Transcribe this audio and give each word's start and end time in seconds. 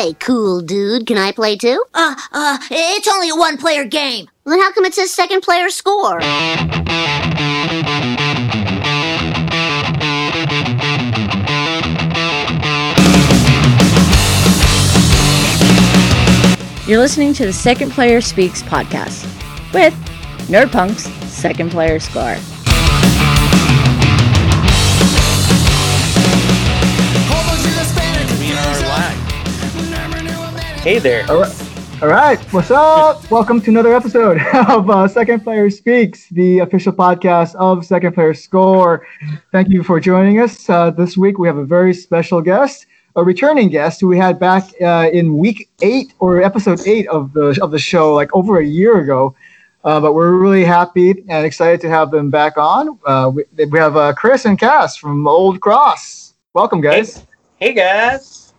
Hey, 0.00 0.14
cool 0.14 0.62
dude, 0.62 1.06
can 1.06 1.18
I 1.18 1.30
play 1.30 1.58
too? 1.58 1.84
Uh, 1.92 2.14
uh, 2.32 2.56
it's 2.70 3.06
only 3.06 3.28
a 3.28 3.36
one 3.36 3.58
player 3.58 3.84
game. 3.84 4.30
Then 4.46 4.58
how 4.58 4.72
come 4.72 4.86
it 4.86 4.94
says 4.94 5.12
second 5.12 5.42
player 5.42 5.68
score? 5.68 6.22
You're 16.86 16.98
listening 16.98 17.34
to 17.34 17.44
the 17.44 17.52
Second 17.52 17.90
Player 17.90 18.22
Speaks 18.22 18.62
podcast 18.62 19.24
with 19.74 19.92
Nerdpunk's 20.48 21.02
Second 21.30 21.72
Player 21.72 22.00
Score. 22.00 22.38
Hey 30.82 30.98
there. 30.98 31.30
All 31.30 31.38
right. 31.38 32.02
All 32.02 32.08
right. 32.08 32.40
What's 32.54 32.70
up? 32.70 33.30
Welcome 33.30 33.60
to 33.60 33.70
another 33.70 33.94
episode 33.94 34.40
of 34.54 34.88
uh, 34.88 35.06
Second 35.08 35.40
Player 35.40 35.68
Speaks, 35.68 36.26
the 36.30 36.60
official 36.60 36.90
podcast 36.90 37.54
of 37.56 37.84
Second 37.84 38.14
Player 38.14 38.32
Score. 38.32 39.06
Thank 39.52 39.68
you 39.68 39.82
for 39.82 40.00
joining 40.00 40.40
us. 40.40 40.70
Uh, 40.70 40.90
this 40.90 41.18
week 41.18 41.38
we 41.38 41.46
have 41.48 41.58
a 41.58 41.66
very 41.66 41.92
special 41.92 42.40
guest, 42.40 42.86
a 43.16 43.22
returning 43.22 43.68
guest 43.68 44.00
who 44.00 44.06
we 44.06 44.16
had 44.16 44.38
back 44.38 44.64
uh, 44.80 45.10
in 45.12 45.36
week 45.36 45.68
eight 45.82 46.14
or 46.18 46.40
episode 46.40 46.80
eight 46.86 47.06
of 47.08 47.34
the 47.34 47.58
of 47.60 47.72
the 47.72 47.78
show, 47.78 48.14
like 48.14 48.34
over 48.34 48.60
a 48.60 48.64
year 48.64 49.00
ago. 49.00 49.34
Uh, 49.84 50.00
but 50.00 50.14
we're 50.14 50.32
really 50.32 50.64
happy 50.64 51.10
and 51.28 51.44
excited 51.44 51.82
to 51.82 51.90
have 51.90 52.10
them 52.10 52.30
back 52.30 52.56
on. 52.56 52.98
Uh, 53.04 53.30
we, 53.34 53.44
we 53.66 53.78
have 53.78 53.98
uh, 53.98 54.14
Chris 54.14 54.46
and 54.46 54.58
Cass 54.58 54.96
from 54.96 55.28
Old 55.28 55.60
Cross. 55.60 56.36
Welcome, 56.54 56.80
guys. 56.80 57.18
Hey, 57.58 57.68
hey 57.68 57.72
guys. 57.74 58.54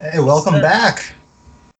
Hey, 0.00 0.18
welcome 0.20 0.62
back. 0.62 1.12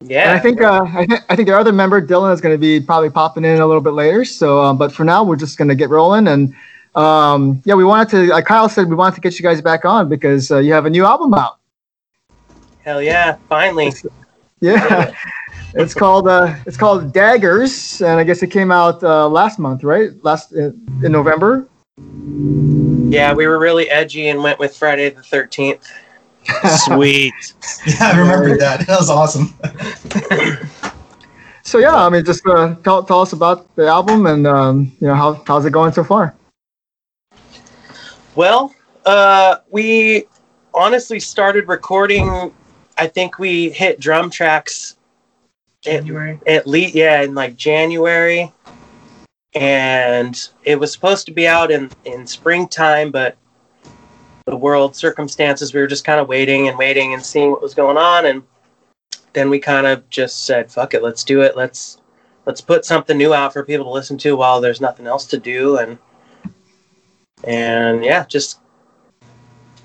Yeah. 0.01 0.29
And 0.29 0.31
I 0.31 0.39
think 0.39 0.61
uh, 0.61 0.85
I, 0.87 1.05
th- 1.05 1.21
I 1.29 1.35
think 1.35 1.49
our 1.49 1.59
other 1.59 1.73
member 1.73 2.01
Dylan 2.01 2.33
is 2.33 2.39
going 2.39 2.53
to 2.53 2.57
be 2.57 2.79
probably 2.79 3.09
popping 3.09 3.43
in 3.43 3.59
a 3.59 3.67
little 3.67 3.81
bit 3.81 3.91
later. 3.93 4.23
So, 4.23 4.59
um, 4.59 4.77
but 4.77 4.93
for 4.93 5.03
now, 5.03 5.25
we're 5.25 5.35
just 5.35 5.57
going 5.57 5.67
to 5.67 5.75
get 5.75 5.89
rolling. 5.89 6.29
And 6.29 6.55
um, 6.95 7.61
yeah, 7.65 7.73
we 7.73 7.83
wanted 7.83 8.09
to, 8.11 8.27
like 8.27 8.45
Kyle 8.45 8.69
said, 8.69 8.89
we 8.89 8.95
wanted 8.95 9.15
to 9.15 9.21
get 9.21 9.37
you 9.37 9.43
guys 9.43 9.61
back 9.61 9.83
on 9.83 10.07
because 10.07 10.51
uh, 10.51 10.59
you 10.59 10.71
have 10.71 10.85
a 10.85 10.89
new 10.89 11.05
album 11.05 11.33
out. 11.33 11.57
Hell 12.83 13.01
yeah! 13.01 13.37
Finally. 13.49 13.91
Yeah, 14.61 15.13
it's 15.73 15.93
called 15.93 16.27
uh, 16.27 16.55
it's 16.65 16.77
called 16.77 17.13
Daggers, 17.13 18.01
and 18.01 18.19
I 18.19 18.23
guess 18.23 18.41
it 18.41 18.47
came 18.47 18.71
out 18.71 19.03
uh, 19.03 19.27
last 19.27 19.59
month, 19.59 19.83
right? 19.83 20.11
Last 20.23 20.53
uh, 20.53 20.71
in 21.03 21.11
November. 21.11 21.67
Yeah, 23.11 23.33
we 23.33 23.47
were 23.47 23.59
really 23.59 23.89
edgy 23.89 24.29
and 24.29 24.41
went 24.41 24.59
with 24.59 24.75
Friday 24.75 25.09
the 25.09 25.21
Thirteenth. 25.21 25.91
Sweet. 26.85 27.33
Yeah, 27.85 28.11
I 28.13 28.19
remember 28.19 28.57
that. 28.57 28.87
That 28.87 28.99
was 28.99 29.09
awesome. 29.09 29.53
So 31.69 31.77
yeah, 31.77 32.03
I 32.03 32.09
mean, 32.09 32.25
just 32.25 32.43
uh, 32.47 32.73
tell 32.83 33.03
tell 33.03 33.21
us 33.21 33.31
about 33.31 33.75
the 33.75 33.85
album 33.85 34.25
and 34.25 34.47
um, 34.47 34.91
you 34.99 35.05
know 35.05 35.13
how 35.13 35.43
how's 35.45 35.65
it 35.65 35.69
going 35.69 35.93
so 35.93 36.03
far. 36.03 36.33
Well, 38.33 38.73
uh, 39.05 39.57
we 39.69 40.25
honestly 40.73 41.19
started 41.19 41.67
recording. 41.67 42.51
I 42.97 43.05
think 43.05 43.37
we 43.37 43.69
hit 43.69 43.99
drum 43.99 44.31
tracks 44.31 44.97
January. 45.81 46.39
at 46.47 46.65
least, 46.65 46.95
yeah, 46.95 47.21
in 47.21 47.35
like 47.35 47.55
January, 47.55 48.51
and 49.53 50.49
it 50.63 50.79
was 50.79 50.91
supposed 50.91 51.27
to 51.27 51.31
be 51.31 51.47
out 51.47 51.69
in 51.69 51.91
in 52.05 52.25
springtime, 52.25 53.11
but 53.11 53.37
the 54.49 54.57
world 54.57 54.95
circumstances, 54.95 55.73
we 55.73 55.79
were 55.79 55.87
just 55.87 56.05
kind 56.05 56.19
of 56.19 56.27
waiting 56.27 56.67
and 56.67 56.77
waiting 56.77 57.13
and 57.13 57.23
seeing 57.23 57.51
what 57.51 57.61
was 57.61 57.73
going 57.73 57.97
on, 57.97 58.25
and 58.25 58.43
then 59.33 59.49
we 59.49 59.59
kind 59.59 59.87
of 59.87 60.09
just 60.09 60.45
said, 60.45 60.71
"Fuck 60.71 60.93
it, 60.93 61.03
let's 61.03 61.23
do 61.23 61.41
it. 61.41 61.55
Let's 61.55 61.99
let's 62.45 62.61
put 62.61 62.85
something 62.85 63.17
new 63.17 63.33
out 63.33 63.53
for 63.53 63.63
people 63.63 63.85
to 63.85 63.91
listen 63.91 64.17
to 64.19 64.35
while 64.35 64.59
there's 64.59 64.81
nothing 64.81 65.07
else 65.07 65.25
to 65.27 65.37
do." 65.37 65.77
And 65.77 65.97
and 67.43 68.03
yeah, 68.03 68.25
just 68.25 68.59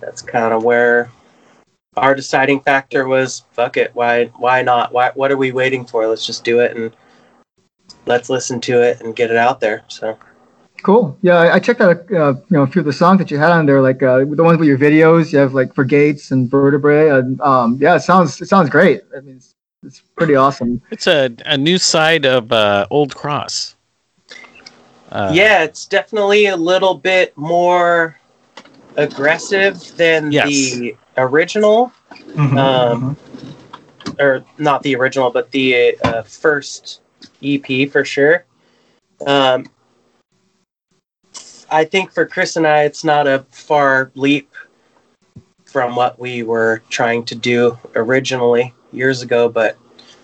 that's 0.00 0.22
kind 0.22 0.52
of 0.52 0.64
where 0.64 1.10
our 1.96 2.14
deciding 2.14 2.60
factor 2.60 3.06
was 3.06 3.44
fuck 3.52 3.76
it 3.76 3.90
why 3.94 4.26
why 4.36 4.62
not 4.62 4.92
why 4.92 5.10
what 5.14 5.30
are 5.30 5.36
we 5.36 5.52
waiting 5.52 5.84
for 5.86 6.06
let's 6.08 6.26
just 6.26 6.44
do 6.44 6.60
it 6.60 6.76
and 6.76 6.96
let's 8.06 8.28
listen 8.28 8.60
to 8.60 8.82
it 8.82 9.00
and 9.00 9.14
get 9.14 9.30
it 9.30 9.36
out 9.36 9.60
there 9.60 9.82
so 9.88 10.18
Cool. 10.84 11.16
Yeah, 11.22 11.36
I 11.38 11.54
I 11.54 11.58
checked 11.60 11.80
out 11.80 11.96
uh, 12.12 12.34
you 12.50 12.56
know 12.56 12.62
a 12.62 12.66
few 12.66 12.80
of 12.80 12.86
the 12.86 12.92
songs 12.92 13.18
that 13.18 13.30
you 13.30 13.38
had 13.38 13.50
on 13.52 13.64
there, 13.64 13.80
like 13.80 14.02
uh, 14.02 14.18
the 14.18 14.44
ones 14.44 14.58
with 14.58 14.68
your 14.68 14.76
videos. 14.76 15.32
You 15.32 15.38
have 15.38 15.54
like 15.54 15.74
for 15.74 15.82
Gates 15.82 16.30
and 16.30 16.50
Vertebrae, 16.50 17.08
and 17.08 17.40
um, 17.40 17.78
yeah, 17.80 17.96
it 17.96 18.00
sounds 18.00 18.40
it 18.42 18.48
sounds 18.48 18.68
great. 18.68 19.00
I 19.16 19.20
mean, 19.20 19.36
it's, 19.36 19.54
it's 19.82 20.00
pretty 20.14 20.34
awesome. 20.36 20.82
It's 20.90 21.06
a, 21.06 21.30
a 21.46 21.56
new 21.56 21.78
side 21.78 22.26
of 22.26 22.52
uh, 22.52 22.86
Old 22.90 23.14
Cross. 23.14 23.76
Uh, 25.10 25.30
yeah 25.32 25.62
it's 25.64 25.86
definitely 25.86 26.46
a 26.46 26.56
little 26.56 26.94
bit 26.94 27.36
more 27.36 28.18
aggressive 28.96 29.80
than 29.96 30.30
Yes. 30.30 30.46
the 30.50 30.96
original 31.16 31.92
Mhm, 32.36 32.58
Um, 32.58 33.16
or 34.18 34.44
not 34.58 34.82
the 34.82 34.94
original 34.96 35.30
but 35.30 35.50
the 35.50 35.96
uh, 36.04 36.22
first 36.22 37.00
ep 37.42 37.66
for 37.90 38.04
sure 38.04 38.44
um, 39.26 39.64
i 41.74 41.84
think 41.84 42.12
for 42.12 42.26
chris 42.26 42.56
and 42.56 42.66
i 42.66 42.82
it's 42.82 43.04
not 43.04 43.26
a 43.26 43.44
far 43.50 44.10
leap 44.14 44.50
from 45.64 45.96
what 45.96 46.18
we 46.18 46.42
were 46.42 46.82
trying 46.88 47.24
to 47.24 47.34
do 47.34 47.78
originally 47.96 48.72
years 48.92 49.22
ago 49.22 49.48
but 49.48 49.76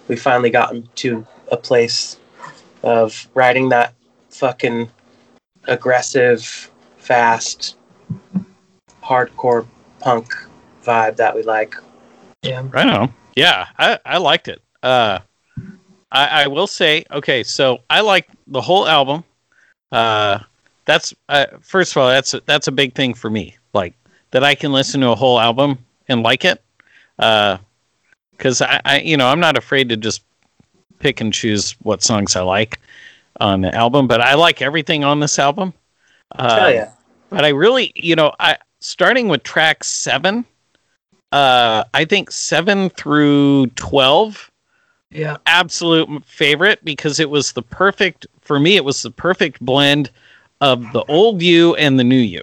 we 0.09 0.17
finally 0.17 0.51
gotten 0.51 0.89
to 0.95 1.27
a 1.51 1.57
place 1.57 2.19
of 2.83 3.29
writing 3.35 3.69
that 3.69 3.95
fucking 4.31 4.89
aggressive 5.65 6.71
fast 6.99 7.77
hardcore 9.03 9.67
punk 9.99 10.33
vibe 10.85 11.17
that 11.17 11.35
we 11.35 11.43
like 11.43 11.75
Yeah. 12.43 12.67
Right 12.71 12.87
on. 12.87 13.15
Yeah, 13.37 13.67
I, 13.79 13.99
I 14.05 14.19
liked 14.19 14.49
it. 14.49 14.63
Uh, 14.83 15.21
I, 16.11 16.45
I 16.45 16.47
will 16.49 16.67
say, 16.67 17.05
okay, 17.11 17.43
so 17.43 17.81
I 17.89 18.01
like 18.01 18.29
the 18.47 18.61
whole 18.61 18.89
album. 18.89 19.25
Uh, 19.93 20.41
that's 20.91 21.15
uh, 21.29 21.47
first 21.61 21.93
of 21.93 21.99
all, 21.99 22.09
that's 22.09 22.35
a, 22.35 22.43
that's 22.47 22.69
a 22.69 22.73
big 22.73 22.95
thing 22.95 23.15
for 23.15 23.31
me. 23.31 23.57
Like 23.73 23.95
that, 24.33 24.45
I 24.45 24.55
can 24.55 24.73
listen 24.73 25.01
to 25.01 25.11
a 25.11 25.15
whole 25.15 25.39
album 25.41 25.79
and 26.09 26.23
like 26.23 26.45
it. 26.45 26.63
Because 27.17 28.61
I, 28.63 28.81
I, 28.85 29.01
you 29.01 29.17
know, 29.17 29.29
I'm 29.29 29.41
not 29.41 29.57
afraid 29.57 29.89
to 29.91 29.97
just 29.97 30.23
pick 30.99 31.21
and 31.21 31.33
choose 31.33 31.73
what 31.83 32.03
songs 32.03 32.37
I 32.37 32.43
like 32.43 32.81
on 33.41 33.61
the 33.61 33.75
album. 33.75 34.07
But 34.07 34.21
I 34.21 34.35
like 34.35 34.61
everything 34.63 35.05
on 35.05 35.21
this 35.21 35.39
album. 35.39 35.73
Uh, 36.33 36.71
yeah 36.73 36.93
but 37.31 37.45
I 37.45 37.49
really, 37.49 37.93
you 37.95 38.17
know, 38.17 38.33
I 38.39 38.59
starting 38.81 39.29
with 39.29 39.43
track 39.45 39.85
seven, 39.85 40.45
uh, 41.33 41.85
I 41.95 42.05
think 42.05 42.31
seven 42.31 42.91
through 42.91 43.69
twelve, 43.69 44.51
Yeah. 45.11 45.39
absolute 45.47 46.25
favorite 46.27 46.85
because 46.85 47.21
it 47.21 47.31
was 47.31 47.53
the 47.53 47.63
perfect 47.63 48.27
for 48.41 48.59
me. 48.59 48.77
It 48.77 48.85
was 48.85 49.03
the 49.03 49.11
perfect 49.13 49.61
blend 49.61 50.11
of 50.61 50.81
the 50.93 51.03
old 51.05 51.43
you 51.43 51.75
and 51.77 51.99
the 51.99 52.05
new 52.05 52.17
you. 52.17 52.43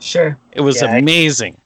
Sure. 0.00 0.38
It 0.52 0.60
was 0.60 0.82
Yeah, 0.82 0.88
I- 0.92 0.98
amazing. 0.98 1.58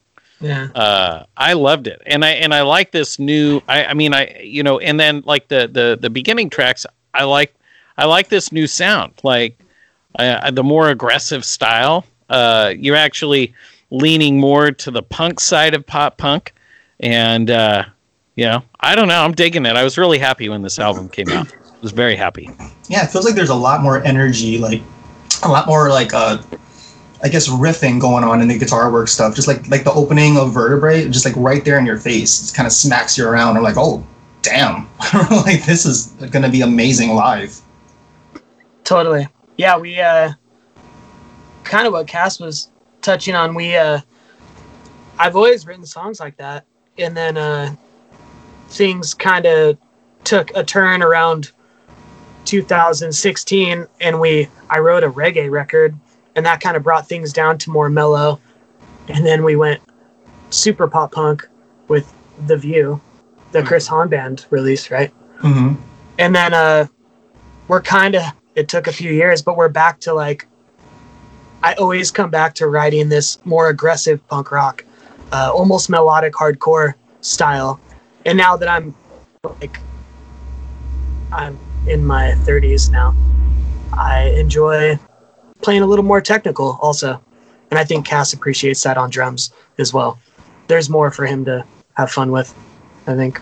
Yeah. 0.43 0.69
Uh, 0.75 1.25
I 1.37 1.53
loved 1.53 1.87
it, 1.87 2.01
and 2.07 2.25
I 2.25 2.31
and 2.31 2.55
I 2.55 2.63
like 2.63 2.93
this 2.93 3.19
new. 3.19 3.61
I, 3.69 3.85
I 3.85 3.95
mean, 3.95 4.15
I 4.15 4.41
you 4.43 4.63
know, 4.63 4.79
and 4.79 4.99
then 4.99 5.23
like 5.27 5.49
the 5.49 5.69
the 5.71 5.99
the 6.01 6.09
beginning 6.09 6.49
tracks, 6.49 6.87
I 7.13 7.25
like 7.25 7.55
I 7.99 8.07
like 8.07 8.29
this 8.31 8.51
new 8.51 8.67
sound, 8.67 9.13
like 9.23 9.59
uh, 10.19 10.51
the 10.51 10.63
more 10.65 10.89
aggressive 10.89 11.45
style. 11.45 12.07
Uh, 12.31 12.73
you're 12.75 12.97
actually 12.97 13.53
leaning 13.91 14.41
more 14.41 14.71
to 14.71 14.91
the 14.91 15.03
punk 15.03 15.41
side 15.41 15.75
of 15.75 15.85
pop 15.87 16.17
punk, 16.17 16.55
and 17.01 17.51
uh, 17.51 17.85
you 18.35 18.47
know, 18.47 18.63
I 18.81 18.95
don't 18.95 19.09
know, 19.09 19.23
I'm 19.23 19.33
digging 19.35 19.67
it. 19.67 19.77
I 19.77 19.85
was 19.85 19.99
really 19.99 20.19
happy 20.19 20.49
when 20.49 20.63
this 20.63 20.79
album 20.79 21.11
came 21.11 21.29
out. 21.29 21.53
I 21.53 21.81
was 21.83 21.93
very 21.93 22.17
happy. 22.17 22.49
Yeah, 22.89 23.05
it 23.05 23.11
feels 23.11 23.27
like 23.27 23.35
there's 23.35 23.51
a 23.51 23.55
lot 23.55 23.83
more 23.83 24.03
energy, 24.05 24.57
like 24.57 24.81
a 25.43 25.49
lot 25.49 25.67
more 25.67 25.89
like 25.89 26.13
uh 26.15 26.39
I 27.23 27.29
guess 27.29 27.49
riffing 27.49 28.01
going 28.01 28.25
on 28.25 28.41
in 28.41 28.49
the 28.49 28.59
guitar 28.59 28.91
work 28.91 29.09
stuff. 29.09 29.35
Just 29.35 29.47
like 29.47 29.69
like 29.69 29.85
the 29.85 29.93
opening 29.93 30.39
of 30.39 30.53
Vertebrae, 30.53 31.09
just 31.09 31.25
like 31.25 31.37
right 31.37 31.65
there 31.65 31.79
in 31.79 31.87
your 31.87 31.99
face. 31.99 32.51
It 32.51 32.55
kind 32.55 32.67
of 32.67 32.73
smacks 32.73 33.19
you 33.19 33.29
around. 33.29 33.57
I'm 33.57 33.63
like, 33.63 33.77
oh 33.77 34.07
damn. 34.43 34.89
like 35.31 35.65
this 35.65 35.85
is 35.85 36.09
gonna 36.31 36.49
be 36.49 36.63
amazing 36.63 37.11
live. 37.11 37.61
Totally. 38.85 39.29
Yeah, 39.57 39.79
we 39.79 40.01
uh 40.01 40.33
kind 41.65 41.87
of 41.87 41.93
what 41.93 42.07
Cass 42.07 42.41
was 42.41 42.71
touching 43.03 43.35
on, 43.35 43.55
we 43.55 43.77
uh 43.77 44.01
I've 45.19 45.37
always 45.37 45.67
written 45.67 45.85
songs 45.85 46.21
like 46.21 46.37
that. 46.39 46.65
And 46.99 47.17
then 47.17 47.37
uh 47.37 47.75
things 48.69 49.15
kind 49.15 49.47
of 49.47 49.77
took 50.25 50.51
a 50.55 50.65
turn 50.65 51.03
around 51.03 51.53
2016 52.45 53.87
and 54.01 54.21
we 54.21 54.49
I 54.69 54.79
wrote 54.79 55.05
a 55.05 55.11
reggae 55.11 55.51
record 55.51 55.97
and 56.37 56.47
that 56.47 56.61
kind 56.61 56.77
of 56.77 56.83
brought 56.83 57.09
things 57.09 57.33
down 57.33 57.59
to 57.59 57.71
more 57.71 57.89
mellow. 57.89 58.41
And 59.09 59.27
then 59.27 59.45
we 59.45 59.57
went 59.57 59.81
super 60.51 60.87
pop 60.89 61.13
punk 61.13 61.47
with 61.89 62.13
The 62.47 62.57
View. 62.57 63.01
the 63.53 63.63
Chris 63.63 63.87
Hahn 63.87 64.09
band 64.09 64.47
release, 64.51 64.91
right? 64.91 65.11
hmm 65.39 65.75
And 66.19 66.35
then 66.35 66.55
uh, 66.55 66.87
we're 67.69 67.83
kind 67.83 68.15
of. 68.15 68.23
It 68.55 68.69
took 68.69 68.87
a 68.87 68.93
few 68.93 69.13
years, 69.13 69.43
but 69.43 69.57
we're 69.57 69.69
back 69.69 70.01
to 70.01 70.15
like. 70.15 70.47
I 71.63 71.75
always 71.75 72.11
come 72.11 72.31
back 72.31 72.55
to 72.57 72.69
writing 72.69 73.09
this 73.09 73.39
more 73.45 73.69
aggressive 73.69 74.27
punk 74.29 74.51
rock, 74.51 74.85
uh, 75.33 75.51
almost 75.53 75.91
melodic 75.91 76.33
hardcore 76.33 76.95
style. 77.21 77.79
And 78.25 78.39
now 78.39 78.57
that 78.57 78.69
I'm 78.69 78.95
like, 79.61 79.79
I'm 81.33 81.59
in 81.87 82.05
my 82.05 82.33
30s 82.45 82.91
now, 82.91 83.15
I 83.93 84.25
enjoy 84.37 84.99
playing 85.63 85.83
a 85.83 85.87
little 85.87 86.05
more 86.05 86.21
technical 86.21 86.79
also. 86.81 87.21
And 87.71 87.79
I 87.79 87.85
think 87.85 88.07
Cass 88.07 88.33
appreciates 88.33 88.83
that 88.83 88.97
on 88.97 89.11
drums 89.11 89.53
as 89.79 89.93
well. 89.93 90.19
There's 90.67 90.91
more 90.91 91.11
for 91.11 91.27
him 91.27 91.45
to 91.45 91.65
have 91.95 92.11
fun 92.11 92.33
with, 92.33 92.55
I 93.07 93.15
think. 93.15 93.41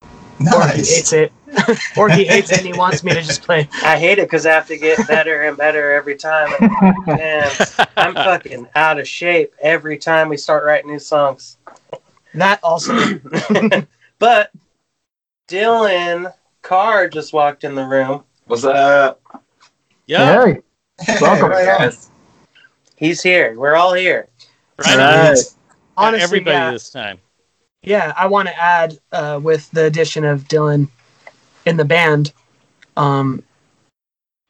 Or 0.00 0.68
he 0.68 0.78
hates 0.78 1.12
it. 1.12 1.32
or 1.96 2.08
he 2.08 2.24
hates 2.24 2.52
it 2.52 2.58
and 2.58 2.66
he 2.66 2.72
wants 2.72 3.02
me 3.02 3.12
to 3.12 3.22
just 3.22 3.42
play. 3.42 3.68
I 3.82 3.98
hate 3.98 4.18
it 4.18 4.26
because 4.26 4.46
I 4.46 4.52
have 4.52 4.66
to 4.68 4.76
get 4.76 5.06
better 5.08 5.42
and 5.42 5.56
better 5.56 5.92
every 5.92 6.14
time. 6.16 6.50
Man, 7.06 7.50
I'm 7.96 8.14
fucking 8.14 8.68
out 8.74 9.00
of 9.00 9.08
shape 9.08 9.54
every 9.60 9.98
time 9.98 10.28
we 10.28 10.36
start 10.36 10.64
writing 10.64 10.90
new 10.90 10.98
songs. 10.98 11.56
That 12.34 12.60
also. 12.62 12.94
but 14.18 14.52
Dylan 15.48 16.32
Carr 16.68 17.08
just 17.08 17.32
walked 17.32 17.64
in 17.64 17.74
the 17.74 17.82
room. 17.82 18.24
What's 18.44 18.62
up? 18.62 19.22
Yeah. 20.04 20.44
Hey, 20.44 20.60
Welcome. 21.18 21.48
Right 21.48 21.66
on. 21.66 21.92
He's 22.96 23.22
here. 23.22 23.58
We're 23.58 23.74
all 23.74 23.94
here. 23.94 24.28
Right. 24.76 24.98
Right. 24.98 25.38
Honestly, 25.96 26.22
Everybody 26.22 26.50
yeah. 26.50 26.70
this 26.70 26.90
time. 26.90 27.20
Yeah, 27.82 28.12
I 28.18 28.26
want 28.26 28.48
to 28.48 28.62
add 28.62 28.98
uh, 29.12 29.40
with 29.42 29.70
the 29.70 29.86
addition 29.86 30.26
of 30.26 30.44
Dylan 30.44 30.90
in 31.64 31.78
the 31.78 31.86
band, 31.86 32.34
um, 32.98 33.42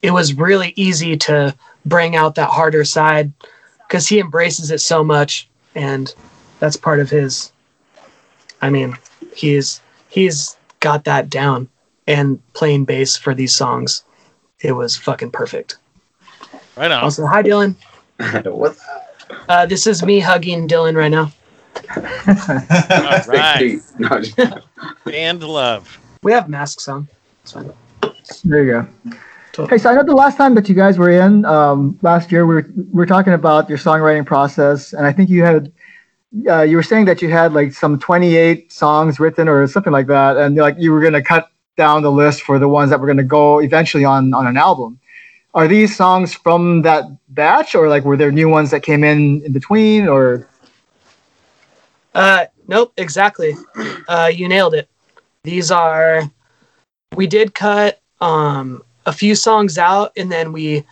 it 0.03 0.11
was 0.11 0.35
really 0.35 0.73
easy 0.75 1.17
to 1.19 1.55
bring 1.87 2.17
out 2.17 2.35
that 2.35 2.51
harder 2.51 2.85
side 2.85 3.33
because 3.87 4.09
he 4.09 4.19
embraces 4.19 4.73
it 4.73 4.81
so 4.81 5.05
much, 5.05 5.49
and 5.77 6.13
that's 6.59 6.77
part 6.77 6.99
of 6.99 7.11
his. 7.11 7.53
I 8.61 8.71
mean, 8.71 8.99
he's 9.37 9.81
he's 10.09 10.57
got 10.81 11.05
that 11.05 11.31
down, 11.31 11.69
and 12.09 12.41
playing 12.55 12.85
bass 12.87 13.17
for 13.17 13.35
these 13.35 13.55
songs, 13.55 14.03
it 14.61 14.73
was 14.73 14.97
fucking 14.97 15.31
perfect. 15.31 15.77
Right 16.77 16.91
on. 16.91 17.05
Also, 17.05 17.27
hi 17.27 17.43
Dylan. 17.43 17.77
What's 18.47 18.83
Uh, 19.49 19.67
this 19.67 19.87
is 19.87 20.03
me 20.03 20.19
hugging 20.21 20.67
Dylan 20.67 20.97
right 20.97 21.11
now. 21.11 21.31
All 21.97 22.03
right. 23.35 23.59
Big 23.59 23.83
feet. 23.83 24.01
No, 24.01 24.21
just- 24.21 24.65
Band 25.05 25.43
love. 25.45 25.99
We 26.23 26.33
have 26.33 26.49
masks 26.49 26.89
on. 26.89 27.07
It's 27.43 27.53
fine. 27.53 27.73
There 28.45 28.65
you 28.65 28.73
go. 28.73 29.67
Hey, 29.67 29.79
so 29.79 29.91
I 29.91 29.95
know 29.95 30.05
the 30.05 30.15
last 30.15 30.37
time 30.37 30.55
that 30.55 30.69
you 30.69 30.75
guys 30.75 30.99
were 30.99 31.11
in 31.11 31.45
um, 31.45 31.99
last 32.03 32.31
year, 32.31 32.47
we 32.47 32.55
were, 32.57 32.67
we 32.77 32.85
were 32.93 33.07
talking 33.07 33.33
about 33.33 33.69
your 33.69 33.79
songwriting 33.79 34.25
process, 34.25 34.93
and 34.93 35.05
I 35.07 35.13
think 35.13 35.29
you 35.29 35.43
had 35.43 35.73
uh, 36.49 36.63
you 36.63 36.77
were 36.77 36.83
saying 36.83 37.07
that 37.07 37.21
you 37.23 37.29
had 37.31 37.53
like 37.55 37.73
some 37.73 37.99
28 37.99 38.71
songs 38.73 39.19
written 39.19 39.49
or 39.49 39.67
something 39.67 39.93
like 39.93 40.07
that, 40.07 40.37
and 40.37 40.57
like 40.57 40.77
you 40.79 40.93
were 40.93 41.01
going 41.01 41.15
to 41.15 41.23
cut 41.23 41.51
down 41.79 42.03
the 42.03 42.13
list 42.13 42.43
for 42.43 42.59
the 42.59 42.69
ones 42.69 42.91
that 42.91 43.01
were 43.01 43.07
going 43.07 43.25
to 43.27 43.33
go 43.39 43.61
eventually 43.61 44.05
on 44.05 44.35
on 44.35 44.47
an 44.47 44.59
album. 44.59 45.01
Are 45.55 45.69
these 45.69 45.97
songs 45.97 46.35
from 46.35 46.83
that 46.83 47.05
batch, 47.31 47.75
or 47.75 47.89
like 47.89 48.05
were 48.05 48.19
there 48.19 48.31
new 48.31 48.51
ones 48.51 48.71
that 48.73 48.83
came 48.83 49.03
in 49.05 49.43
in 49.47 49.53
between, 49.53 50.09
or 50.09 50.47
Uh, 52.15 52.47
nope, 52.69 52.93
exactly. 52.97 53.55
Uh, 54.09 54.31
you 54.33 54.49
nailed 54.49 54.75
it. 54.75 54.89
These 55.45 55.71
are. 55.71 56.23
We 57.17 57.27
did 57.27 57.55
cut 57.55 58.01
um, 58.21 58.83
a 59.07 59.13
few 59.13 59.35
songs 59.35 59.79
out, 59.79 60.13
and 60.17 60.31
then 60.31 60.53
we 60.53 60.85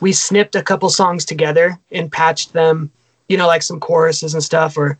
we 0.00 0.12
snipped 0.12 0.54
a 0.54 0.62
couple 0.62 0.88
songs 0.90 1.24
together 1.24 1.78
and 1.90 2.10
patched 2.12 2.52
them. 2.52 2.90
You 3.28 3.38
know, 3.38 3.46
like 3.46 3.62
some 3.62 3.80
choruses 3.80 4.34
and 4.34 4.42
stuff, 4.42 4.76
or 4.76 4.98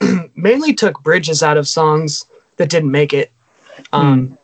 mainly 0.36 0.74
took 0.74 1.02
bridges 1.02 1.42
out 1.42 1.56
of 1.56 1.66
songs 1.66 2.26
that 2.56 2.70
didn't 2.70 2.90
make 2.90 3.12
it. 3.12 3.32
Um, 3.92 4.38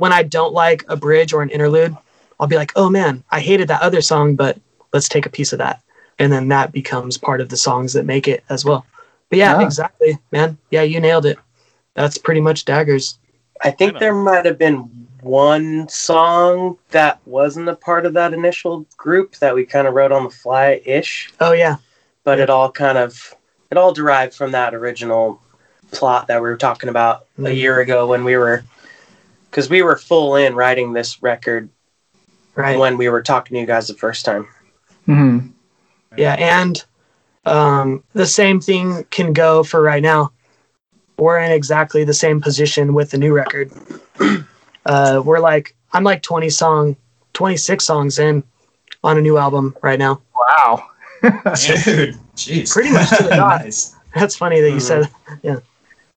When 0.00 0.14
I 0.14 0.22
don't 0.22 0.54
like 0.54 0.82
a 0.88 0.96
bridge 0.96 1.34
or 1.34 1.42
an 1.42 1.50
interlude, 1.50 1.94
I'll 2.40 2.46
be 2.46 2.56
like, 2.56 2.72
"Oh 2.74 2.88
man, 2.88 3.22
I 3.30 3.40
hated 3.40 3.68
that 3.68 3.82
other 3.82 4.00
song, 4.00 4.34
but 4.34 4.56
let's 4.94 5.10
take 5.10 5.26
a 5.26 5.30
piece 5.30 5.52
of 5.52 5.58
that," 5.58 5.82
and 6.18 6.32
then 6.32 6.48
that 6.48 6.72
becomes 6.72 7.18
part 7.18 7.42
of 7.42 7.50
the 7.50 7.58
songs 7.58 7.92
that 7.92 8.06
make 8.06 8.26
it 8.26 8.42
as 8.48 8.64
well. 8.64 8.86
But 9.28 9.38
yeah, 9.40 9.56
Ah. 9.58 9.60
exactly, 9.60 10.18
man. 10.32 10.56
Yeah, 10.70 10.80
you 10.80 11.00
nailed 11.00 11.26
it. 11.26 11.38
That's 11.92 12.16
pretty 12.16 12.40
much 12.40 12.64
daggers. 12.64 13.18
I 13.62 13.70
think 13.72 13.98
there 13.98 14.14
might 14.14 14.46
have 14.46 14.56
been 14.56 14.88
one 15.20 15.86
song 15.90 16.78
that 16.92 17.18
wasn't 17.26 17.68
a 17.68 17.74
part 17.76 18.06
of 18.06 18.14
that 18.14 18.32
initial 18.32 18.86
group 18.96 19.36
that 19.36 19.54
we 19.54 19.66
kind 19.66 19.86
of 19.86 19.92
wrote 19.92 20.12
on 20.12 20.24
the 20.24 20.30
fly 20.30 20.80
ish, 20.86 21.28
Oh 21.42 21.52
yeah, 21.52 21.76
but 22.24 22.40
it 22.40 22.48
all 22.48 22.72
kind 22.72 22.96
of 22.96 23.34
it 23.70 23.76
all 23.76 23.92
derived 23.92 24.32
from 24.32 24.52
that 24.52 24.72
original 24.74 25.42
plot 25.92 26.26
that 26.28 26.40
we 26.40 26.48
were 26.48 26.56
talking 26.56 26.88
about 26.88 27.26
a 27.36 27.42
Mhm. 27.42 27.54
year 27.56 27.80
ago 27.80 28.06
when 28.06 28.24
we 28.24 28.38
were 28.38 28.64
because 29.50 29.68
we 29.68 29.82
were 29.82 29.96
full 29.96 30.36
in 30.36 30.54
writing 30.54 30.92
this 30.92 31.22
record 31.22 31.68
right. 32.54 32.78
when 32.78 32.96
we 32.96 33.08
were 33.08 33.22
talking 33.22 33.56
to 33.56 33.60
you 33.60 33.66
guys 33.66 33.88
the 33.88 33.94
first 33.94 34.24
time. 34.24 34.48
Mhm. 35.08 35.52
Yeah, 36.16 36.34
and 36.34 36.84
um, 37.46 38.04
the 38.12 38.26
same 38.26 38.60
thing 38.60 39.04
can 39.10 39.32
go 39.32 39.62
for 39.62 39.82
right 39.82 40.02
now. 40.02 40.32
We're 41.18 41.38
in 41.40 41.52
exactly 41.52 42.04
the 42.04 42.14
same 42.14 42.40
position 42.40 42.94
with 42.94 43.10
the 43.10 43.18
new 43.18 43.32
record. 43.32 43.70
uh, 44.86 45.22
we're 45.24 45.40
like, 45.40 45.76
I'm 45.92 46.04
like 46.04 46.22
20 46.22 46.48
song, 46.50 46.96
26 47.34 47.84
songs 47.84 48.18
in 48.18 48.42
on 49.04 49.18
a 49.18 49.20
new 49.20 49.36
album 49.36 49.76
right 49.82 49.98
now. 49.98 50.22
wow, 50.34 50.86
Dude, 51.22 52.16
jeez. 52.36 52.72
Pretty 52.72 52.90
much 52.90 53.10
to 53.10 53.24
the 53.24 53.30
dot. 53.36 53.62
nice. 53.62 53.96
That's 54.14 54.36
funny 54.36 54.60
that 54.60 54.70
you 54.70 54.80
said. 54.80 55.08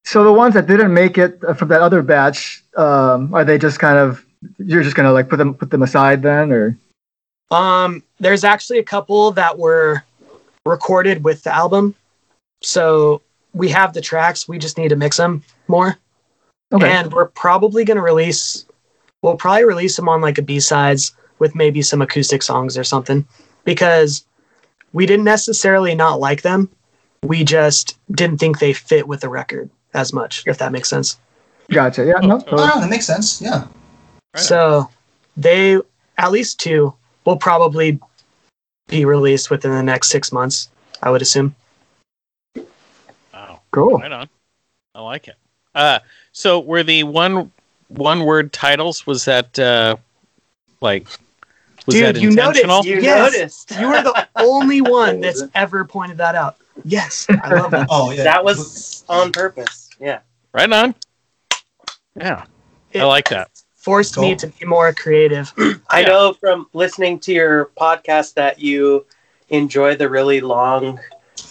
So 0.06 0.24
the 0.24 0.34
ones 0.34 0.54
that 0.54 0.68
didn't 0.68 0.94
make 0.94 1.18
it 1.18 1.40
uh, 1.48 1.54
from 1.54 1.70
that 1.70 1.82
other 1.82 2.02
batch, 2.02 2.64
um, 2.76 3.34
are 3.34 3.46
they 3.46 3.58
just 3.58 3.80
kind 3.80 3.98
of 3.98 4.26
you're 4.58 4.84
just 4.84 4.96
gonna 4.96 5.14
like 5.14 5.30
put 5.30 5.38
them 5.38 5.54
put 5.54 5.70
them 5.70 5.84
aside 5.84 6.22
then, 6.22 6.52
or? 6.52 6.78
Um, 7.52 8.04
there's 8.20 8.44
actually 8.44 8.80
a 8.80 8.84
couple 8.84 9.32
that 9.32 9.58
were 9.58 10.04
recorded 10.66 11.24
with 11.24 11.44
the 11.44 11.54
album, 11.54 11.96
so 12.62 13.22
we 13.54 13.70
have 13.70 13.94
the 13.94 14.02
tracks. 14.02 14.48
We 14.48 14.58
just 14.58 14.78
need 14.78 14.90
to 14.90 14.96
mix 14.96 15.18
them 15.18 15.44
more. 15.68 15.98
okay, 16.72 16.92
and 16.92 17.12
we're 17.14 17.28
probably 17.28 17.86
going 17.86 17.98
to 17.98 18.04
release 18.04 18.66
we'll 19.22 19.38
probably 19.38 19.66
release 19.66 19.96
them 19.96 20.10
on 20.10 20.22
like 20.22 20.38
a 20.38 20.42
b-sides 20.42 21.16
with 21.40 21.56
maybe 21.56 21.82
some 21.82 22.02
acoustic 22.02 22.44
songs 22.44 22.78
or 22.78 22.84
something. 22.84 23.26
Because 23.64 24.26
we 24.92 25.06
didn't 25.06 25.26
necessarily 25.26 25.96
not 25.96 26.20
like 26.20 26.42
them. 26.42 26.70
We 27.24 27.44
just 27.44 27.98
didn't 28.12 28.38
think 28.38 28.60
they 28.60 28.74
fit 28.74 29.08
with 29.08 29.22
the 29.22 29.30
record 29.30 29.70
as 29.94 30.14
much 30.14 30.44
if 30.48 30.58
that 30.58 30.72
makes 30.72 30.90
sense 30.90 31.18
gotcha. 31.72 32.06
Yeah, 32.06 32.20
no, 32.20 32.36
Oh, 32.36 32.40
totally. 32.42 32.70
Oh, 32.74 32.80
that 32.82 32.90
makes 32.90 33.06
sense. 33.06 33.42
Yeah. 33.42 33.68
Right. 34.34 34.44
so 34.44 34.90
they 35.38 35.78
at 36.18 36.32
least 36.32 36.60
two 36.60 36.94
will 37.26 37.38
probably 37.38 38.00
be 38.90 39.06
released 39.06 39.50
within 39.50 39.72
the 39.72 39.82
next 39.84 40.10
six 40.10 40.32
months 40.32 40.70
i 41.02 41.10
would 41.10 41.22
assume 41.22 41.56
Wow. 43.34 43.62
cool. 43.72 43.98
Right 43.98 44.12
on. 44.12 44.30
I 44.96 45.02
like 45.02 45.28
it. 45.28 45.36
Uh, 45.74 46.00
so 46.32 46.60
were 46.60 46.84
the 46.84 47.04
one 47.04 47.52
one 47.88 48.26
word 48.26 48.54
titles 48.54 49.08
was 49.08 49.26
that 49.26 49.58
uh, 49.58 49.96
like 50.82 51.08
was 51.88 51.96
Dude, 51.96 52.16
that 52.16 52.22
you 52.22 52.30
noticed. 52.32 52.86
You 52.86 53.02
Yes. 53.02 53.34
noticed. 53.34 53.72
you 53.80 53.88
are 53.88 54.04
the 54.04 54.28
only 54.36 54.82
one 54.82 55.20
that's 55.22 55.44
ever 55.56 55.84
pointed 55.86 56.18
that 56.18 56.36
out 56.36 56.58
yes 56.86 57.28
i 57.44 57.50
love 57.54 57.72
that 57.72 57.88
Oh, 57.90 58.12
yeah. 58.12 58.24
That 58.24 58.44
was 58.44 59.04
on 59.10 59.32
purpose. 59.32 59.83
Yeah. 60.04 60.20
Right 60.54 60.72
on. 60.72 60.94
Yeah, 62.16 62.44
I 62.94 63.04
like 63.04 63.30
that. 63.30 63.50
forced 63.76 64.18
me 64.20 64.36
to 64.36 64.48
be 64.48 64.66
more 64.66 64.94
creative. 64.94 65.52
I 65.90 66.02
Yeah. 66.02 66.08
know 66.08 66.34
from 66.34 66.68
listening 66.74 67.20
to 67.22 67.34
your 67.34 67.72
podcast 67.80 68.34
that 68.36 68.60
you 68.60 69.06
enjoy 69.50 69.96
the 69.96 70.10
really 70.10 70.42
long, 70.42 71.00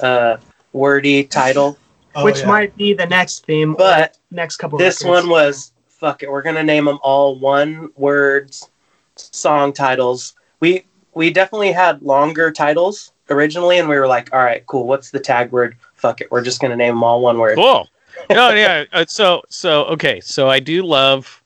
uh, 0.01 0.37
wordy 0.73 1.25
title, 1.25 1.77
Oh, 2.15 2.25
which 2.25 2.41
yeah. 2.41 2.47
might 2.47 2.77
be 2.77 2.93
the 2.95 3.07
next 3.07 3.47
theme, 3.47 3.75
but 3.75 4.17
next 4.31 4.57
couple. 4.59 4.79
this 4.79 5.03
records. 5.03 5.23
one 5.27 5.31
was 5.31 5.73
fuck 5.89 6.23
it. 6.23 6.31
We're 6.31 6.43
gonna 6.43 6.63
name 6.63 6.85
them 6.85 6.99
all 7.03 7.39
one 7.39 7.89
words, 7.97 8.69
song 9.17 9.73
titles. 9.73 10.35
We 10.61 10.85
we 11.15 11.31
definitely 11.31 11.73
had 11.73 12.03
longer 12.03 12.51
titles 12.53 13.13
originally, 13.31 13.79
and 13.79 13.89
we 13.89 13.97
were 13.99 14.07
like, 14.07 14.33
all 14.33 14.43
right, 14.43 14.65
cool. 14.67 14.87
What's 14.87 15.11
the 15.11 15.21
tag 15.21 15.53
word? 15.53 15.77
Fuck 15.95 16.21
it. 16.21 16.31
We're 16.31 16.43
just 16.43 16.61
gonna 16.61 16.77
name 16.77 16.95
them 16.95 17.03
all 17.03 17.21
one 17.23 17.39
word. 17.39 17.57
Cool. 17.57 17.89
No, 18.31 18.51
yeah. 18.51 18.85
Uh, 18.93 19.05
so 19.07 19.43
so 19.49 19.85
okay. 19.85 20.21
So 20.21 20.49
I 20.49 20.61
do 20.61 20.83
love 20.83 21.43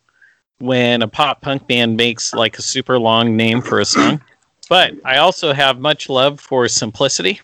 when 0.58 1.02
a 1.02 1.08
pop 1.08 1.40
punk 1.42 1.66
band 1.66 1.96
makes 1.96 2.32
like 2.32 2.58
a 2.58 2.62
super 2.62 2.98
long 2.98 3.36
name 3.36 3.60
for 3.60 3.80
a 3.80 3.84
song, 3.84 4.20
but 4.68 4.94
I 5.04 5.18
also 5.18 5.52
have 5.52 5.78
much 5.78 6.08
love 6.08 6.40
for 6.40 6.68
simplicity 6.68 7.40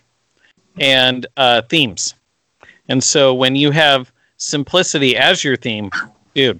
and 0.79 1.25
uh, 1.37 1.61
themes. 1.63 2.15
And 2.89 3.03
so 3.03 3.33
when 3.33 3.55
you 3.55 3.71
have 3.71 4.11
simplicity 4.37 5.15
as 5.15 5.43
your 5.43 5.55
theme, 5.55 5.89
dude, 6.33 6.59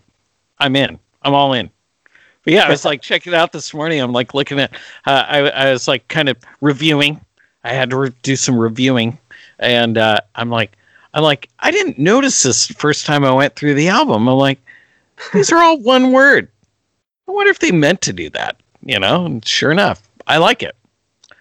I'm 0.60 0.76
in. 0.76 1.00
I'm 1.24 1.34
all 1.34 1.54
in. 1.54 1.70
But 2.44 2.54
yeah, 2.54 2.66
I 2.66 2.70
was 2.70 2.86
like 2.86 3.02
checking 3.02 3.34
it 3.34 3.36
out 3.36 3.52
this 3.52 3.74
morning. 3.74 4.02
I'm 4.02 4.12
like 4.12 4.34
looking 4.34 4.60
at. 4.60 4.74
Uh, 5.06 5.26
I, 5.28 5.38
I 5.50 5.72
was 5.72 5.88
like 5.88 6.08
kind 6.10 6.28
of 6.28 6.38
reviewing. 6.62 7.22
I 7.64 7.74
had 7.74 7.90
to 7.92 7.98
re- 7.98 8.14
do 8.22 8.36
some 8.36 8.58
reviewing, 8.58 9.18
and 9.60 9.98
uh, 9.98 10.20
I'm 10.36 10.50
like, 10.50 10.76
I'm 11.14 11.24
like, 11.24 11.50
I 11.60 11.72
didn't 11.72 12.00
notice 12.00 12.44
this 12.44 12.68
first 12.68 13.06
time 13.06 13.24
I 13.24 13.32
went 13.32 13.56
through 13.56 13.76
the 13.76 13.90
album. 13.90 14.28
I'm 14.28 14.38
like, 14.38 14.60
these 15.34 15.52
are 15.52 15.58
all 15.58 15.80
one 15.80 16.12
word. 16.12 16.50
I 17.28 17.32
wonder 17.32 17.52
if 17.52 17.60
they 17.60 17.72
meant 17.72 18.02
to 18.02 18.14
do 18.14 18.30
that. 18.32 18.58
You 18.86 19.00
know, 19.00 19.26
and 19.26 19.46
sure 19.48 19.72
enough, 19.72 20.02
I 20.28 20.38
like 20.38 20.62
it. 20.62 20.76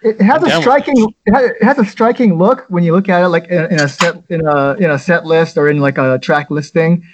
It 0.02 0.20
has 0.20 0.42
a 0.42 0.60
striking. 0.60 1.14
It 1.26 1.62
has, 1.62 1.78
a 1.78 1.84
striking 1.84 2.38
look 2.38 2.66
when 2.68 2.82
you 2.82 2.92
look 2.92 3.08
at 3.08 3.22
it, 3.22 3.28
like 3.28 3.46
in, 3.46 3.64
in 3.66 3.80
a 3.80 3.88
set 3.88 4.22
in 4.28 4.46
a 4.46 4.74
in 4.74 4.90
a 4.90 4.98
set 4.98 5.26
list 5.26 5.56
or 5.56 5.68
in 5.68 5.78
like 5.78 5.98
a 5.98 6.18
track 6.20 6.50
listing. 6.50 7.04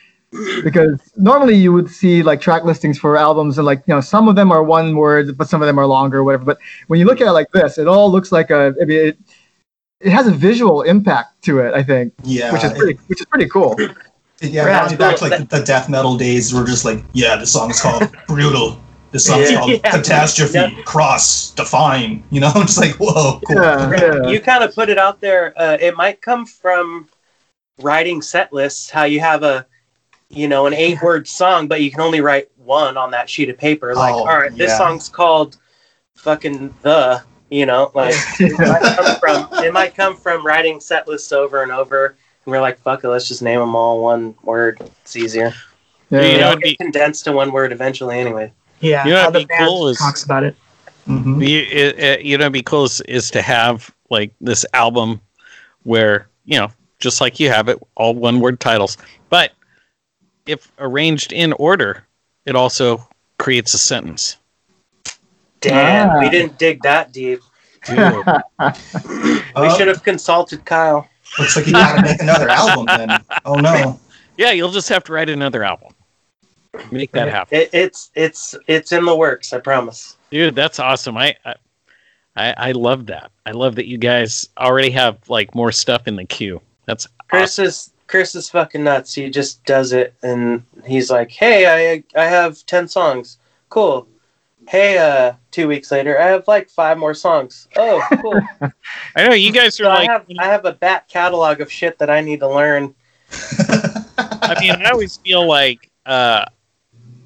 Because 0.63 1.01
normally 1.17 1.55
you 1.55 1.73
would 1.73 1.89
see 1.89 2.23
like 2.23 2.41
track 2.41 2.65
listings 2.65 2.99
for 2.99 3.17
albums, 3.17 3.57
and 3.57 3.67
like 3.67 3.83
you 3.87 3.95
know 3.95 4.01
some 4.03 4.29
of 4.29 4.37
them 4.37 4.53
are 4.53 4.63
one 4.63 4.97
word, 4.97 5.37
but 5.39 5.49
some 5.49 5.63
of 5.63 5.67
them 5.67 5.79
are 5.79 5.87
longer, 5.87 6.19
or 6.19 6.25
whatever. 6.25 6.45
But 6.45 6.59
when 6.89 7.01
you 7.01 7.07
look 7.07 7.21
at 7.23 7.27
it 7.27 7.33
like 7.33 7.51
this, 7.53 7.79
it 7.79 7.89
all 7.89 8.11
looks 8.11 8.33
like 8.33 8.51
a. 8.51 8.75
I 8.81 8.85
mean, 8.85 9.09
it, 9.09 9.19
it 10.01 10.11
has 10.13 10.27
a 10.27 10.31
visual 10.33 10.83
impact 10.83 11.43
to 11.43 11.61
it. 11.61 11.75
I 11.75 11.83
think, 11.83 12.13
Yeah, 12.23 12.53
which 12.53 12.65
is 12.65 12.73
pretty, 12.73 12.99
which 13.09 13.21
is 13.21 13.27
pretty 13.27 13.49
cool. 13.49 13.77
Yeah, 14.41 14.65
Right. 14.67 14.89
back, 14.91 14.99
back 14.99 15.17
to 15.17 15.29
like 15.29 15.49
the, 15.49 15.59
the 15.59 15.65
death 15.65 15.89
metal 15.89 16.17
days, 16.17 16.55
we're 16.55 16.67
just 16.67 16.85
like, 16.85 17.03
yeah, 17.13 17.35
this 17.37 17.55
is 17.57 17.81
called 17.81 18.05
Brutal. 18.29 18.79
This 19.11 19.27
song's 19.27 19.51
Yeah. 19.51 19.59
called 19.59 19.71
Yeah. 19.85 19.91
Catastrophe, 19.91 20.53
Yeah. 20.59 20.83
Cross, 20.85 21.51
Define. 21.53 22.23
You 22.31 22.41
know, 22.43 22.49
I'm 22.55 22.67
just 22.67 22.79
like, 22.79 22.95
whoa, 23.01 23.41
cool. 23.47 23.57
Yeah, 23.57 23.91
yeah. 24.23 24.29
You 24.29 24.41
kind 24.41 24.63
of 24.63 24.75
put 24.75 24.89
it 24.89 24.99
out 24.99 25.21
there. 25.21 25.53
Uh, 25.61 25.77
it 25.81 25.97
might 25.97 26.21
come 26.23 26.47
from 26.47 27.09
writing 27.81 28.23
set 28.23 28.53
lists. 28.53 28.89
How 28.91 29.05
you 29.05 29.19
have 29.21 29.43
a, 29.43 29.67
you 30.29 30.47
know, 30.47 30.67
an 30.67 30.75
eight-word 30.75 31.27
song, 31.27 31.67
but 31.67 31.81
you 31.81 31.91
can 31.91 32.01
only 32.03 32.21
write 32.21 32.49
one 32.59 32.97
on 32.97 33.11
that 33.13 33.29
sheet 33.31 33.49
of 33.49 33.57
paper. 33.59 33.95
Like, 33.95 34.15
Oh, 34.15 34.19
all 34.29 34.39
right, 34.39 34.55
this 34.55 34.77
song's 34.77 35.09
called 35.09 35.57
"fucking 36.17 36.75
the." 36.83 37.23
You 37.51 37.67
know, 37.67 37.91
like 37.95 38.15
it 38.41 38.59
might 38.59 38.83
come 38.97 39.17
from 39.49 39.65
it 39.65 39.73
might 39.73 39.95
come 39.95 40.17
from 40.17 40.45
writing 40.45 40.81
set 40.81 41.09
lists 41.09 41.33
over 41.33 41.63
and 41.63 41.73
over, 41.73 42.07
and 42.07 42.17
we're 42.53 42.61
like, 42.61 42.79
"Fuck 42.81 43.05
it, 43.05 43.09
let's 43.09 43.29
just 43.29 43.43
name 43.43 43.59
them 43.61 43.75
all 43.75 44.03
one 44.03 44.35
word. 44.43 44.79
It's 45.03 45.17
easier." 45.17 45.55
Yeah. 46.11 46.23
You 46.23 46.39
know, 46.39 46.49
it'd 46.51 46.61
be- 46.63 46.77
condensed 46.77 47.25
to 47.25 47.33
one 47.33 47.53
word 47.53 47.71
eventually, 47.73 48.19
anyway. 48.19 48.53
Yeah, 48.81 49.05
You 49.05 49.11
know 49.13 49.23
how 49.23 49.31
the 49.31 49.45
band 49.45 49.67
cool 49.67 49.89
is- 49.89 49.99
talks 49.99 50.23
about 50.25 50.45
it. 50.45 50.57
Mhm. 51.07 51.47
You, 51.47 51.61
it, 51.61 51.99
it, 51.99 52.23
you 52.23 52.37
know, 52.39 52.45
it'd 52.45 52.53
be 52.53 52.63
cool 52.63 52.85
is, 52.85 53.01
is 53.03 53.31
to 53.33 53.43
have 53.43 53.91
like 54.11 54.33
this 54.41 54.65
album 54.75 55.21
where 55.85 56.29
you 56.45 56.59
know, 56.59 56.71
just 56.99 57.21
like 57.21 57.39
you 57.41 57.51
have 57.51 57.69
it, 57.69 57.79
all 57.95 58.15
one 58.15 58.41
word 58.41 58.59
titles, 58.61 58.97
but 59.31 59.53
if 60.47 60.71
arranged 60.79 61.33
in 61.33 61.53
order, 61.55 62.05
it 62.47 62.57
also 62.57 63.07
creates 63.39 63.75
a 63.75 63.79
sentence. 63.79 64.37
Damn, 65.61 66.11
Ah. 66.11 66.21
we 66.21 66.31
didn't 66.31 66.59
dig 66.59 66.83
that 66.83 67.13
deep. 67.13 67.41
Dude, 67.87 67.99
We 68.59 69.43
Uh, 69.55 69.77
should 69.77 69.89
have 69.89 70.03
consulted 70.03 70.65
Kyle. 70.65 71.09
Looks 71.39 71.57
like 71.57 71.67
you 71.67 71.73
gotta 71.73 72.03
make 72.03 72.21
another 72.21 72.49
album 72.49 72.87
then. 72.87 73.25
Oh 73.45 73.55
no. 73.55 73.99
yeah, 74.37 74.51
you'll 74.53 74.71
just 74.71 74.89
have 74.89 75.05
to 75.05 75.13
write 75.13 75.29
another 75.29 75.63
album. 75.65 75.93
Make 76.93 77.13
that 77.13 77.29
happen, 77.29 77.59
It, 77.59 77.71
it's 77.73 78.11
it's 78.15 78.55
it's 78.67 78.93
in 78.93 79.05
the 79.05 79.15
works. 79.17 79.53
I 79.53 79.59
promise. 79.59 80.17
dude. 80.31 80.55
That's 80.55 80.79
awesome. 80.79 81.17
I, 81.17 81.35
I 81.45 81.55
I 82.37 82.55
I 82.69 82.73
love 82.73 83.07
that. 83.07 83.31
I 83.47 83.51
love 83.53 83.75
that 83.77 83.87
you 83.87 83.99
guys 83.99 84.49
already 84.59 84.91
have 84.91 85.19
like 85.29 85.55
more 85.55 85.73
stuff 85.73 86.07
in 86.07 86.17
the 86.17 86.25
queue. 86.25 86.61
That's 86.87 87.07
Chris 87.29 87.55
awesome. 87.55 87.65
is 87.65 87.91
Chris 88.07 88.35
is 88.35 88.49
fucking 88.51 88.85
nuts. 88.85 89.13
He 89.15 89.29
just 89.29 89.65
does 89.65 89.93
it, 89.93 90.15
and 90.23 90.63
he's 90.87 91.11
like, 91.11 91.31
"Hey, 91.31 91.67
I 91.67 92.05
I 92.21 92.25
have 92.27 92.65
ten 92.67 92.87
songs. 92.89 93.39
Cool. 93.71 94.07
Hey, 94.69 94.99
uh, 94.99 95.33
two 95.51 95.67
weeks 95.67 95.91
later, 95.91 96.21
I 96.21 96.27
have 96.27 96.47
like 96.47 96.69
five 96.69 96.99
more 96.99 97.15
songs. 97.15 97.69
Oh, 97.77 98.07
cool. 98.21 98.39
I 99.17 99.27
know 99.27 99.33
you 99.33 99.51
guys 99.51 99.81
are 99.81 99.85
so 99.85 99.89
I 99.89 99.95
like. 100.01 100.11
have 100.11 100.27
I 100.39 100.45
have 100.45 100.67
a 100.67 100.73
back 100.73 101.09
catalog 101.09 101.63
of 101.63 101.73
shit 101.73 101.97
that 101.99 102.11
I 102.11 102.21
need 102.21 102.41
to 102.41 102.49
learn. 102.49 102.95
I 103.59 104.57
mean, 104.61 104.73
I 104.73 104.91
always 104.91 105.17
feel 105.17 105.47
like, 105.47 105.91
uh, 106.05 106.45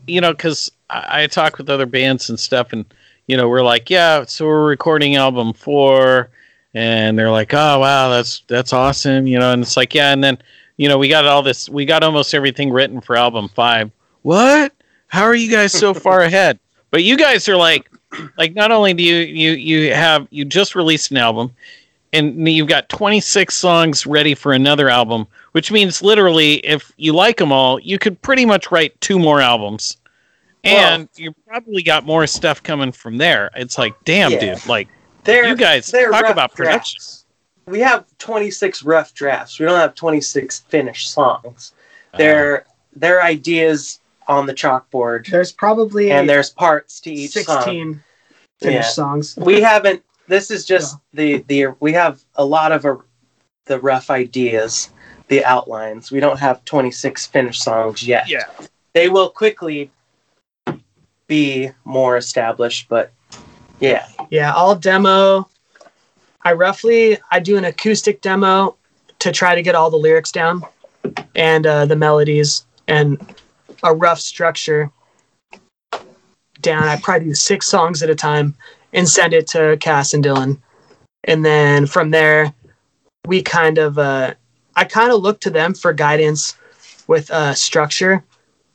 you 0.07 0.21
know, 0.21 0.31
because 0.31 0.71
I, 0.89 1.25
I 1.25 1.27
talk 1.27 1.59
with 1.59 1.69
other 1.69 1.85
bands 1.85 2.31
and 2.31 2.39
stuff, 2.39 2.73
and 2.73 2.85
you 3.27 3.37
know, 3.37 3.49
we're 3.49 3.65
like, 3.65 3.91
yeah, 3.91 4.25
so 4.25 4.47
we're 4.47 4.65
recording 4.65 5.17
album 5.17 5.53
four, 5.53 6.31
and 6.75 7.19
they're 7.19 7.33
like, 7.33 7.53
oh 7.55 7.81
wow, 7.81 8.09
that's 8.09 8.45
that's 8.47 8.73
awesome, 8.73 9.27
you 9.27 9.41
know, 9.41 9.53
and 9.53 9.63
it's 9.63 9.77
like, 9.77 9.97
yeah, 9.97 10.13
and 10.13 10.23
then 10.23 10.39
you 10.77 10.89
know, 10.89 10.97
we 10.97 11.09
got 11.09 11.27
all 11.27 11.43
this, 11.43 11.69
we 11.69 11.87
got 11.87 12.05
almost 12.05 12.35
everything 12.35 12.71
written 12.71 13.01
for 13.01 13.17
album 13.17 13.49
five. 13.49 13.91
What? 14.23 14.73
How 15.09 15.25
are 15.25 15.35
you 15.35 15.51
guys 15.51 15.73
so 15.73 15.93
far 15.93 16.21
ahead? 16.23 16.61
But 16.93 17.03
you 17.03 17.17
guys 17.17 17.49
are 17.49 17.57
like, 17.57 17.91
like 18.39 18.55
not 18.55 18.71
only 18.71 18.95
do 18.95 19.03
you 19.03 19.17
you 19.17 19.53
you 19.53 19.95
have 19.95 20.29
you 20.31 20.45
just 20.45 20.75
released 20.77 21.11
an 21.11 21.17
album, 21.17 21.51
and 22.13 22.47
you've 22.49 22.69
got 22.69 22.89
26 22.91 23.55
songs 23.55 24.07
ready 24.07 24.35
for 24.35 24.53
another 24.53 24.89
album, 24.91 25.27
which 25.53 25.73
means 25.73 26.03
literally, 26.03 26.57
if 26.59 26.93
you 26.99 27.15
like 27.15 27.39
them 27.39 27.51
all, 27.51 27.81
you 27.81 27.99
could 27.99 28.21
pretty 28.23 28.45
much 28.45 28.71
write 28.71 29.01
two 29.01 29.19
more 29.19 29.41
albums, 29.41 29.97
and 30.65 31.09
you 31.17 31.33
probably 31.49 31.83
got 31.83 32.05
more 32.05 32.27
stuff 32.27 32.63
coming 32.63 32.93
from 32.93 33.17
there. 33.17 33.51
It's 33.57 33.79
like, 33.79 33.95
damn, 34.05 34.31
Yeah. 34.33 34.55
dude, 34.55 34.67
like 34.67 34.89
you 35.27 35.57
guys 35.57 35.91
talk 35.91 36.29
about 36.29 36.53
production. 36.55 36.99
drafts. 36.99 37.25
We 37.67 37.81
have 37.81 38.05
twenty 38.19 38.51
six 38.51 38.83
rough 38.83 39.15
drafts. 39.15 39.59
We 39.59 39.65
don't 39.65 39.79
have 39.79 39.95
twenty 39.95 40.21
six 40.21 40.61
finished 40.69 41.11
songs. 41.11 41.73
Uh, 42.13 42.19
They're 42.19 42.67
they're 42.97 43.23
ideas 43.23 44.01
on 44.29 44.47
the 44.47 44.55
chalkboard, 44.55 45.27
There's 45.31 45.53
probably 45.53 46.11
and 46.11 46.29
there's 46.29 46.51
parts 46.51 47.01
to 47.01 47.11
each 47.13 47.33
song. 47.33 47.63
16 47.63 48.03
finished 48.61 48.89
Yeah. 48.89 48.93
songs. 48.93 49.37
we 49.37 49.61
haven't 49.61 50.03
this 50.29 50.51
is 50.51 50.65
just 50.65 50.97
the 51.13 51.45
the 51.49 51.67
we 51.81 51.93
have 51.93 52.23
a 52.37 52.45
lot 52.45 52.71
of 52.73 52.87
uh 52.87 52.97
the 53.67 53.79
rough 53.81 54.09
ideas 54.11 54.91
the 55.29 55.45
outlines 55.45 56.11
we 56.13 56.21
don't 56.21 56.39
have 56.39 56.65
26 56.65 57.27
finished 57.27 57.63
songs 57.63 58.07
yet 58.07 58.29
Yeah. 58.29 58.45
they 58.93 59.09
will 59.09 59.31
quickly 59.31 59.91
be 61.27 61.71
more 61.85 62.17
established 62.17 62.89
but 62.89 63.11
yeah 63.81 64.07
Yeah, 64.31 64.53
I'll 64.55 64.77
demo. 64.77 65.49
I 66.43 66.53
roughly 66.53 67.19
I 67.31 67.41
do 67.41 67.57
an 67.57 67.65
acoustic 67.65 68.21
demo 68.21 68.77
to 69.19 69.33
try 69.33 69.55
to 69.55 69.63
get 69.63 69.75
all 69.75 69.91
the 69.91 69.97
lyrics 69.97 70.31
down 70.33 70.63
and 71.35 71.67
uh, 71.67 71.87
the 71.87 71.97
melodies 71.97 72.65
and 72.89 73.19
a 73.83 73.95
rough 73.95 74.21
structure 74.21 74.91
down. 76.61 76.85
I 76.85 76.99
probably 77.01 77.29
do 77.29 77.35
six 77.35 77.67
songs 77.67 78.03
at 78.03 78.11
a 78.11 78.15
time 78.15 78.55
and 78.93 79.09
send 79.09 79.33
it 79.35 79.47
to 79.49 79.77
Cass 79.81 80.15
and 80.15 80.25
Dylan, 80.25 80.61
and 81.25 81.45
then 81.45 81.87
from 81.87 82.11
there 82.11 82.53
we 83.27 83.43
kind 83.43 83.79
of 83.79 83.99
uh, 83.99 84.35
I 84.75 84.85
kind 84.85 85.13
of 85.13 85.21
look 85.21 85.41
to 85.41 85.51
them 85.51 85.75
for 85.75 85.93
guidance 85.93 86.57
with 87.07 87.31
uh, 87.31 87.55
structure 87.55 88.25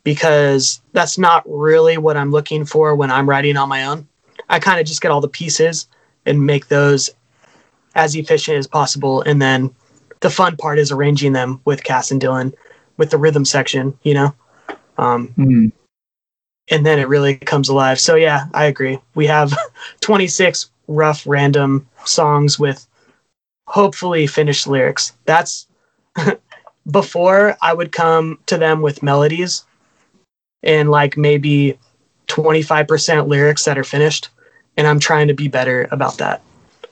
because 0.04 0.82
that's 0.94 1.18
not 1.18 1.44
really 1.46 1.98
what 1.98 2.18
I'm 2.18 2.32
looking 2.32 2.66
for 2.66 2.96
when 2.96 3.12
I'm 3.12 3.28
writing 3.28 3.58
on 3.58 3.68
my 3.68 3.86
own. 3.86 4.08
I 4.50 4.60
kind 4.60 4.80
of 4.80 4.86
just 4.86 5.02
get 5.02 5.12
all 5.12 5.22
the 5.22 5.28
pieces 5.28 5.88
and 6.26 6.46
make 6.46 6.68
those 6.68 7.10
as 7.96 8.16
efficient 8.16 8.58
as 8.58 8.68
possible. 8.68 9.22
And 9.24 9.42
then 9.42 9.76
the 10.22 10.30
fun 10.30 10.56
part 10.56 10.80
is 10.80 10.92
arranging 10.92 11.34
them 11.34 11.60
with 11.66 11.84
Cass 11.84 12.12
and 12.12 12.22
Dylan 12.22 12.54
with 12.98 13.10
the 13.10 13.18
rhythm 13.18 13.44
section, 13.44 13.98
you 14.04 14.14
know? 14.14 14.34
Um, 14.98 15.28
Hmm. 15.30 15.68
and 16.70 16.86
then 16.86 17.00
it 17.00 17.08
really 17.08 17.36
comes 17.38 17.70
alive. 17.70 18.00
So, 18.00 18.16
yeah, 18.16 18.46
I 18.54 18.66
agree. 18.66 19.00
We 19.16 19.28
have 19.28 19.54
26 20.02 20.70
rough, 20.88 21.26
random 21.28 21.88
songs 22.06 22.60
with 22.60 22.88
hopefully 23.68 24.28
finished 24.28 24.68
lyrics. 24.68 25.14
That's 25.26 25.68
before 26.92 27.58
I 27.62 27.74
would 27.74 27.92
come 27.92 28.40
to 28.48 28.58
them 28.58 28.82
with 28.82 29.04
melodies 29.04 29.66
and 30.64 30.90
like 30.90 31.18
maybe 31.18 31.78
25% 32.28 33.28
lyrics 33.28 33.66
that 33.66 33.78
are 33.78 33.84
finished 33.84 34.30
and 34.78 34.88
I'm 34.88 35.00
trying 35.00 35.28
to 35.28 35.34
be 35.34 35.48
better 35.48 35.88
about 35.92 36.18
that. 36.18 36.42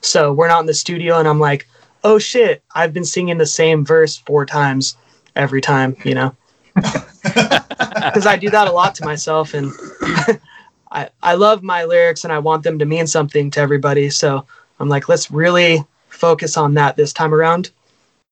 So 0.01 0.33
we're 0.33 0.47
not 0.47 0.61
in 0.61 0.65
the 0.65 0.73
studio 0.73 1.17
and 1.19 1.27
I'm 1.27 1.39
like, 1.39 1.67
"Oh 2.03 2.17
shit, 2.19 2.63
I've 2.73 2.93
been 2.93 3.05
singing 3.05 3.37
the 3.37 3.45
same 3.45 3.85
verse 3.85 4.17
four 4.17 4.45
times 4.45 4.97
every 5.35 5.61
time," 5.61 5.95
you 6.03 6.13
know? 6.15 6.35
Cuz 6.75 8.25
I 8.25 8.37
do 8.39 8.49
that 8.49 8.67
a 8.67 8.71
lot 8.71 8.95
to 8.95 9.05
myself 9.05 9.53
and 9.53 9.71
I 10.91 11.09
I 11.21 11.35
love 11.35 11.63
my 11.63 11.83
lyrics 11.85 12.23
and 12.23 12.33
I 12.33 12.39
want 12.39 12.63
them 12.63 12.79
to 12.79 12.85
mean 12.85 13.07
something 13.07 13.51
to 13.51 13.59
everybody. 13.59 14.09
So 14.09 14.45
I'm 14.79 14.89
like, 14.89 15.09
"Let's 15.09 15.31
really 15.31 15.83
focus 16.09 16.57
on 16.57 16.73
that 16.75 16.95
this 16.95 17.13
time 17.13 17.33
around 17.33 17.71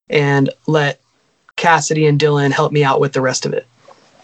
and 0.10 0.50
let 0.68 1.02
Cassidy 1.56 2.08
and 2.08 2.20
Dylan 2.20 2.52
help 2.52 2.72
me 2.72 2.84
out 2.84 3.00
with 3.00 3.14
the 3.14 3.22
rest 3.22 3.46
of 3.46 3.54
it." 3.54 3.68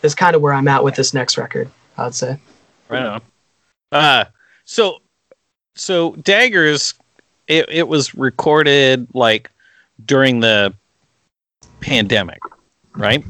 Is 0.02 0.16
kind 0.16 0.36
of 0.36 0.42
where 0.42 0.54
I'm 0.54 0.68
at 0.68 0.84
with 0.84 0.96
this 0.96 1.14
next 1.14 1.38
record, 1.38 1.70
I'd 1.98 2.16
say. 2.16 2.40
Right 2.88 3.06
on. 3.06 3.22
Uh, 3.92 4.26
so, 4.66 5.02
so 5.76 6.16
Daggers, 6.16 6.94
it, 7.48 7.66
it 7.70 7.88
was 7.88 8.16
recorded 8.16 9.08
like 9.14 9.52
during 10.06 10.40
the 10.40 10.74
pandemic, 11.82 12.40
right? 12.96 13.24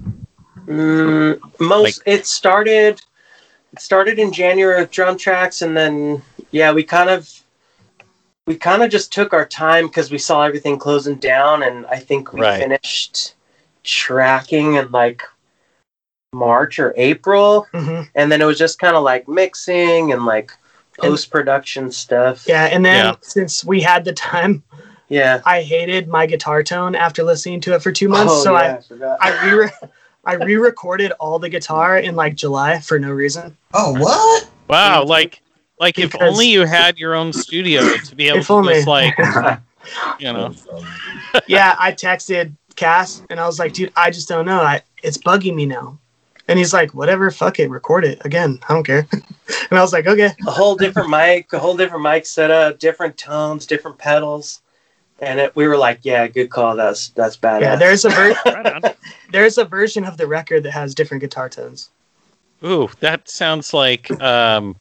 Mm, 0.69 1.39
most 1.59 2.03
it 2.05 2.27
started 2.27 3.01
it 3.73 3.79
started 3.79 4.19
in 4.19 4.31
January 4.31 4.81
with 4.81 4.91
drum 4.91 5.17
tracks 5.17 5.61
and 5.63 5.75
then 5.75 6.21
yeah, 6.51 6.71
we 6.71 6.83
kind 6.83 7.09
of 7.09 7.27
we 8.45 8.55
kind 8.55 8.83
of 8.83 8.91
just 8.91 9.11
took 9.11 9.33
our 9.33 9.45
time 9.45 9.87
because 9.87 10.11
we 10.11 10.17
saw 10.19 10.43
everything 10.43 10.77
closing 10.77 11.15
down 11.15 11.63
and 11.63 11.85
I 11.87 11.97
think 11.97 12.33
we 12.33 12.41
Right. 12.41 12.59
finished 12.59 13.33
tracking 13.83 14.75
in 14.75 14.91
like 14.91 15.23
March 16.33 16.77
or 16.77 16.93
April 16.97 17.67
hmm 17.73 18.01
and 18.15 18.31
then 18.31 18.41
it 18.41 18.45
was 18.45 18.57
just 18.59 18.77
kind 18.79 18.95
of 18.95 19.03
like 19.03 19.27
mixing 19.27 20.11
and 20.11 20.25
like 20.25 20.51
post 20.99 21.31
production 21.31 21.91
stuff. 21.91 22.45
Yeah, 22.47 22.65
and 22.65 22.85
then 22.85 23.05
Yeah. 23.05 23.15
since 23.21 23.63
we 23.63 23.81
had 23.81 24.03
the 24.05 24.13
time, 24.13 24.63
Yeah. 25.07 25.41
I 25.45 25.61
hated 25.63 26.07
my 26.07 26.25
guitar 26.27 26.61
tone 26.61 26.93
after 26.93 27.23
listening 27.23 27.61
to 27.61 27.73
it 27.73 27.81
for 27.81 27.91
two 27.91 28.09
months. 28.09 28.33
Oh, 28.33 28.43
so 28.43 28.53
yeah, 28.53 28.79
I. 29.19 29.31
I 29.31 29.49
I 29.49 29.53
re 29.53 29.69
I 30.25 30.33
re-recorded 30.33 31.11
all 31.13 31.39
the 31.39 31.49
guitar 31.49 31.97
in 31.97 32.15
like 32.15 32.35
July 32.35 32.79
for 32.79 32.99
no 32.99 33.11
reason. 33.11 33.55
Oh, 33.73 33.93
what? 33.99 34.49
Wow, 34.67 35.03
like 35.05 35.41
like 35.79 35.97
if 35.97 36.13
only 36.21 36.47
you 36.47 36.65
had 36.65 36.97
your 36.97 37.15
own 37.15 37.31
studio 37.31 37.81
to 37.97 38.15
be 38.15 38.27
able 38.27 38.43
to 38.43 38.53
only. 38.53 38.73
just 38.75 38.87
like 38.87 39.17
you 40.19 40.31
know. 40.31 40.53
yeah, 41.47 41.75
I 41.79 41.91
texted 41.91 42.53
Cass 42.75 43.23
and 43.29 43.39
I 43.39 43.45
was 43.45 43.59
like, 43.59 43.73
dude, 43.73 43.91
I 43.95 44.11
just 44.11 44.27
don't 44.27 44.45
know. 44.45 44.59
I 44.59 44.81
it's 45.03 45.17
bugging 45.17 45.55
me 45.55 45.65
now. 45.65 45.97
And 46.47 46.57
he's 46.57 46.73
like, 46.73 46.95
whatever, 46.95 47.29
fuck 47.29 47.59
it, 47.59 47.69
record 47.69 48.03
it 48.03 48.25
again. 48.25 48.59
I 48.67 48.73
don't 48.73 48.83
care. 48.83 49.07
and 49.13 49.23
I 49.79 49.81
was 49.81 49.93
like, 49.93 50.07
okay. 50.07 50.31
a 50.47 50.51
whole 50.51 50.75
different 50.75 51.09
mic, 51.09 51.53
a 51.53 51.59
whole 51.59 51.77
different 51.77 52.03
mic 52.03 52.25
setup, 52.25 52.79
different 52.79 53.17
tones, 53.17 53.67
different 53.67 53.99
pedals. 53.99 54.61
And 55.21 55.39
it, 55.39 55.55
we 55.55 55.67
were 55.67 55.77
like, 55.77 55.99
yeah, 56.03 56.27
good 56.27 56.49
call. 56.49 56.75
That's 56.75 57.09
that's 57.09 57.37
badass. 57.37 57.61
Yeah, 57.61 57.75
there's 57.75 58.05
a 58.05 58.09
ver- 58.09 58.35
Right 58.45 58.95
there's 59.31 59.57
a 59.57 59.65
version 59.65 60.05
of 60.05 60.17
the 60.17 60.27
record 60.27 60.63
that 60.63 60.71
has 60.71 60.95
different 60.95 61.21
guitar 61.21 61.49
tones. 61.49 61.89
Ooh, 62.63 62.89
that 62.99 63.29
sounds 63.29 63.73
like 63.73 64.09
um 64.21 64.75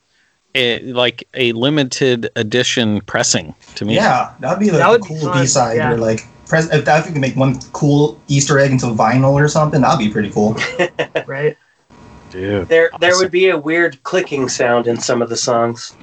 a, 0.54 0.80
like 0.92 1.24
a 1.34 1.52
limited 1.52 2.30
edition 2.36 3.00
pressing 3.02 3.54
to 3.76 3.84
me. 3.84 3.94
Yeah, 3.94 4.32
that'd 4.40 4.58
be 4.58 4.70
like 4.70 4.80
That 4.80 4.90
would 4.90 5.02
be 5.02 5.08
cool 5.20 5.32
B 5.32 5.46
side 5.46 5.76
yeah. 5.76 5.92
or 5.92 5.98
like 5.98 6.26
pres- 6.46 6.70
if 6.70 6.84
that 6.84 7.06
we 7.06 7.12
could 7.12 7.20
make 7.20 7.36
one 7.36 7.60
cool 7.72 8.20
Easter 8.28 8.58
egg 8.58 8.70
into 8.72 8.86
vinyl 8.86 9.32
or 9.34 9.46
something, 9.48 9.80
that'd 9.82 9.98
be 9.98 10.10
pretty 10.10 10.30
cool. 10.30 10.56
Right? 11.26 11.56
Dude. 12.30 12.68
there 12.68 12.90
there 13.00 13.16
would 13.16 13.30
be 13.30 13.48
a 13.48 13.56
weird 13.58 14.02
clicking 14.02 14.48
sound 14.48 14.86
in 14.86 14.98
some 14.98 15.22
of 15.22 15.28
the 15.28 15.36
songs. 15.36 15.96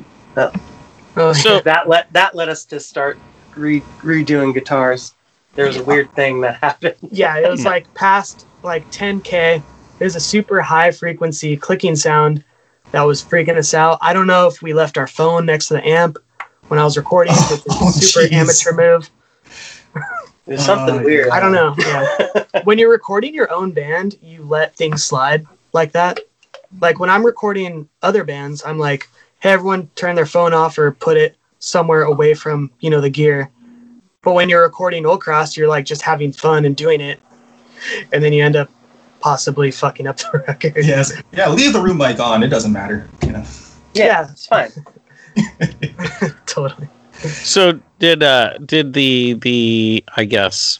Oh, 1.17 1.33
So 1.33 1.59
That 1.61 1.87
let 1.87 2.11
that 2.13 2.35
led 2.35 2.49
us 2.49 2.65
to 2.65 2.79
start 2.79 3.17
re- 3.55 3.81
redoing 4.01 4.53
guitars. 4.53 5.13
There 5.55 5.65
was 5.65 5.77
a 5.77 5.83
weird 5.83 6.13
thing 6.13 6.41
that 6.41 6.61
happened. 6.61 6.95
yeah, 7.11 7.37
it 7.37 7.49
was 7.49 7.61
hmm. 7.61 7.67
like 7.67 7.93
past 7.93 8.45
like 8.63 8.89
10k. 8.91 9.61
There's 9.99 10.15
a 10.15 10.19
super 10.19 10.61
high 10.61 10.91
frequency 10.91 11.55
clicking 11.55 11.95
sound 11.95 12.43
that 12.91 13.03
was 13.03 13.23
freaking 13.23 13.57
us 13.57 13.73
out. 13.73 13.97
I 14.01 14.13
don't 14.13 14.27
know 14.27 14.47
if 14.47 14.61
we 14.61 14.73
left 14.73 14.97
our 14.97 15.07
phone 15.07 15.45
next 15.45 15.67
to 15.67 15.75
the 15.75 15.87
amp 15.87 16.17
when 16.67 16.79
I 16.79 16.83
was 16.83 16.97
recording, 16.97 17.33
which 17.33 17.59
is 17.59 17.63
Oh, 17.69 17.89
a 17.89 17.91
super 17.91 18.27
jeez. 18.27 18.33
amateur 18.33 18.73
move. 18.73 19.09
There's 20.45 20.63
something 20.63 20.99
Oh, 20.99 21.03
weird. 21.03 21.29
I 21.29 21.39
don't 21.39 21.53
know. 21.53 21.73
Yeah. 21.77 22.43
when 22.65 22.77
you're 22.77 22.91
recording 22.91 23.33
your 23.33 23.51
own 23.51 23.71
band, 23.71 24.17
you 24.21 24.43
let 24.43 24.75
things 24.75 25.03
slide 25.03 25.45
like 25.73 25.93
that. 25.93 26.19
Like 26.79 26.99
when 26.99 27.09
I'm 27.09 27.25
recording 27.25 27.87
other 28.01 28.23
bands, 28.23 28.63
I'm 28.65 28.77
like, 28.77 29.09
hey, 29.39 29.51
everyone 29.51 29.87
turn 29.95 30.15
their 30.15 30.25
phone 30.25 30.53
off 30.53 30.77
or 30.77 30.91
put 30.91 31.17
it 31.17 31.35
somewhere 31.65 32.03
away 32.03 32.33
from, 32.35 32.69
you 32.79 32.89
know, 32.91 33.01
the 33.01 33.09
gear. 33.09 33.49
But 34.21 34.33
when 34.33 34.49
you're 34.49 34.61
recording 34.61 35.05
Old 35.05 35.21
Cross, 35.21 35.57
you're 35.57 35.67
like 35.67 35.85
just 35.85 36.01
having 36.03 36.31
fun 36.31 36.63
and 36.65 36.75
doing 36.75 37.01
it. 37.01 37.19
And 38.13 38.23
then 38.23 38.33
you 38.33 38.43
end 38.43 38.55
up 38.55 38.69
possibly 39.19 39.71
fucking 39.71 40.05
up 40.07 40.17
the 40.17 40.43
record. 40.47 40.73
yes. 40.77 41.11
Yeah, 41.33 41.49
leave 41.49 41.73
the 41.73 41.81
room 41.81 41.97
mic 41.97 42.19
on. 42.19 42.43
It 42.43 42.47
doesn't 42.49 42.71
matter. 42.71 43.09
You 43.23 43.31
know. 43.33 43.43
Yeah, 43.93 44.05
Yeah. 44.05 44.31
it's 44.31 44.47
fine. 44.47 44.71
totally. 46.45 46.87
So 47.19 47.79
did 47.99 48.21
uh 48.23 48.57
did 48.59 48.93
the 48.93 49.33
the 49.33 50.03
I 50.15 50.25
guess 50.25 50.79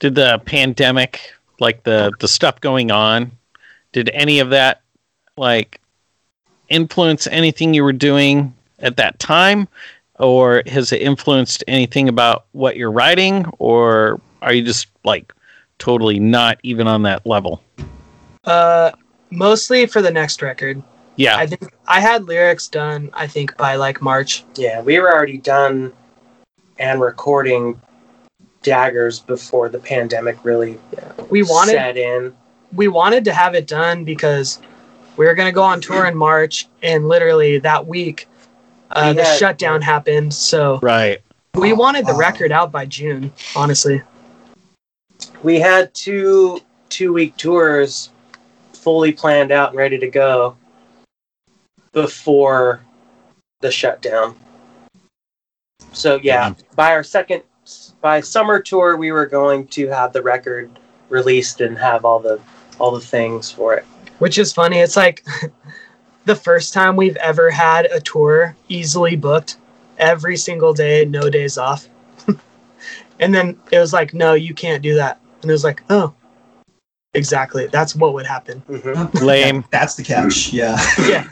did 0.00 0.14
the 0.14 0.40
pandemic 0.44 1.32
like 1.60 1.84
the 1.84 2.12
the 2.20 2.28
stuff 2.28 2.60
going 2.60 2.90
on 2.90 3.30
did 3.92 4.10
any 4.12 4.40
of 4.40 4.50
that 4.50 4.82
like 5.36 5.80
influence 6.68 7.26
anything 7.28 7.74
you 7.74 7.84
were 7.84 7.92
doing 7.92 8.52
at 8.80 8.96
that 8.96 9.18
time 9.18 9.68
or 10.18 10.62
has 10.66 10.92
it 10.92 11.02
influenced 11.02 11.64
anything 11.66 12.08
about 12.08 12.46
what 12.52 12.76
you're 12.76 12.90
writing 12.92 13.46
or 13.58 14.20
are 14.42 14.52
you 14.52 14.62
just 14.62 14.86
like 15.04 15.32
totally 15.78 16.18
not 16.18 16.58
even 16.62 16.86
on 16.86 17.02
that 17.02 17.24
level 17.26 17.62
Uh, 18.44 18.90
mostly 19.30 19.86
for 19.86 20.02
the 20.02 20.10
next 20.10 20.42
record. 20.42 20.82
yeah 21.16 21.36
I 21.36 21.46
think 21.46 21.72
I 21.86 22.00
had 22.00 22.24
lyrics 22.24 22.68
done, 22.68 23.10
I 23.14 23.26
think, 23.26 23.56
by 23.56 23.76
like 23.76 24.00
March. 24.00 24.44
Yeah, 24.56 24.80
we 24.82 24.98
were 24.98 25.12
already 25.12 25.38
done 25.38 25.92
and 26.78 27.00
recording 27.00 27.80
daggers 28.62 29.20
before 29.20 29.68
the 29.68 29.78
pandemic 29.78 30.36
really 30.44 30.78
yeah. 30.92 31.12
We 31.30 31.42
wanted 31.42 31.72
set 31.72 31.96
in. 31.96 32.34
we 32.72 32.88
wanted 32.88 33.24
to 33.26 33.32
have 33.34 33.54
it 33.54 33.66
done 33.66 34.04
because 34.04 34.60
we 35.16 35.26
were 35.26 35.34
going 35.34 35.46
to 35.48 35.52
go 35.52 35.62
on 35.62 35.80
tour 35.80 36.06
in 36.06 36.16
March, 36.16 36.66
and 36.82 37.06
literally 37.06 37.58
that 37.58 37.86
week, 37.86 38.26
uh, 38.90 39.08
We 39.08 39.16
the 39.16 39.24
had- 39.24 39.38
shutdown 39.38 39.82
happened. 39.82 40.32
So 40.34 40.78
right 40.82 41.20
we 41.54 41.72
wanted 41.72 42.06
the 42.06 42.14
record 42.14 42.50
out 42.50 42.72
by 42.72 42.84
June, 42.86 43.32
honestly. 43.54 44.02
We 45.42 45.60
had 45.60 45.94
two 45.94 46.60
two 46.88 47.12
week 47.12 47.36
tours 47.36 48.10
fully 48.72 49.12
planned 49.12 49.50
out 49.52 49.70
and 49.70 49.78
ready 49.78 49.98
to 49.98 50.08
go 50.10 50.56
before 51.92 52.80
the 53.60 53.70
shutdown. 53.70 54.36
So 55.92 56.18
yeah, 56.22 56.54
by 56.74 56.92
our 56.92 57.04
second 57.04 57.42
by 58.00 58.20
summer 58.20 58.60
tour 58.60 58.96
we 58.96 59.12
were 59.12 59.26
going 59.26 59.66
to 59.68 59.88
have 59.88 60.12
the 60.12 60.22
record 60.22 60.78
released 61.08 61.60
and 61.60 61.78
have 61.78 62.04
all 62.04 62.18
the 62.18 62.40
all 62.78 62.90
the 62.90 63.00
things 63.00 63.50
for 63.50 63.74
it. 63.74 63.84
Which 64.18 64.38
is 64.38 64.52
funny. 64.52 64.78
It's 64.78 64.96
like 64.96 65.24
the 66.24 66.36
first 66.36 66.72
time 66.72 66.96
we've 66.96 67.16
ever 67.16 67.50
had 67.50 67.86
a 67.86 68.00
tour 68.00 68.56
easily 68.68 69.16
booked 69.16 69.58
every 69.98 70.36
single 70.36 70.72
day, 70.72 71.04
no 71.04 71.28
days 71.28 71.58
off. 71.58 71.88
and 73.20 73.34
then 73.34 73.58
it 73.70 73.78
was 73.78 73.92
like, 73.92 74.14
no, 74.14 74.34
you 74.34 74.54
can't 74.54 74.82
do 74.82 74.94
that. 74.94 75.20
And 75.42 75.50
it 75.50 75.54
was 75.54 75.64
like, 75.64 75.82
oh, 75.90 76.14
exactly. 77.12 77.66
That's 77.66 77.94
what 77.94 78.14
would 78.14 78.26
happen. 78.26 78.62
Mhm. 78.68 79.22
lame 79.22 79.64
That's 79.70 79.94
the 79.94 80.02
catch. 80.02 80.52
Yeah. 80.52 80.76
yeah. 81.00 81.28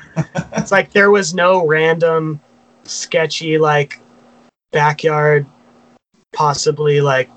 It's 0.56 0.72
like 0.72 0.92
there 0.92 1.10
was 1.10 1.34
no 1.34 1.66
random 1.66 2.40
sketchy 2.84 3.58
like 3.58 4.00
backyard 4.72 5.46
possibly 6.32 7.00
like 7.00 7.30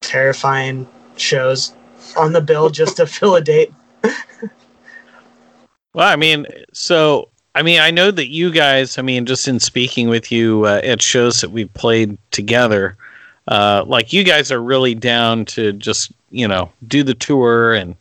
terrifying 0.00 0.86
shows 1.16 1.74
on 2.16 2.32
the 2.32 2.40
bill 2.40 2.70
just 2.70 2.96
to 2.96 3.06
fill 3.06 3.36
a 3.36 3.40
date. 3.40 3.72
Well, 5.98 6.06
I 6.06 6.14
mean, 6.14 6.46
so 6.72 7.28
I 7.56 7.62
mean, 7.62 7.80
I 7.80 7.90
know 7.90 8.12
that 8.12 8.28
you 8.28 8.52
guys. 8.52 8.98
I 8.98 9.02
mean, 9.02 9.26
just 9.26 9.48
in 9.48 9.58
speaking 9.58 10.08
with 10.08 10.30
you 10.30 10.64
uh, 10.64 10.80
at 10.84 11.02
shows 11.02 11.40
that 11.40 11.50
we've 11.50 11.74
played 11.74 12.16
together, 12.30 12.96
uh, 13.48 13.82
like 13.84 14.12
you 14.12 14.22
guys 14.22 14.52
are 14.52 14.62
really 14.62 14.94
down 14.94 15.44
to 15.46 15.72
just 15.72 16.12
you 16.30 16.46
know 16.46 16.70
do 16.86 17.02
the 17.02 17.14
tour 17.14 17.74
and 17.74 17.96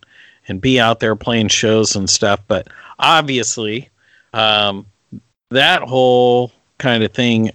and 0.48 0.62
be 0.62 0.80
out 0.80 1.00
there 1.00 1.16
playing 1.16 1.48
shows 1.48 1.96
and 1.96 2.08
stuff. 2.08 2.40
But 2.48 2.68
obviously, 3.00 3.90
um, 4.32 4.86
that 5.50 5.82
whole 5.82 6.52
kind 6.78 7.04
of 7.04 7.12
thing 7.14 7.50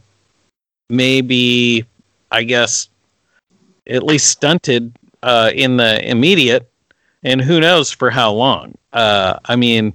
may 0.90 1.20
be, 1.20 1.84
I 2.32 2.42
guess, 2.42 2.88
at 3.86 4.02
least 4.02 4.26
stunted 4.26 4.92
uh, 5.22 5.52
in 5.54 5.76
the 5.76 6.04
immediate, 6.04 6.68
and 7.22 7.40
who 7.40 7.60
knows 7.60 7.92
for 7.92 8.10
how 8.10 8.32
long. 8.32 8.76
Uh, 8.92 9.38
I 9.44 9.54
mean 9.54 9.92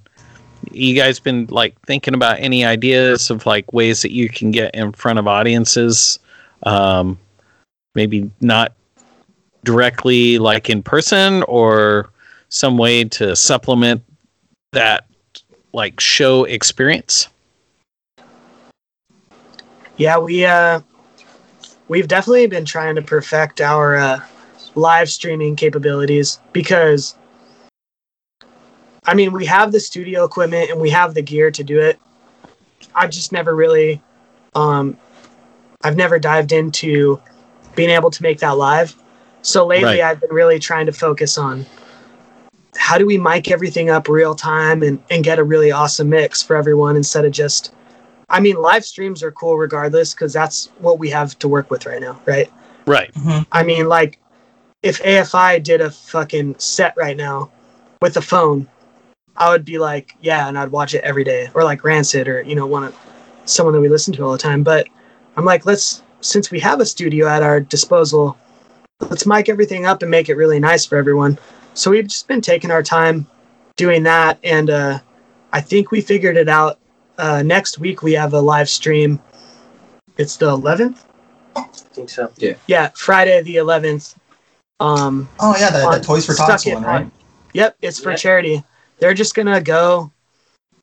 you 0.72 0.96
guys 0.96 1.20
been 1.20 1.48
like 1.48 1.80
thinking 1.82 2.14
about 2.14 2.40
any 2.40 2.66
ideas 2.66 3.30
of 3.30 3.46
like 3.46 3.72
ways 3.74 4.02
that 4.02 4.12
you 4.12 4.30
can 4.30 4.52
get 4.52 4.74
in 4.76 4.92
front 4.92 5.20
of 5.20 5.28
audiences? 5.28 6.20
Um 6.64 7.18
maybe 7.96 8.30
not 8.42 8.74
directly 9.64 10.38
like 10.38 10.70
in 10.70 10.82
person 10.82 11.44
or 11.44 12.10
some 12.50 12.78
way 12.78 13.04
to 13.04 13.36
supplement 13.36 14.02
that 14.72 15.06
like 15.74 16.00
show 16.00 16.46
experience? 16.46 17.28
Yeah, 19.98 20.18
we 20.20 20.46
uh 20.46 20.80
we've 21.90 22.08
definitely 22.08 22.48
been 22.48 22.66
trying 22.66 22.96
to 22.96 23.02
perfect 23.02 23.60
our 23.60 23.98
uh 23.98 24.22
live 24.76 25.10
streaming 25.10 25.56
capabilities 25.56 26.40
because 26.54 27.16
I 29.08 29.14
mean, 29.14 29.32
we 29.32 29.46
have 29.46 29.72
the 29.72 29.80
studio 29.80 30.26
equipment 30.26 30.70
and 30.70 30.80
we 30.80 30.90
have 30.90 31.14
the 31.14 31.22
gear 31.22 31.50
to 31.50 31.64
do 31.64 31.80
it. 31.80 31.98
I've 32.94 33.10
just 33.10 33.32
never 33.32 33.56
really 33.56 34.02
um 34.54 34.98
I've 35.84 35.96
never 35.96 36.20
dived 36.20 36.52
into 36.52 37.22
being 37.76 37.90
able 37.90 38.12
to 38.12 38.24
make 38.24 38.40
that 38.40 38.58
live. 38.58 38.96
So 39.44 39.66
lately 39.66 40.02
Right. 40.02 40.02
I've 40.02 40.20
been 40.20 40.34
really 40.34 40.60
trying 40.60 40.88
to 40.88 40.92
focus 40.92 41.38
on 41.38 41.66
how 42.76 42.98
do 42.98 43.06
we 43.06 43.18
mic 43.18 43.50
everything 43.50 43.90
up 43.90 44.10
real 44.10 44.36
time 44.36 44.84
and, 44.84 45.02
and 45.10 45.24
get 45.24 45.40
a 45.40 45.44
really 45.44 45.72
awesome 45.72 46.10
mix 46.10 46.44
for 46.44 46.56
everyone 46.56 46.96
instead 46.96 47.24
of 47.24 47.32
just 47.32 47.74
I 48.30 48.42
mean 48.42 48.58
live 48.58 48.84
streams 48.84 49.24
are 49.24 49.32
cool 49.32 49.58
regardless 49.58 50.14
because 50.14 50.34
that's 50.34 50.68
what 50.80 51.00
we 51.00 51.10
have 51.12 51.40
to 51.40 51.48
work 51.48 51.72
with 51.72 51.86
right 51.86 52.02
now, 52.02 52.20
right? 52.26 52.52
Right. 52.86 53.12
I 53.54 53.64
mean 53.64 53.88
like 53.88 54.20
if 54.84 55.02
AFI 55.02 55.64
did 55.64 55.82
a 55.82 55.90
fucking 55.90 56.60
set 56.60 56.94
right 56.98 57.16
now 57.16 57.52
with 58.02 58.18
a 58.18 58.22
phone, 58.22 58.68
I 59.38 59.50
would 59.50 59.64
be 59.66 59.78
like, 59.78 60.16
yeah, 60.20 60.48
and 60.48 60.58
I'd 60.58 60.72
watch 60.72 60.94
it 60.94 61.04
every 61.04 61.24
day. 61.24 61.50
Or 61.54 61.64
like 61.64 61.84
Rancid 61.84 62.28
or, 62.28 62.42
you 62.42 62.56
know, 62.56 62.66
one 62.66 62.84
of 62.84 62.96
someone 63.46 63.74
that 63.74 63.82
we 63.82 63.90
listen 63.90 64.14
to 64.16 64.24
all 64.24 64.32
the 64.32 64.38
time. 64.38 64.64
But 64.64 64.88
I'm 65.36 65.46
like, 65.46 65.66
let's 65.66 66.02
since 66.22 66.50
we 66.50 66.60
have 66.60 66.80
a 66.80 66.86
studio 66.86 67.28
at 67.28 67.44
our 67.44 67.60
disposal, 67.60 68.38
let's 69.10 69.26
mic 69.28 69.50
everything 69.50 69.86
up 69.86 70.02
and 70.02 70.10
make 70.10 70.30
it 70.30 70.36
really 70.36 70.60
nice 70.60 70.86
for 70.86 70.98
everyone. 70.98 71.38
So 71.76 71.92
we've 71.92 72.08
just 72.08 72.28
been 72.28 72.42
taking 72.42 72.72
our 72.72 72.82
time 72.82 73.28
doing 73.76 74.02
that 74.04 74.40
and 74.44 74.72
uh 74.72 75.00
I 75.54 75.62
think 75.62 75.92
we 75.92 76.02
figured 76.02 76.36
it 76.36 76.50
out. 76.50 76.80
Uh 77.20 77.44
next 77.44 77.78
week 77.78 78.02
we 78.02 78.14
have 78.14 78.34
a 78.34 78.42
live 78.42 78.68
stream. 78.68 79.22
It's 80.18 80.38
the 80.38 80.50
eleventh? 80.50 81.06
I 81.56 81.62
think 81.94 82.10
so. 82.10 82.32
Yeah, 82.38 82.56
Yeah, 82.66 82.90
Friday 82.96 83.44
the 83.44 83.58
eleventh. 83.58 84.16
Um 84.80 85.30
Oh 85.40 85.56
yeah, 85.56 85.70
the, 85.70 86.00
the 86.00 86.04
Toys 86.04 86.26
for 86.26 86.34
Stuck 86.34 86.48
Tots 86.48 86.66
one, 86.66 86.82
right? 86.84 87.02
on- 87.04 87.12
Yep, 87.54 87.78
it's 87.84 88.00
for 88.00 88.12
Yeah. 88.12 88.16
charity. 88.18 88.64
They're 89.00 89.14
just 89.14 89.36
gonna 89.36 89.62
go 89.62 90.12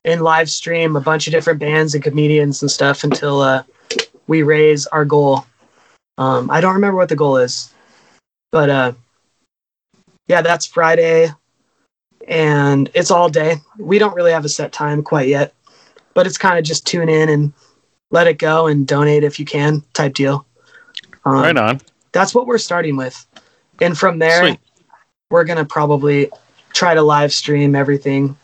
and 0.05 0.22
live 0.22 0.50
stream 0.50 0.96
a 0.96 1.00
bunch 1.00 1.27
of 1.27 1.33
different 1.33 1.61
bands 1.61 1.94
and 1.94 2.05
comedians 2.05 2.62
and 2.62 2.70
stuff 2.70 3.05
until 3.05 3.40
uh, 3.40 3.62
we 4.27 4.42
raise 4.42 4.87
our 4.88 5.05
goal. 5.05 5.46
Um, 6.18 6.50
I 6.50 6.61
don't 6.61 6.74
remember 6.74 6.96
what 6.96 7.09
the 7.09 7.16
goal 7.16 7.38
is, 7.38 7.72
but 8.53 8.70
uh, 8.70 8.92
yeah, 10.29 10.42
that's 10.42 10.66
Friday, 10.66 11.31
and 12.29 12.90
it's 12.94 13.11
all 13.11 13.29
day. 13.29 13.57
We 13.79 13.98
don't 13.98 14.14
really 14.14 14.33
have 14.33 14.44
a 14.44 14.48
set 14.48 14.72
time 14.72 15.03
quite 15.03 15.29
yet, 15.29 15.55
but 16.14 16.27
it's 16.27 16.38
kind 16.38 16.59
of 16.59 16.64
just 16.64 16.87
tune 16.87 17.09
in 17.09 17.29
and 17.29 17.53
let 18.11 18.27
it 18.29 18.38
go 18.38 18.66
and 18.68 18.87
donate 18.87 19.24
if 19.24 19.40
you 19.40 19.44
can 19.44 19.83
type 19.92 20.14
deal. 20.14 20.46
Um, 21.24 21.42
Right 21.42 21.57
on. 21.57 21.81
that's 22.12 22.35
what 22.35 22.46
we're 22.46 22.59
starting 22.59 22.96
with 22.96 23.27
and 23.81 23.96
from 23.96 24.18
there 24.18 24.40
Sweet. 24.40 24.61
we're 25.31 25.44
gonna 25.44 25.64
probably 25.64 26.31
try 26.74 26.94
to 26.94 27.02
live 27.02 27.32
stream 27.32 27.74
everything 27.74 28.37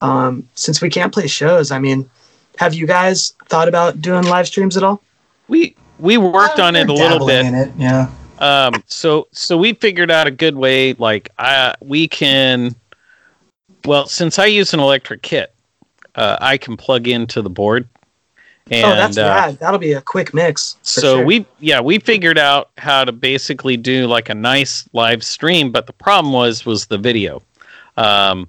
um 0.00 0.48
since 0.54 0.80
we 0.80 0.88
can't 0.88 1.12
play 1.12 1.26
shows 1.26 1.70
i 1.70 1.78
mean 1.78 2.08
have 2.56 2.72
you 2.72 2.86
guys 2.86 3.34
thought 3.48 3.68
about 3.68 4.00
doing 4.00 4.24
live 4.24 4.46
streams 4.46 4.76
at 4.76 4.82
all 4.82 5.02
We 5.48 5.76
we 5.98 6.18
worked 6.18 6.58
on 6.58 6.76
it 6.76 6.88
a 6.88 6.92
little 6.92 7.26
bit. 7.26 7.46
in 7.46 7.54
it, 7.54 7.70
yeah. 7.78 8.10
Um, 8.38 8.82
so 8.86 9.28
so 9.32 9.56
we 9.56 9.72
figured 9.72 10.10
out 10.10 10.26
a 10.26 10.30
good 10.30 10.56
way. 10.56 10.94
Like 10.94 11.30
I 11.38 11.74
we 11.80 12.08
can. 12.08 12.74
Well, 13.84 14.06
since 14.06 14.38
I 14.38 14.46
use 14.46 14.74
an 14.74 14.80
electric 14.80 15.22
kit, 15.22 15.54
uh, 16.16 16.36
I 16.40 16.58
can 16.58 16.76
plug 16.76 17.06
into 17.06 17.40
the 17.40 17.50
board. 17.50 17.88
And, 18.68 18.84
oh 18.84 18.96
that's 18.96 19.16
uh, 19.16 19.22
rad 19.22 19.58
that'll 19.60 19.78
be 19.78 19.92
a 19.92 20.00
quick 20.00 20.34
mix 20.34 20.76
so 20.82 21.18
sure. 21.18 21.24
we 21.24 21.46
yeah 21.60 21.80
we 21.80 22.00
figured 22.00 22.36
out 22.36 22.70
how 22.78 23.04
to 23.04 23.12
basically 23.12 23.76
do 23.76 24.08
like 24.08 24.28
a 24.28 24.34
nice 24.34 24.88
live 24.92 25.22
stream, 25.22 25.70
but 25.70 25.86
the 25.86 25.92
problem 25.92 26.32
was 26.32 26.66
was 26.66 26.86
the 26.86 26.98
video. 26.98 27.42
Um, 27.96 28.48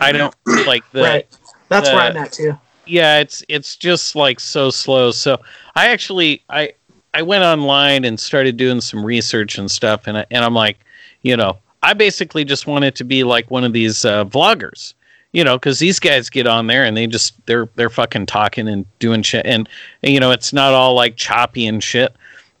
I 0.00 0.12
don't 0.12 0.34
like 0.66 0.88
the 0.92 1.02
right. 1.02 1.38
That's 1.68 1.88
where 1.88 2.00
i'm 2.00 2.16
at 2.16 2.32
too. 2.32 2.58
Yeah 2.86 3.18
it's 3.18 3.42
it's 3.48 3.76
just 3.76 4.14
like 4.16 4.40
so 4.40 4.70
slow. 4.70 5.10
So 5.10 5.40
i 5.74 5.88
actually 5.88 6.42
i 6.50 6.72
i 7.12 7.22
went 7.22 7.44
online 7.44 8.04
and 8.04 8.18
started 8.18 8.56
doing 8.56 8.80
some 8.80 9.04
research 9.04 9.58
and 9.58 9.70
stuff 9.70 10.06
and, 10.06 10.18
I, 10.18 10.26
and 10.30 10.44
i'm 10.44 10.54
like 10.54 10.80
you 11.22 11.36
know 11.36 11.58
i 11.82 11.94
basically 11.94 12.44
just 12.44 12.66
wanted 12.66 12.94
to 12.96 13.04
be 13.04 13.24
like 13.24 13.50
one 13.50 13.64
of 13.64 13.72
these 13.72 14.04
uh, 14.04 14.24
vloggers 14.24 14.94
you 15.32 15.44
know 15.44 15.56
because 15.56 15.78
these 15.78 16.00
guys 16.00 16.30
get 16.30 16.46
on 16.46 16.66
there 16.66 16.84
and 16.84 16.96
they 16.96 17.06
just 17.06 17.34
they're 17.46 17.68
they're 17.74 17.90
fucking 17.90 18.26
talking 18.26 18.68
and 18.68 18.86
doing 18.98 19.22
shit. 19.22 19.44
And, 19.44 19.68
and 20.02 20.12
you 20.12 20.20
know 20.20 20.30
it's 20.30 20.52
not 20.52 20.72
all 20.72 20.94
like 20.94 21.16
choppy 21.16 21.66
and 21.66 21.82
shit. 21.82 22.14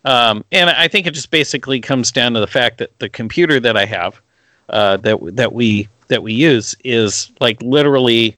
Um, 0.04 0.44
and 0.52 0.68
i 0.68 0.86
think 0.86 1.06
it 1.06 1.14
just 1.14 1.30
basically 1.30 1.80
comes 1.80 2.12
down 2.12 2.34
to 2.34 2.40
the 2.40 2.46
fact 2.46 2.76
that 2.76 2.98
the 2.98 3.08
computer 3.08 3.58
that 3.58 3.74
i 3.74 3.86
have 3.86 4.20
uh, 4.68 4.98
that 4.98 5.18
that 5.36 5.54
we 5.54 5.88
that 6.08 6.22
we 6.22 6.32
use 6.32 6.74
is 6.84 7.32
like 7.40 7.60
literally 7.62 8.36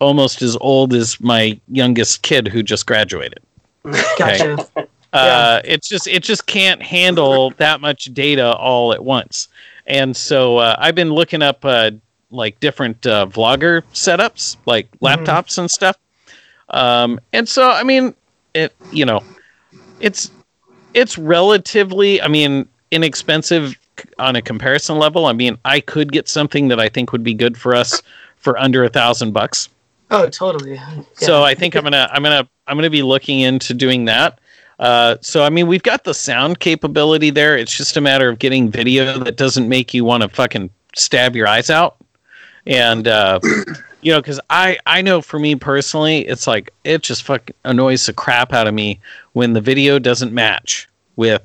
almost 0.00 0.42
as 0.42 0.56
old 0.60 0.94
as 0.94 1.20
my 1.20 1.60
youngest 1.68 2.22
kid 2.22 2.48
who 2.48 2.62
just 2.62 2.86
graduated. 2.86 3.40
gotcha 4.18 4.66
Uh, 5.12 5.60
it's 5.64 5.88
just 5.88 6.06
it 6.06 6.22
just 6.22 6.46
can't 6.46 6.82
handle 6.82 7.50
that 7.56 7.80
much 7.80 8.04
data 8.06 8.54
all 8.54 8.92
at 8.92 9.04
once. 9.04 9.48
And 9.86 10.16
so 10.16 10.58
uh, 10.58 10.76
I've 10.78 10.94
been 10.94 11.10
looking 11.10 11.42
up 11.42 11.64
uh, 11.64 11.90
like 12.30 12.60
different 12.60 13.06
uh, 13.06 13.26
vlogger 13.26 13.82
setups, 13.92 14.56
like 14.66 14.88
laptops 15.00 15.58
and 15.58 15.70
stuff. 15.70 15.96
Um, 16.68 17.18
and 17.32 17.48
so 17.48 17.70
I 17.70 17.82
mean, 17.82 18.14
it 18.54 18.72
you 18.92 19.04
know, 19.04 19.22
it's 19.98 20.30
it's 20.94 21.18
relatively 21.18 22.22
I 22.22 22.28
mean 22.28 22.68
inexpensive 22.92 23.79
on 24.18 24.36
a 24.36 24.42
comparison 24.42 24.98
level. 24.98 25.26
I 25.26 25.32
mean, 25.32 25.58
I 25.64 25.80
could 25.80 26.12
get 26.12 26.28
something 26.28 26.68
that 26.68 26.80
I 26.80 26.88
think 26.88 27.12
would 27.12 27.22
be 27.22 27.34
good 27.34 27.56
for 27.56 27.74
us 27.74 28.02
for 28.36 28.58
under 28.58 28.84
a 28.84 28.88
thousand 28.88 29.32
bucks. 29.32 29.68
oh 30.10 30.28
totally 30.28 30.80
So 31.14 31.42
I 31.42 31.54
think 31.54 31.74
I'm 31.74 31.84
gonna 31.84 32.08
I'm 32.12 32.22
gonna 32.22 32.48
I'm 32.66 32.76
gonna 32.76 32.90
be 32.90 33.02
looking 33.02 33.40
into 33.40 33.74
doing 33.74 34.06
that. 34.06 34.40
Uh, 34.78 35.18
so 35.20 35.44
I 35.44 35.50
mean, 35.50 35.66
we've 35.66 35.82
got 35.82 36.04
the 36.04 36.14
sound 36.14 36.58
capability 36.58 37.30
there. 37.30 37.56
It's 37.56 37.76
just 37.76 37.96
a 37.98 38.00
matter 38.00 38.30
of 38.30 38.38
getting 38.38 38.70
video 38.70 39.18
that 39.18 39.36
doesn't 39.36 39.68
make 39.68 39.92
you 39.92 40.04
want 40.04 40.22
to 40.22 40.28
fucking 40.28 40.70
stab 40.96 41.36
your 41.36 41.46
eyes 41.46 41.68
out. 41.68 41.96
And 42.66 43.06
uh, 43.06 43.40
you 44.00 44.12
know, 44.12 44.20
because 44.20 44.40
I 44.48 44.78
I 44.86 45.02
know 45.02 45.20
for 45.20 45.38
me 45.38 45.54
personally, 45.54 46.26
it's 46.26 46.46
like 46.46 46.70
it 46.84 47.02
just 47.02 47.24
fucking 47.24 47.54
annoys 47.64 48.06
the 48.06 48.14
crap 48.14 48.54
out 48.54 48.66
of 48.66 48.72
me 48.72 49.00
when 49.32 49.52
the 49.52 49.60
video 49.60 49.98
doesn't 49.98 50.32
match 50.32 50.88
with 51.16 51.42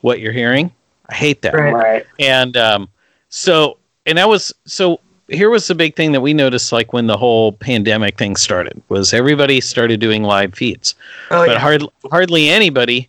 what 0.00 0.20
you're 0.20 0.32
hearing. 0.32 0.72
I 1.10 1.14
hate 1.14 1.42
that 1.42 1.54
Right. 1.54 1.72
Right. 1.72 2.06
and 2.18 2.56
um, 2.56 2.88
so 3.28 3.78
and 4.06 4.16
that 4.18 4.28
was 4.28 4.52
so 4.64 5.00
here 5.28 5.50
was 5.50 5.66
the 5.68 5.74
big 5.74 5.94
thing 5.94 6.12
that 6.12 6.20
we 6.20 6.34
noticed 6.34 6.72
like 6.72 6.92
when 6.92 7.06
the 7.06 7.16
whole 7.16 7.52
pandemic 7.52 8.18
thing 8.18 8.34
started 8.36 8.80
was 8.88 9.12
everybody 9.12 9.60
started 9.60 10.00
doing 10.00 10.22
live 10.24 10.54
feeds 10.54 10.94
oh 11.30 11.46
but 11.46 11.52
yeah 11.52 11.58
hard, 11.58 11.84
hardly 12.10 12.48
anybody 12.48 13.08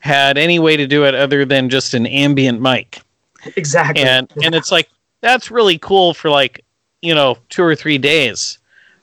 had 0.00 0.36
any 0.36 0.58
way 0.58 0.76
to 0.76 0.86
do 0.86 1.04
it 1.04 1.14
other 1.14 1.44
than 1.44 1.68
just 1.68 1.94
an 1.94 2.06
ambient 2.06 2.60
mic 2.60 3.00
exactly 3.56 4.02
and 4.02 4.32
and 4.42 4.54
it's 4.54 4.72
like 4.72 4.88
that's 5.20 5.50
really 5.50 5.78
cool 5.78 6.14
for 6.14 6.30
like 6.30 6.64
you 7.02 7.14
know 7.14 7.36
two 7.48 7.62
or 7.62 7.76
three 7.76 7.98
days 7.98 8.58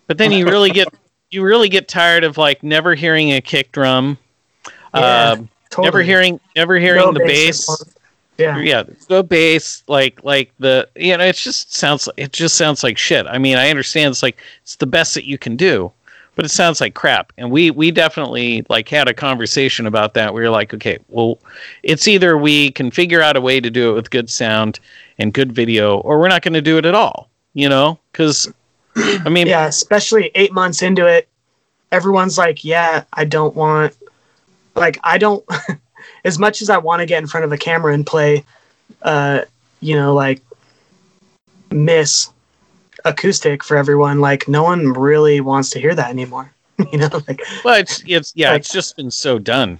but 0.07 0.17
then 0.17 0.31
you 0.31 0.45
really 0.45 0.69
get 0.71 0.87
you 1.31 1.43
really 1.43 1.69
get 1.69 1.87
tired 1.87 2.23
of 2.25 2.37
like 2.37 2.61
never 2.63 2.95
hearing 2.95 3.31
a 3.33 3.39
kick 3.41 3.71
drum 3.71 4.17
Yeah, 4.93 5.31
um, 5.31 5.49
totally. 5.69 5.85
never 5.85 6.01
hearing 6.01 6.39
never 6.57 6.77
hearing 6.77 7.01
No 7.01 7.13
the 7.13 7.19
bass 7.19 7.69
response. 7.69 7.95
Yeah. 8.39 8.57
Yeah 8.57 8.83
the 9.07 9.23
bass 9.23 9.83
like 9.87 10.23
like 10.23 10.51
the 10.59 10.87
you 10.95 11.15
know 11.15 11.23
it 11.23 11.35
just 11.35 11.73
sounds 11.73 12.09
it 12.17 12.31
just 12.31 12.55
sounds 12.55 12.83
like 12.83 12.97
shit. 12.97 13.25
I 13.27 13.37
mean 13.37 13.57
i 13.57 13.69
understand 13.69 14.11
it's 14.11 14.23
like 14.23 14.37
it's 14.61 14.77
the 14.77 14.87
best 14.87 15.13
that 15.13 15.25
you 15.25 15.37
can 15.37 15.55
do 15.55 15.91
but 16.35 16.45
it 16.45 16.49
sounds 16.49 16.79
like 16.79 16.93
crap. 16.93 17.33
And 17.37 17.51
we 17.51 17.69
we 17.69 17.91
definitely 17.91 18.65
like 18.69 18.87
had 18.87 19.09
a 19.09 19.13
conversation 19.13 19.85
about 19.85 20.13
that. 20.13 20.33
We 20.33 20.41
were 20.41 20.49
like 20.49 20.73
okay 20.73 20.97
well 21.09 21.39
it's 21.83 22.07
either 22.07 22.37
we 22.37 22.71
can 22.71 22.91
figure 22.91 23.21
out 23.21 23.35
a 23.35 23.41
way 23.41 23.59
to 23.59 23.69
do 23.69 23.91
it 23.91 23.93
with 23.95 24.09
good 24.09 24.29
sound 24.29 24.79
and 25.17 25.33
good 25.33 25.51
video 25.51 25.97
or 25.99 26.17
we're 26.19 26.29
not 26.29 26.41
going 26.41 26.53
to 26.53 26.61
do 26.61 26.77
it 26.77 26.85
at 26.85 26.95
all 26.95 27.29
you 27.53 27.69
know? 27.69 27.99
Because 28.11 28.51
i 28.95 29.29
mean 29.29 29.47
yeah 29.47 29.67
especially 29.67 30.29
eight 30.35 30.51
months 30.51 30.81
into 30.81 31.05
it 31.05 31.29
everyone's 31.91 32.37
like 32.37 32.65
yeah 32.65 33.03
i 33.13 33.23
don't 33.23 33.55
want 33.55 33.95
like 34.75 34.99
i 35.03 35.17
don't 35.17 35.45
as 36.25 36.37
much 36.39 36.61
as 36.61 36.69
i 36.69 36.77
want 36.77 36.99
to 36.99 37.05
get 37.05 37.21
in 37.21 37.27
front 37.27 37.43
of 37.45 37.51
a 37.51 37.57
camera 37.57 37.93
and 37.93 38.05
play 38.05 38.43
uh 39.03 39.41
you 39.81 39.95
know 39.95 40.13
like 40.13 40.41
miss 41.71 42.29
acoustic 43.05 43.63
for 43.63 43.77
everyone 43.77 44.19
like 44.19 44.47
no 44.47 44.63
one 44.63 44.91
really 44.93 45.39
wants 45.41 45.69
to 45.69 45.79
hear 45.79 45.95
that 45.95 46.09
anymore 46.09 46.51
you 46.91 46.97
know 46.97 47.09
like 47.27 47.41
but 47.63 47.81
it's, 47.81 48.03
it's 48.07 48.33
yeah 48.35 48.51
Like- 48.51 48.61
it's 48.61 48.71
just 48.73 48.95
been 48.97 49.11
so 49.11 49.39
done 49.39 49.79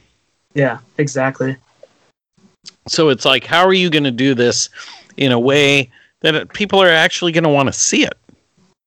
yeah 0.54 0.80
exactly 0.98 1.58
So 2.88 3.10
it's 3.10 3.24
like, 3.24 3.46
how 3.46 3.64
are 3.66 3.74
you 3.74 3.90
going 3.90 4.04
to 4.04 4.12
do 4.12 4.34
this 4.34 4.68
in 5.18 5.32
a 5.32 5.40
way 5.40 5.92
that 6.22 6.52
people 6.54 6.82
are 6.82 6.90
actually 6.90 7.32
going 7.32 7.44
to 7.44 7.50
want 7.50 7.68
to 7.68 7.74
see 7.74 8.04
it? 8.04 8.18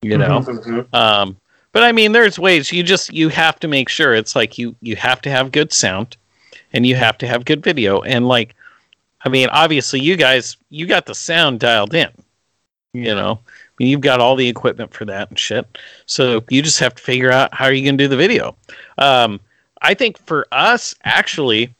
You 0.02 0.18
know. 0.18 0.40
Mhm. 0.40 0.92
Um, 0.92 1.36
but 1.72 1.84
I 1.84 1.92
mean, 1.92 2.10
there's 2.12 2.36
ways. 2.38 2.72
You 2.72 2.82
just 2.82 3.12
you 3.12 3.28
have 3.28 3.60
to 3.60 3.68
make 3.68 3.88
sure 3.88 4.12
it's 4.14 4.34
like 4.34 4.58
you 4.58 4.74
you 4.80 4.96
have 4.96 5.22
to 5.22 5.30
have 5.30 5.52
good 5.52 5.72
sound, 5.72 6.16
and 6.72 6.86
you 6.86 6.96
have 6.96 7.18
to 7.18 7.26
have 7.26 7.44
good 7.44 7.62
video. 7.62 8.00
And 8.02 8.26
like, 8.26 8.54
I 9.24 9.28
mean, 9.28 9.48
obviously, 9.50 10.00
you 10.00 10.16
guys 10.16 10.56
you 10.70 10.86
got 10.86 11.06
the 11.06 11.14
sound 11.14 11.60
dialed 11.60 11.94
in. 11.94 12.10
You 12.94 13.14
know, 13.14 13.40
I 13.46 13.72
mean, 13.78 13.88
you've 13.88 14.00
got 14.02 14.20
all 14.20 14.36
the 14.36 14.48
equipment 14.48 14.92
for 14.92 15.04
that 15.06 15.30
and 15.30 15.38
shit. 15.38 15.78
So 16.06 16.44
you 16.50 16.60
just 16.60 16.80
have 16.80 16.94
to 16.94 17.02
figure 17.02 17.32
out 17.32 17.54
how 17.54 17.64
are 17.64 17.72
you 17.72 17.84
going 17.84 17.96
to 17.96 18.04
do 18.04 18.08
the 18.08 18.16
video. 18.16 18.54
Um, 18.98 19.40
I 19.80 19.94
think 19.94 20.18
for 20.18 20.46
us, 20.52 20.94
actually, 21.04 21.74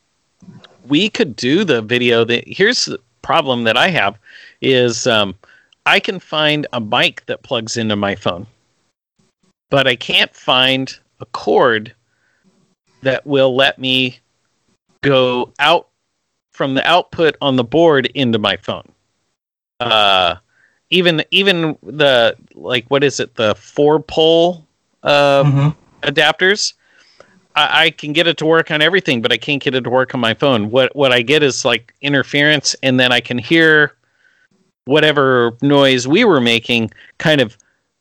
we 0.88 1.10
could 1.10 1.36
do 1.36 1.64
the 1.64 1.82
video. 1.82 2.24
That 2.24 2.44
here's 2.46 2.86
the 2.86 2.98
problem 3.20 3.64
that 3.64 3.76
I 3.76 3.88
have 3.88 4.18
is 4.62 5.06
um, 5.06 5.34
I 5.84 6.00
can 6.00 6.18
find 6.18 6.66
a 6.72 6.80
mic 6.80 7.26
that 7.26 7.42
plugs 7.42 7.76
into 7.76 7.96
my 7.96 8.14
phone, 8.14 8.46
but 9.70 9.86
I 9.86 9.96
can't 9.96 10.34
find 10.34 10.96
a 11.20 11.26
cord 11.26 11.94
that 13.02 13.26
will 13.26 13.54
let 13.54 13.78
me 13.78 14.18
go 15.02 15.52
out 15.58 15.88
from 16.52 16.74
the 16.74 16.86
output 16.88 17.36
on 17.40 17.56
the 17.56 17.64
board 17.64 18.06
into 18.14 18.38
my 18.38 18.56
phone. 18.56 18.88
Uh, 19.80 20.36
even 20.90 21.24
even 21.30 21.76
the 21.82 22.36
like 22.54 22.86
what 22.88 23.02
is 23.04 23.20
it 23.20 23.34
the 23.34 23.54
four 23.54 24.00
pole 24.00 24.66
uh, 25.02 25.42
Mhm. 25.44 25.76
adapters. 26.02 26.74
I, 27.54 27.84
I 27.86 27.90
can 27.90 28.12
get 28.12 28.26
it 28.26 28.36
to 28.38 28.46
work 28.46 28.70
on 28.70 28.80
everything, 28.80 29.20
but 29.20 29.32
I 29.32 29.36
can't 29.36 29.62
get 29.62 29.74
it 29.74 29.82
to 29.82 29.90
work 29.90 30.14
on 30.14 30.20
my 30.20 30.34
phone. 30.34 30.70
What 30.70 30.94
what 30.94 31.12
I 31.12 31.22
get 31.22 31.42
is 31.42 31.64
like 31.64 31.94
interference, 32.00 32.74
and 32.82 32.98
then 33.00 33.12
I 33.12 33.20
can 33.20 33.38
hear 33.38 33.96
whatever 34.84 35.56
noise 35.62 36.06
we 36.08 36.24
were 36.24 36.40
making 36.40 36.90
kind 37.18 37.40
of 37.40 37.56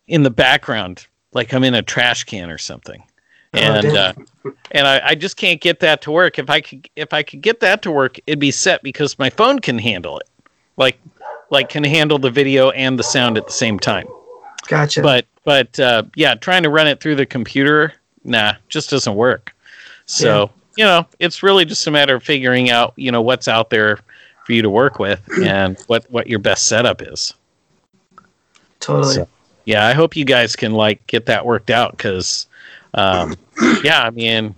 in 0.07 0.23
the 0.23 0.29
background, 0.31 1.07
like 1.33 1.53
I'm 1.53 1.63
in 1.63 1.73
a 1.75 1.81
trash 1.81 2.23
can 2.25 2.49
or 2.49 2.57
something. 2.57 3.03
And 3.53 3.85
uh, 3.85 4.13
and 4.71 4.87
I, 4.87 5.01
I 5.09 5.15
just 5.15 5.35
can't 5.35 5.59
get 5.59 5.81
that 5.81 6.01
to 6.03 6.11
work. 6.11 6.39
If 6.39 6.49
I 6.49 6.61
could 6.61 6.89
if 6.95 7.13
I 7.13 7.21
could 7.21 7.41
get 7.41 7.59
that 7.59 7.81
to 7.81 7.91
work, 7.91 8.17
it'd 8.25 8.39
be 8.39 8.51
set 8.51 8.81
because 8.81 9.19
my 9.19 9.29
phone 9.29 9.59
can 9.59 9.77
handle 9.77 10.19
it, 10.19 10.29
like 10.77 10.97
like 11.49 11.67
can 11.69 11.83
handle 11.83 12.17
the 12.17 12.29
video 12.29 12.69
and 12.71 12.97
the 12.97 13.03
sound 13.03 13.37
at 13.37 13.45
the 13.45 13.53
same 13.53 13.77
time 13.77 14.07
Gotcha. 14.67 15.01
but 15.01 15.25
but 15.43 15.79
uh, 15.79 16.03
yeah, 16.15 16.35
trying 16.35 16.63
to 16.63 16.69
run 16.69 16.87
it 16.87 17.01
through 17.01 17.15
the 17.15 17.25
computer, 17.25 17.93
nah, 18.23 18.53
just 18.69 18.89
doesn't 18.89 19.15
work. 19.15 19.53
So 20.05 20.51
you 20.77 20.85
know, 20.85 21.05
it's 21.19 21.43
really 21.43 21.65
just 21.65 21.85
a 21.87 21.91
matter 21.91 22.15
of 22.15 22.23
figuring 22.23 22.69
out 22.69 22.93
you 22.95 23.11
know 23.11 23.21
what's 23.21 23.47
out 23.47 23.69
there 23.69 23.99
for 24.45 24.53
you 24.53 24.61
to 24.61 24.69
work 24.69 24.99
with 24.99 25.21
and 25.43 25.79
what 25.87 26.09
what 26.11 26.27
your 26.27 26.39
best 26.39 26.67
setup 26.67 27.01
is. 27.01 27.33
totally. 28.79 29.15
So, 29.15 29.27
yeah, 29.65 29.85
I 29.85 29.93
hope 29.93 30.15
you 30.15 30.25
guys 30.25 30.55
can 30.55 30.71
like 30.71 31.05
get 31.07 31.25
that 31.27 31.45
worked 31.45 31.69
out 31.69 31.91
because, 31.91 32.47
um, 32.93 33.35
yeah, 33.83 34.01
I 34.03 34.09
mean, 34.09 34.55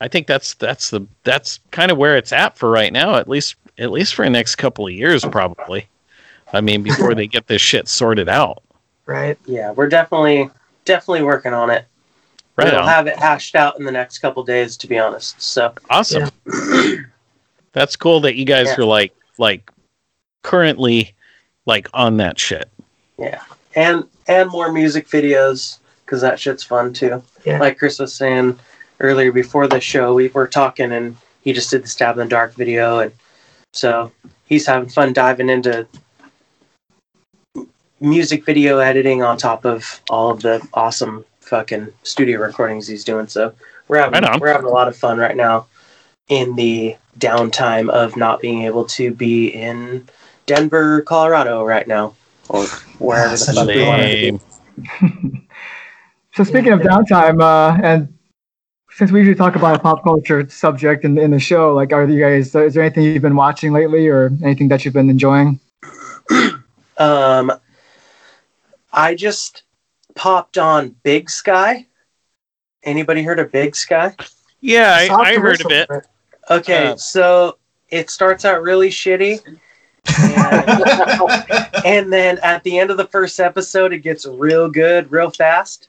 I 0.00 0.08
think 0.08 0.26
that's 0.26 0.54
that's 0.54 0.90
the 0.90 1.06
that's 1.24 1.60
kind 1.70 1.90
of 1.90 1.98
where 1.98 2.16
it's 2.16 2.32
at 2.32 2.56
for 2.56 2.70
right 2.70 2.92
now. 2.92 3.16
At 3.16 3.28
least 3.28 3.56
at 3.78 3.90
least 3.90 4.14
for 4.14 4.24
the 4.24 4.30
next 4.30 4.56
couple 4.56 4.86
of 4.86 4.92
years, 4.92 5.24
probably. 5.24 5.86
I 6.52 6.60
mean, 6.60 6.82
before 6.82 7.14
they 7.14 7.26
get 7.26 7.46
this 7.46 7.62
shit 7.62 7.88
sorted 7.88 8.28
out. 8.28 8.62
right. 9.06 9.38
Yeah, 9.46 9.70
we're 9.72 9.88
definitely 9.88 10.50
definitely 10.84 11.22
working 11.22 11.54
on 11.54 11.70
it. 11.70 11.86
Right 12.56 12.70
we'll 12.70 12.82
on. 12.82 12.88
have 12.88 13.06
it 13.06 13.16
hashed 13.18 13.54
out 13.54 13.78
in 13.78 13.84
the 13.86 13.92
next 13.92 14.18
couple 14.18 14.42
days, 14.44 14.76
to 14.78 14.86
be 14.86 14.98
honest. 14.98 15.40
So 15.40 15.72
Awesome. 15.88 16.28
That's 17.72 17.96
cool 17.96 18.20
that 18.20 18.36
you 18.36 18.44
guys 18.44 18.66
Yeah. 18.68 18.80
are 18.80 18.84
like 18.84 19.14
like 19.38 19.70
currently 20.42 21.14
like 21.64 21.88
on 21.94 22.18
that 22.18 22.38
shit. 22.38 22.68
yeah, 23.18 23.42
and 23.74 24.04
and 24.26 24.50
more 24.50 24.70
music 24.70 25.08
videos 25.08 25.78
because 26.12 26.20
that 26.20 26.38
shit's 26.38 26.62
fun 26.62 26.92
too. 26.92 27.22
Yeah. 27.46 27.58
Like 27.58 27.78
Chris 27.78 27.98
was 27.98 28.14
saying 28.14 28.58
earlier 29.00 29.32
before 29.32 29.66
the 29.66 29.80
show, 29.80 30.12
we 30.12 30.28
were 30.28 30.46
talking 30.46 30.92
and 30.92 31.16
he 31.40 31.54
just 31.54 31.70
did 31.70 31.82
the 31.82 31.88
stab 31.88 32.18
in 32.18 32.26
the 32.26 32.30
dark 32.30 32.54
video, 32.54 32.98
and 32.98 33.12
so 33.72 34.12
he's 34.44 34.66
having 34.66 34.90
fun 34.90 35.14
diving 35.14 35.48
into 35.48 35.86
music 37.98 38.44
video 38.44 38.78
editing 38.78 39.22
on 39.22 39.38
top 39.38 39.64
of 39.64 40.02
all 40.10 40.30
of 40.30 40.42
the 40.42 40.60
awesome 40.74 41.24
fucking 41.40 41.90
studio 42.02 42.38
recordings 42.40 42.86
he's 42.86 43.04
doing. 43.04 43.26
So 43.26 43.54
we're 43.88 43.96
having 43.96 44.22
Right 44.22 44.38
we're 44.38 44.52
having 44.52 44.66
a 44.66 44.70
lot 44.70 44.88
of 44.88 44.96
fun 44.96 45.16
right 45.16 45.34
now 45.34 45.66
in 46.28 46.56
the 46.56 46.94
downtime 47.18 47.88
of 47.88 48.18
not 48.18 48.42
being 48.42 48.64
able 48.64 48.84
to 48.84 49.14
be 49.14 49.48
in 49.48 50.06
Denver, 50.44 51.00
Colorado 51.00 51.64
right 51.64 51.88
now, 51.88 52.14
or 52.50 52.66
wherever 52.98 53.34
the 53.34 53.46
fuck 53.46 53.66
a 53.66 53.74
we 53.74 53.86
want 53.86 54.02
to 54.02 55.30
be. 55.38 55.48
Lame. 56.36 56.44
So 56.44 56.50
speaking 56.50 56.72
of 56.72 56.80
downtime, 56.80 57.40
uh, 57.42 57.80
and 57.82 58.12
since 58.90 59.10
we 59.10 59.20
usually 59.20 59.34
talk 59.34 59.56
about 59.56 59.76
a 59.76 59.78
pop 59.78 60.02
culture 60.02 60.48
subject 60.48 61.04
in, 61.04 61.18
in 61.18 61.30
the 61.30 61.40
show, 61.40 61.74
like, 61.74 61.92
are 61.92 62.06
you 62.08 62.20
guys? 62.20 62.54
Is 62.54 62.74
there 62.74 62.82
anything 62.82 63.04
you've 63.04 63.22
been 63.22 63.36
watching 63.36 63.72
lately, 63.72 64.08
or 64.08 64.30
anything 64.42 64.68
that 64.68 64.84
you've 64.84 64.94
been 64.94 65.10
enjoying? 65.10 65.60
Um, 66.98 67.50
I 68.92 69.14
just 69.14 69.62
popped 70.14 70.58
on 70.58 70.94
Big 71.02 71.30
Sky. 71.30 71.86
Anybody 72.84 73.22
heard 73.22 73.38
of 73.40 73.50
Big 73.50 73.74
Sky? 73.74 74.14
Yeah, 74.60 74.94
I, 74.94 75.08
Saw 75.08 75.16
a 75.16 75.22
I 75.22 75.24
heard 75.36 75.58
commercial 75.58 75.72
of 75.72 75.90
it. 75.90 76.06
Okay, 76.50 76.86
Uh, 76.88 76.96
so 76.96 77.58
it 77.88 78.10
starts 78.10 78.44
out 78.44 78.62
really 78.62 78.90
shitty. 78.90 79.40
And, 80.18 81.84
and 81.86 82.12
then 82.12 82.38
at 82.42 82.62
the 82.62 82.78
end 82.78 82.90
of 82.90 82.98
the 82.98 83.06
first 83.06 83.40
episode, 83.40 83.92
it 83.92 84.00
gets 84.00 84.26
real 84.26 84.68
good, 84.68 85.10
real 85.10 85.30
fast. 85.30 85.88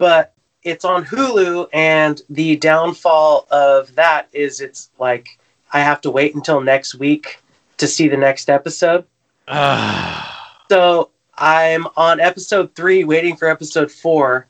But 0.00 0.32
it's 0.62 0.86
on 0.86 1.04
Hulu, 1.04 1.68
and 1.74 2.22
the 2.30 2.56
downfall 2.56 3.46
of 3.50 3.94
that 3.96 4.28
is 4.32 4.62
it's 4.62 4.88
like 4.98 5.28
I 5.74 5.80
have 5.80 6.00
to 6.00 6.10
wait 6.10 6.34
until 6.34 6.62
next 6.62 6.94
week 6.94 7.38
to 7.76 7.86
see 7.86 8.08
the 8.08 8.16
next 8.16 8.50
episode. 8.50 9.04
So 10.70 11.10
I'm 11.36 11.88
on 11.96 12.20
episode 12.20 12.76
three, 12.76 13.02
waiting 13.02 13.34
for 13.34 13.48
episode 13.48 13.90
four, 13.90 14.46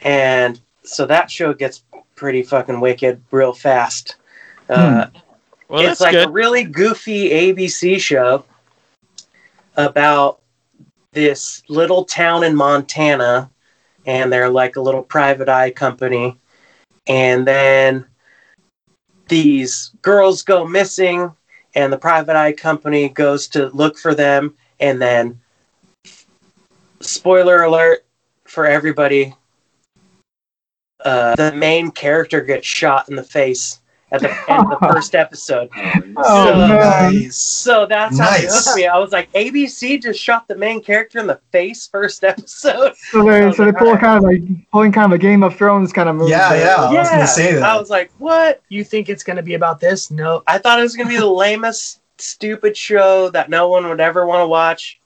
and 0.00 0.60
so 0.82 1.06
that 1.06 1.30
show 1.30 1.54
gets 1.54 1.84
pretty 2.16 2.42
fucking 2.42 2.80
wicked 2.80 3.22
real 3.30 3.52
fast. 3.52 4.16
Uh, 4.68 5.06
well, 5.68 5.86
it's 5.88 6.00
like 6.00 6.10
good. 6.10 6.26
a 6.26 6.30
really 6.32 6.64
goofy 6.64 7.30
ABC 7.30 8.00
show 8.00 8.44
about 9.76 10.40
this 11.12 11.62
little 11.68 12.04
town 12.04 12.42
in 12.42 12.56
Montana, 12.56 13.48
and 14.06 14.32
they're 14.32 14.48
like 14.48 14.76
a 14.76 14.80
little 14.80 15.02
private 15.02 15.48
eye 15.48 15.70
company, 15.70 16.38
and 17.06 17.46
then 17.46 18.06
these 19.28 19.92
girls 20.02 20.42
go 20.42 20.66
missing, 20.66 21.32
and 21.74 21.92
the 21.92 21.98
private 21.98 22.36
eye 22.36 22.52
company 22.52 23.08
goes 23.08 23.48
to 23.48 23.68
look 23.70 23.98
for 23.98 24.14
them, 24.14 24.54
and 24.80 25.00
then 25.02 25.40
spoiler 27.00 27.62
alert 27.62 28.06
for 28.44 28.66
everybody. 28.66 29.34
Uh, 31.04 31.36
the 31.36 31.52
main 31.52 31.90
character 31.90 32.40
gets 32.40 32.66
shot 32.66 33.08
in 33.08 33.16
the 33.16 33.22
face 33.22 33.80
at 34.12 34.20
the 34.20 34.30
end 34.50 34.72
of 34.72 34.78
the 34.80 34.86
first 34.92 35.14
episode. 35.14 35.68
Oh, 35.74 36.12
oh 36.16 36.44
So- 36.46 36.52
uh, 36.52 36.66
nice. 37.10 37.36
So 37.36 37.86
that's 37.86 38.18
how 38.18 38.28
it 38.36 38.42
Nice. 38.42 38.64
hooked 38.66 38.76
me. 38.76 38.86
I 38.86 38.98
was 38.98 39.10
like, 39.12 39.32
ABC 39.32 40.00
just 40.00 40.20
shot 40.20 40.46
the 40.48 40.54
main 40.56 40.82
character 40.82 41.18
in 41.18 41.26
the 41.26 41.40
face 41.52 41.88
first 41.88 42.22
episode. 42.32 42.94
So 43.10 43.24
they 43.24 43.52
so 43.52 43.64
they 43.64 43.72
pull 43.72 43.96
kind 43.96 44.18
of 44.18 44.22
like 44.22 44.42
pulling 44.70 44.92
kind 44.92 45.12
of 45.12 45.16
a 45.16 45.18
Game 45.18 45.42
of 45.42 45.56
Thrones 45.56 45.92
kind 45.92 46.08
of 46.08 46.16
movie. 46.16 46.30
Yeah, 46.30 46.50
there. 46.50 46.66
yeah. 46.66 46.74
I 46.76 46.92
was 46.92 47.10
gonna 47.10 47.26
say 47.26 47.54
that. 47.54 47.62
I 47.62 47.76
was 47.78 47.90
like, 47.90 48.10
what? 48.18 48.62
You 48.68 48.84
think 48.84 49.08
it's 49.08 49.24
going 49.24 49.36
to 49.36 49.42
be 49.42 49.54
about 49.54 49.80
this? 49.80 50.10
No. 50.10 50.42
I 50.46 50.58
thought 50.58 50.78
it 50.78 50.82
was 50.82 50.94
gonna 50.96 51.08
be 51.08 51.16
the 51.18 51.26
lamest, 51.26 52.00
stupid 52.18 52.76
show 52.76 53.28
that 53.30 53.50
no 53.50 53.68
one 53.68 53.88
would 53.88 54.00
ever 54.00 54.24
want 54.26 54.40
to 54.42 54.46
watch. 54.46 55.00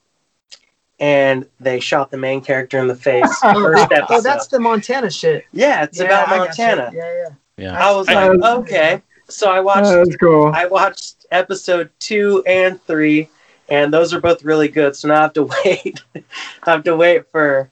And 0.98 1.46
they 1.58 1.80
shot 1.80 2.10
the 2.10 2.18
main 2.18 2.42
character 2.42 2.78
in 2.78 2.86
the 2.86 2.94
face 2.94 3.38
first 3.42 3.90
episode. 3.90 4.06
Oh, 4.10 4.20
that's 4.20 4.48
the 4.48 4.60
Montana 4.60 5.10
shit. 5.10 5.44
yeah, 5.52 5.84
it's 5.84 5.98
Yeah, 5.98 6.04
about 6.24 6.28
Montana. 6.28 6.90
Yeah, 6.94 7.12
yeah. 7.22 7.28
Yeah. 7.60 7.78
I 7.88 7.92
was 7.92 8.08
I- 8.08 8.28
like, 8.28 8.42
okay. 8.60 9.02
So 9.28 9.50
I 9.50 9.60
watched 9.60 9.86
Oh, 9.86 10.04
that's 10.04 10.16
cool. 10.16 10.46
I 10.54 10.66
watched 10.66 11.26
episode 11.30 11.90
two 12.00 12.42
and 12.46 12.82
three, 12.84 13.28
and 13.68 13.92
those 13.94 14.12
are 14.12 14.20
both 14.20 14.42
really 14.42 14.66
good. 14.68 14.96
So 14.96 15.06
now 15.08 15.14
I 15.18 15.22
have 15.22 15.32
to 15.34 15.44
wait. 15.64 16.00
I 16.16 16.70
have 16.70 16.82
to 16.84 16.96
wait 16.96 17.30
for 17.30 17.70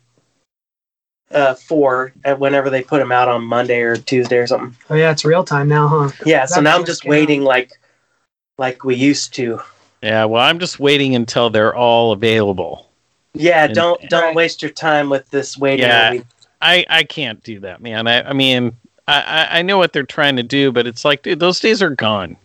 uh, 1.32 1.54
four 1.54 2.12
at 2.24 2.38
whenever 2.38 2.70
they 2.70 2.82
put 2.82 2.98
them 3.00 3.10
out 3.12 3.28
on 3.28 3.42
Monday 3.42 3.80
or 3.80 3.96
Tuesday 3.96 4.38
or 4.38 4.46
something. 4.46 4.76
Oh, 4.88 4.94
yeah, 4.94 5.10
it's 5.10 5.24
real 5.24 5.42
time 5.44 5.68
now, 5.68 5.88
huh? 5.88 6.10
Yeah. 6.24 6.44
So 6.46 6.54
That's 6.56 6.64
now 6.64 6.76
I'm 6.76 6.84
just 6.86 7.02
going 7.02 7.12
on. 7.14 7.20
waiting 7.20 7.42
like 7.42 7.72
like 8.56 8.84
we 8.84 8.94
used 8.94 9.34
to. 9.34 9.60
yeah, 10.02 10.24
well, 10.24 10.42
I'm 10.42 10.58
just 10.60 10.78
waiting 10.80 11.14
until 11.16 11.50
they're 11.50 11.74
all 11.74 12.12
available. 12.12 12.86
Yeah. 13.34 13.64
And- 13.64 13.74
don't 13.74 14.00
don't 14.08 14.22
Right. 14.22 14.34
waste 14.36 14.62
your 14.62 14.70
time 14.70 15.10
with 15.10 15.28
this 15.30 15.58
waiting. 15.58 15.86
Yeah. 15.86 16.20
I 16.62 16.86
I 16.88 17.02
can't 17.02 17.42
do 17.42 17.60
that, 17.60 17.80
man. 17.80 18.06
I 18.06 18.30
I 18.30 18.32
mean, 18.32 18.76
I 19.08 19.20
I- 19.20 19.58
I 19.58 19.62
know 19.62 19.78
what 19.78 19.92
they're 19.92 20.02
trying 20.04 20.36
to 20.36 20.42
do, 20.42 20.70
but 20.70 20.86
it's 20.86 21.04
like, 21.04 21.22
dude, 21.22 21.40
those 21.40 21.58
days 21.60 21.82
are 21.82 21.90
gone. 21.90 22.36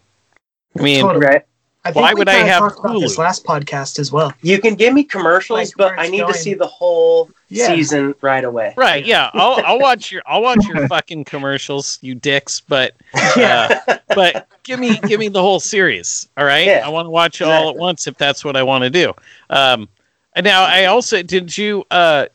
I 0.78 0.82
mean, 0.82 1.02
Totally. 1.02 1.26
Right. 1.26 1.44
I 1.86 1.92
think 1.92 2.02
Why 2.04 2.14
would 2.14 2.30
I 2.30 2.36
have 2.36 2.60
talked 2.62 2.80
about 2.80 3.00
this 3.02 3.18
last 3.18 3.44
podcast 3.44 4.00
as 4.00 4.10
well. 4.10 4.34
You 4.42 4.58
can 4.62 4.76
give 4.76 4.94
me 4.94 5.04
commercials, 5.04 5.58
Like, 5.60 5.70
but 5.78 6.00
I 6.00 6.04
it's 6.04 6.12
need 6.12 6.26
to 6.26 6.34
see 6.34 6.54
the 6.54 6.66
whole 6.66 7.30
Yeah. 7.50 7.68
season 7.68 8.16
right 8.22 8.46
away. 8.46 8.74
right? 8.78 9.06
Yeah, 9.06 9.30
I'll 9.34 9.62
I'll 9.66 9.80
watch 9.80 10.10
your 10.10 10.22
I'll 10.26 10.42
watch 10.42 10.66
your 10.66 10.88
fucking 10.88 11.26
commercials, 11.26 12.00
you 12.02 12.16
dicks. 12.16 12.62
But 12.62 12.94
Yeah. 13.36 13.82
but 14.16 14.48
give 14.64 14.80
me 14.80 14.98
give 15.00 15.20
me 15.20 15.28
the 15.28 15.42
whole 15.42 15.60
series. 15.60 16.30
All 16.38 16.46
right, 16.46 16.66
Yeah, 16.66 16.84
I 16.86 16.90
want 16.90 17.06
to 17.06 17.10
watch 17.10 17.42
it 17.42 17.50
all 17.50 17.70
at 17.70 17.76
once 17.76 18.08
if 18.08 18.18
that's 18.18 18.46
what 18.46 18.56
I 18.56 18.64
want 18.64 18.86
to 18.86 18.90
do. 18.90 19.12
Um, 19.50 19.90
and 20.38 20.46
now 20.46 20.64
I 20.64 20.86
also 20.86 21.22
did 21.22 21.56
you. 21.58 21.84
Uh, 21.92 22.28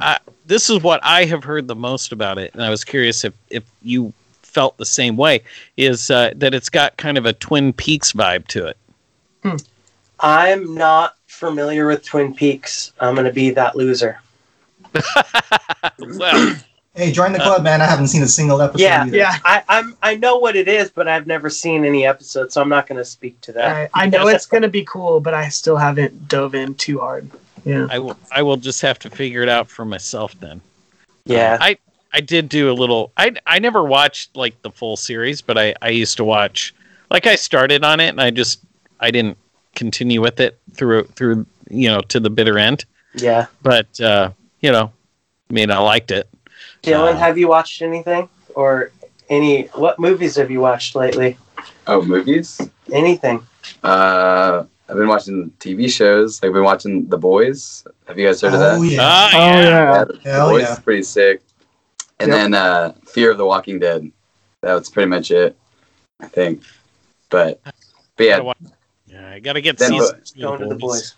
I, 0.00 0.18
this 0.46 0.70
is 0.70 0.82
what 0.82 1.00
I 1.02 1.24
have 1.24 1.44
heard 1.44 1.68
the 1.68 1.74
most 1.74 2.12
about 2.12 2.38
it, 2.38 2.52
and 2.54 2.62
I 2.62 2.70
was 2.70 2.84
curious 2.84 3.24
if 3.24 3.34
if 3.50 3.64
you 3.82 4.12
felt 4.42 4.76
the 4.76 4.86
same 4.86 5.16
way. 5.16 5.42
Is 5.76 6.10
uh, 6.10 6.32
that 6.36 6.54
it's 6.54 6.68
got 6.68 6.96
kind 6.96 7.18
of 7.18 7.26
a 7.26 7.32
Twin 7.32 7.72
Peaks 7.72 8.12
vibe 8.12 8.46
to 8.48 8.66
it? 8.66 8.76
I'm 10.20 10.74
not 10.74 11.16
familiar 11.26 11.86
with 11.86 12.04
Twin 12.04 12.34
Peaks, 12.34 12.92
I'm 13.00 13.14
gonna 13.14 13.32
be 13.32 13.50
that 13.50 13.76
loser. 13.76 14.20
well, 15.98 16.56
Hey, 16.96 17.10
join 17.10 17.32
the 17.32 17.40
club, 17.40 17.64
man. 17.64 17.82
I 17.82 17.86
haven't 17.86 18.06
seen 18.06 18.22
a 18.22 18.28
single 18.28 18.62
episode. 18.62 18.84
Yeah, 18.84 19.04
either. 19.04 19.16
Yeah. 19.16 19.34
I, 19.44 19.64
I'm 19.68 19.96
I 20.00 20.14
know 20.14 20.38
what 20.38 20.54
it 20.54 20.68
is, 20.68 20.90
but 20.90 21.08
I've 21.08 21.26
never 21.26 21.50
seen 21.50 21.84
any 21.84 22.06
episodes, 22.06 22.54
so 22.54 22.62
I'm 22.62 22.68
not 22.68 22.86
gonna 22.86 23.04
speak 23.04 23.40
to 23.42 23.52
that. 23.52 23.90
I, 23.94 24.04
I 24.04 24.06
know 24.06 24.28
it's 24.28 24.46
gonna 24.46 24.68
be 24.68 24.84
cool, 24.84 25.18
but 25.18 25.34
I 25.34 25.48
still 25.48 25.76
haven't 25.76 26.28
dove 26.28 26.54
in 26.54 26.74
too 26.76 27.00
hard. 27.00 27.28
Yeah. 27.64 27.86
I 27.90 27.98
will. 27.98 28.18
I 28.30 28.42
will 28.42 28.56
just 28.56 28.80
have 28.82 28.98
to 29.00 29.10
figure 29.10 29.42
it 29.42 29.48
out 29.48 29.68
for 29.68 29.84
myself 29.84 30.38
then. 30.40 30.60
Yeah. 31.24 31.56
I 31.60 31.78
I 32.12 32.20
did 32.20 32.48
do 32.48 32.70
a 32.70 32.74
little. 32.74 33.12
I 33.16 33.32
I 33.46 33.58
never 33.58 33.82
watched 33.82 34.36
like 34.36 34.60
the 34.62 34.70
full 34.70 34.96
series, 34.96 35.40
but 35.40 35.58
I 35.58 35.74
I 35.82 35.88
used 35.88 36.16
to 36.18 36.24
watch. 36.24 36.74
Like 37.10 37.26
I 37.26 37.36
started 37.36 37.84
on 37.84 38.00
it, 38.00 38.08
and 38.08 38.20
I 38.20 38.30
just 38.30 38.60
I 39.00 39.10
didn't 39.10 39.38
continue 39.74 40.20
with 40.20 40.40
it 40.40 40.58
through 40.74 41.04
through 41.16 41.46
you 41.70 41.88
know 41.88 42.00
to 42.02 42.20
the 42.20 42.30
bitter 42.30 42.58
end. 42.58 42.84
Yeah. 43.14 43.46
But 43.62 44.00
uh, 44.00 44.30
you 44.60 44.70
know, 44.70 44.92
I 45.50 45.52
mean, 45.52 45.70
I 45.70 45.78
liked 45.78 46.10
it. 46.10 46.28
Dylan, 46.82 47.14
Uh, 47.14 47.16
have 47.16 47.38
you 47.38 47.48
watched 47.48 47.82
anything 47.82 48.28
or 48.54 48.90
any? 49.28 49.64
What 49.74 49.98
movies 49.98 50.36
have 50.36 50.50
you 50.50 50.60
watched 50.60 50.94
lately? 50.94 51.36
Oh, 51.86 52.02
movies? 52.02 52.60
Anything? 52.92 53.46
Uh, 53.82 54.64
I've 54.88 54.96
been 54.96 55.08
watching 55.08 55.50
TV 55.60 55.90
shows. 55.90 56.42
Like, 56.42 56.48
I've 56.50 56.54
been 56.54 56.62
watching 56.64 57.08
The 57.08 57.16
Boys. 57.18 57.86
Have 58.06 58.18
you 58.18 58.26
guys 58.26 58.40
heard 58.40 58.54
of 58.54 58.60
Oh 58.60 58.82
that? 58.82 58.86
yeah. 58.90 58.98
Ah, 59.00 59.30
Oh 59.32 59.38
yeah. 59.38 59.62
yeah. 59.62 60.04
The 60.04 60.18
Hell 60.22 60.50
Boys 60.50 60.62
yeah. 60.62 60.72
is 60.74 60.78
pretty 60.80 61.02
sick. 61.02 61.42
And 62.20 62.28
Yep. 62.28 62.36
then 62.38 62.54
uh, 62.54 62.92
Fear 63.06 63.32
of 63.32 63.38
the 63.38 63.46
Walking 63.46 63.78
Dead. 63.78 64.10
That's 64.62 64.88
pretty 64.90 65.08
much 65.08 65.30
it, 65.30 65.56
I 66.20 66.26
think. 66.28 66.62
But, 67.30 67.60
but 68.16 68.24
yeah. 68.24 68.52
Yeah, 69.06 69.30
I 69.30 69.38
gotta 69.40 69.60
get 69.60 69.78
Then 69.78 69.90
season 69.92 70.20
two 70.24 70.40
Going 70.40 70.60
to 70.60 70.66
the 70.68 70.74
boys. 70.74 71.14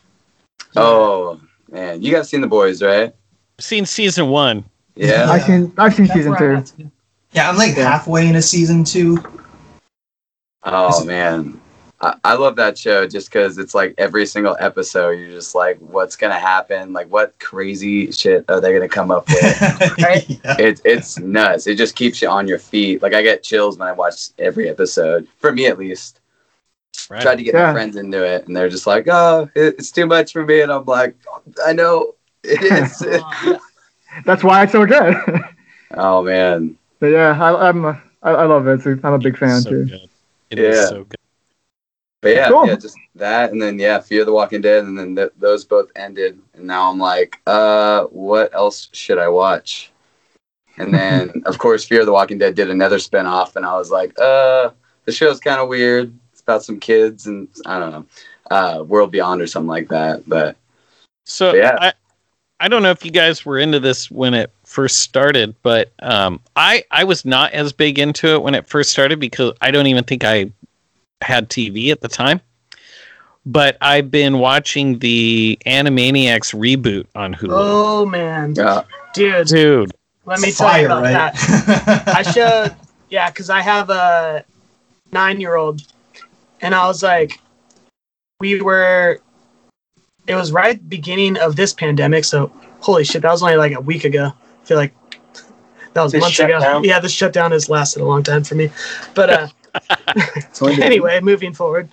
Oh 0.74 1.40
man, 1.70 2.02
you 2.02 2.12
guys 2.12 2.28
seen 2.28 2.40
The 2.40 2.46
Boys, 2.46 2.82
right? 2.82 3.14
I've 3.58 3.64
seen 3.64 3.86
season 3.86 4.28
one. 4.28 4.64
Yeah. 4.94 5.30
I've 5.30 5.42
seen 5.44 5.72
I've 5.78 5.94
seen 5.94 6.06
That's 6.06 6.18
season 6.18 6.36
two. 6.36 6.90
Yeah, 7.32 7.48
I'm 7.48 7.56
like 7.56 7.76
Yeah. 7.76 7.90
halfway 7.90 8.26
into 8.28 8.42
season 8.42 8.84
two. 8.84 9.18
Oh 10.64 11.04
man, 11.04 11.60
I, 12.00 12.14
I 12.24 12.34
love 12.34 12.56
that 12.56 12.76
show 12.76 13.06
just 13.06 13.28
because 13.30 13.56
it's 13.58 13.74
like 13.74 13.94
every 13.96 14.26
single 14.26 14.56
episode, 14.60 15.12
you're 15.18 15.30
just 15.30 15.54
like, 15.54 15.78
what's 15.78 16.14
gonna 16.16 16.38
happen? 16.38 16.92
Like, 16.92 17.10
what 17.10 17.38
crazy 17.38 18.12
shit 18.12 18.44
are 18.48 18.60
they 18.60 18.72
gonna 18.74 18.88
come 18.88 19.10
up 19.10 19.26
with? 19.28 19.98
Right. 19.98 20.28
yeah. 20.28 20.56
it, 20.58 20.80
it's 20.84 21.18
nuts. 21.18 21.66
It 21.66 21.76
just 21.76 21.96
keeps 21.96 22.20
you 22.20 22.28
on 22.28 22.46
your 22.46 22.58
feet. 22.58 23.00
Like 23.02 23.14
I 23.14 23.22
get 23.22 23.42
chills 23.42 23.78
when 23.78 23.88
I 23.88 23.92
watch 23.92 24.28
every 24.38 24.68
episode. 24.68 25.26
For 25.38 25.52
me, 25.52 25.66
at 25.66 25.78
least. 25.78 26.20
Right. 27.10 27.20
Tried 27.22 27.36
to 27.36 27.42
get 27.42 27.54
Yeah. 27.54 27.66
my 27.68 27.72
friends 27.72 27.96
into 27.96 28.22
it, 28.24 28.46
and 28.46 28.56
they're 28.56 28.68
just 28.70 28.86
like, 28.86 29.06
"Oh, 29.08 29.48
it, 29.54 29.76
it's 29.78 29.90
too 29.90 30.06
much 30.06 30.32
for 30.32 30.44
me," 30.44 30.60
and 30.62 30.72
I'm 30.72 30.84
like, 30.86 31.14
"I 31.66 31.72
know 31.72 32.14
it 32.42 32.62
is." 32.62 33.58
That's 34.24 34.42
why 34.42 34.62
it's 34.64 34.72
so 34.72 34.84
good. 34.86 35.14
oh 35.94 36.22
man, 36.22 36.76
but 37.00 37.06
yeah, 37.08 37.38
I, 37.42 37.68
I'm 37.68 37.84
a, 37.84 38.02
I, 38.22 38.30
I 38.30 38.44
love 38.44 38.66
it. 38.66 38.84
I'm 39.04 39.12
a 39.12 39.18
big 39.18 39.36
fan 39.38 39.60
so 39.60 39.70
too. 39.70 39.84
good. 39.86 40.08
It 40.50 40.58
is 40.58 40.76
Yeah. 40.76 40.86
so 40.88 41.04
good. 41.04 41.16
But 42.20 42.34
yeah, 42.34 42.48
Cool. 42.50 42.66
yeah, 42.66 42.74
just 42.76 42.98
that, 43.14 43.52
and 43.52 43.60
then 43.60 43.78
yeah, 43.78 44.00
Fear 44.00 44.24
the 44.24 44.32
Walking 44.32 44.60
Dead, 44.60 44.84
and 44.84 44.98
then 44.98 45.16
th- 45.16 45.32
those 45.38 45.64
both 45.64 45.90
ended, 45.96 46.38
and 46.54 46.66
now 46.66 46.90
I'm 46.90 46.98
like, 46.98 47.40
uh, 47.46 48.04
what 48.04 48.54
else 48.54 48.88
should 48.92 49.18
I 49.18 49.28
watch? 49.28 49.92
And 50.78 50.92
then 50.94 51.42
of 51.46 51.58
course, 51.58 51.84
Fear 51.84 52.04
the 52.04 52.12
Walking 52.12 52.38
Dead 52.38 52.54
did 52.54 52.70
another 52.70 52.98
spinoff, 52.98 53.56
and 53.56 53.64
I 53.64 53.76
was 53.76 53.90
like, 53.90 54.18
uh, 54.18 54.70
the 55.04 55.12
show's 55.12 55.40
kind 55.40 55.60
of 55.60 55.68
weird. 55.68 56.12
It's 56.32 56.40
about 56.42 56.64
some 56.64 56.80
kids, 56.80 57.26
and 57.26 57.48
I 57.66 57.78
don't 57.78 57.90
know, 57.92 58.06
uh, 58.50 58.82
World 58.84 59.10
Beyond 59.10 59.40
or 59.42 59.46
something 59.46 59.68
like 59.68 59.88
that. 59.88 60.28
But 60.28 60.56
So 61.24 61.54
Yeah. 61.54 61.76
I, 61.80 61.92
I 62.58 62.68
don't 62.68 62.82
know 62.82 62.90
if 62.90 63.04
you 63.04 63.10
guys 63.10 63.44
were 63.44 63.58
into 63.58 63.80
this 63.80 64.10
when 64.10 64.32
it 64.34 64.50
first 64.64 64.98
started, 64.98 65.54
but 65.62 65.92
um, 66.00 66.40
I 66.56 66.84
I 66.90 67.04
was 67.04 67.24
not 67.24 67.52
as 67.52 67.72
big 67.72 67.98
into 67.98 68.28
it 68.28 68.42
when 68.42 68.54
it 68.54 68.66
first 68.66 68.90
started 68.90 69.20
because 69.20 69.52
I 69.60 69.70
don't 69.70 69.86
even 69.86 70.04
think 70.04 70.24
I 70.24 70.50
had 71.22 71.48
TV 71.48 71.90
at 71.90 72.00
the 72.00 72.08
time. 72.08 72.40
But 73.44 73.76
I've 73.80 74.10
been 74.10 74.40
watching 74.40 74.98
the 74.98 75.56
Animaniacs 75.66 76.52
reboot 76.54 77.06
on 77.14 77.32
Hulu. 77.32 77.48
Oh 77.50 78.04
man, 78.06 78.58
uh, 78.58 78.82
dude, 79.14 79.46
Dude, 79.46 79.92
let 80.24 80.40
me 80.40 80.50
tell 80.50 80.78
you 80.80 80.86
about 80.86 81.04
that. 81.04 82.08
I 82.08 82.22
showed, 82.32 82.74
yeah, 83.08 83.30
because 83.30 83.48
I 83.48 83.60
have 83.60 83.88
a 83.88 84.44
nine-year-old, 85.12 85.82
and 86.60 86.74
I 86.74 86.88
was 86.88 87.04
like, 87.04 87.38
we 88.40 88.60
were, 88.60 89.20
it 90.26 90.34
was 90.34 90.50
right 90.50 90.74
at 90.74 90.78
the 90.78 90.88
beginning 90.88 91.38
of 91.38 91.54
this 91.54 91.72
pandemic, 91.72 92.24
so 92.24 92.50
holy 92.80 93.04
shit, 93.04 93.22
that 93.22 93.30
was 93.30 93.44
only 93.44 93.56
like 93.56 93.72
a 93.74 93.80
week 93.80 94.02
ago. 94.04 94.32
I 94.34 94.64
feel 94.66 94.76
like 94.76 94.92
that 95.92 96.02
was 96.02 96.10
This 96.10 96.20
months 96.20 96.38
ago. 96.40 96.48
shutdown? 96.58 96.82
Yeah, 96.82 96.98
this 96.98 97.12
shutdown 97.12 97.52
has 97.52 97.68
lasted 97.68 98.02
a 98.02 98.04
long 98.04 98.24
time 98.24 98.42
for 98.42 98.56
me, 98.56 98.70
but 99.14 99.30
uh, 99.30 99.34
it's 99.44 99.44
only 99.44 99.46
been- 99.46 99.55
anyway, 100.62 101.20
moving 101.20 101.52
forward, 101.52 101.88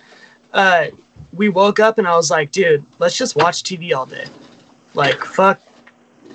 uh, 0.52 0.86
we 1.32 1.48
woke 1.48 1.80
up 1.80 1.98
and 1.98 2.06
I 2.06 2.16
was 2.16 2.30
like, 2.30 2.50
dude, 2.50 2.84
let's 2.98 3.16
just 3.16 3.36
watch 3.36 3.62
TV 3.62 3.94
all 3.94 4.06
day. 4.06 4.26
Like, 4.94 5.18
fuck, 5.18 5.60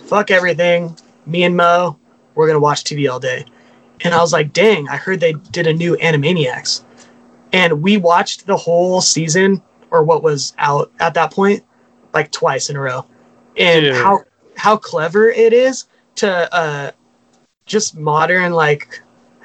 fuck 0.06 0.32
everything. 0.32 0.98
Me 1.26 1.44
and 1.44 1.56
Mo, 1.56 1.98
we're 2.36 2.48
gonna 2.48 2.60
watch 2.60 2.84
TV 2.84 3.10
all 3.12 3.20
day. 3.20 3.46
And 4.02 4.14
I 4.14 4.22
was 4.22 4.32
like, 4.34 4.54
dang, 4.54 4.88
I 4.90 4.96
heard 4.96 5.20
they 5.20 5.34
did 5.34 5.68
a 5.68 5.74
new 5.74 5.98
Animaniacs, 5.98 6.84
and 7.52 7.82
we 7.82 7.98
watched 7.98 8.46
the 8.46 8.56
whole 8.56 9.02
season 9.02 9.62
or 9.92 10.04
what 10.04 10.24
was 10.24 10.54
out 10.58 10.92
at 11.00 11.14
that 11.16 11.32
point, 11.32 11.64
like 12.14 12.32
twice 12.32 12.70
in 12.70 12.76
a 12.76 12.80
row. 12.80 13.06
And 13.58 13.86
Dude. 13.86 13.96
how 13.96 14.20
how 14.56 14.78
clever 14.78 15.30
it 15.30 15.54
is 15.54 15.86
to 16.16 16.54
uh, 16.54 16.92
just 17.66 17.98
modern 17.98 18.54
like 18.54 19.02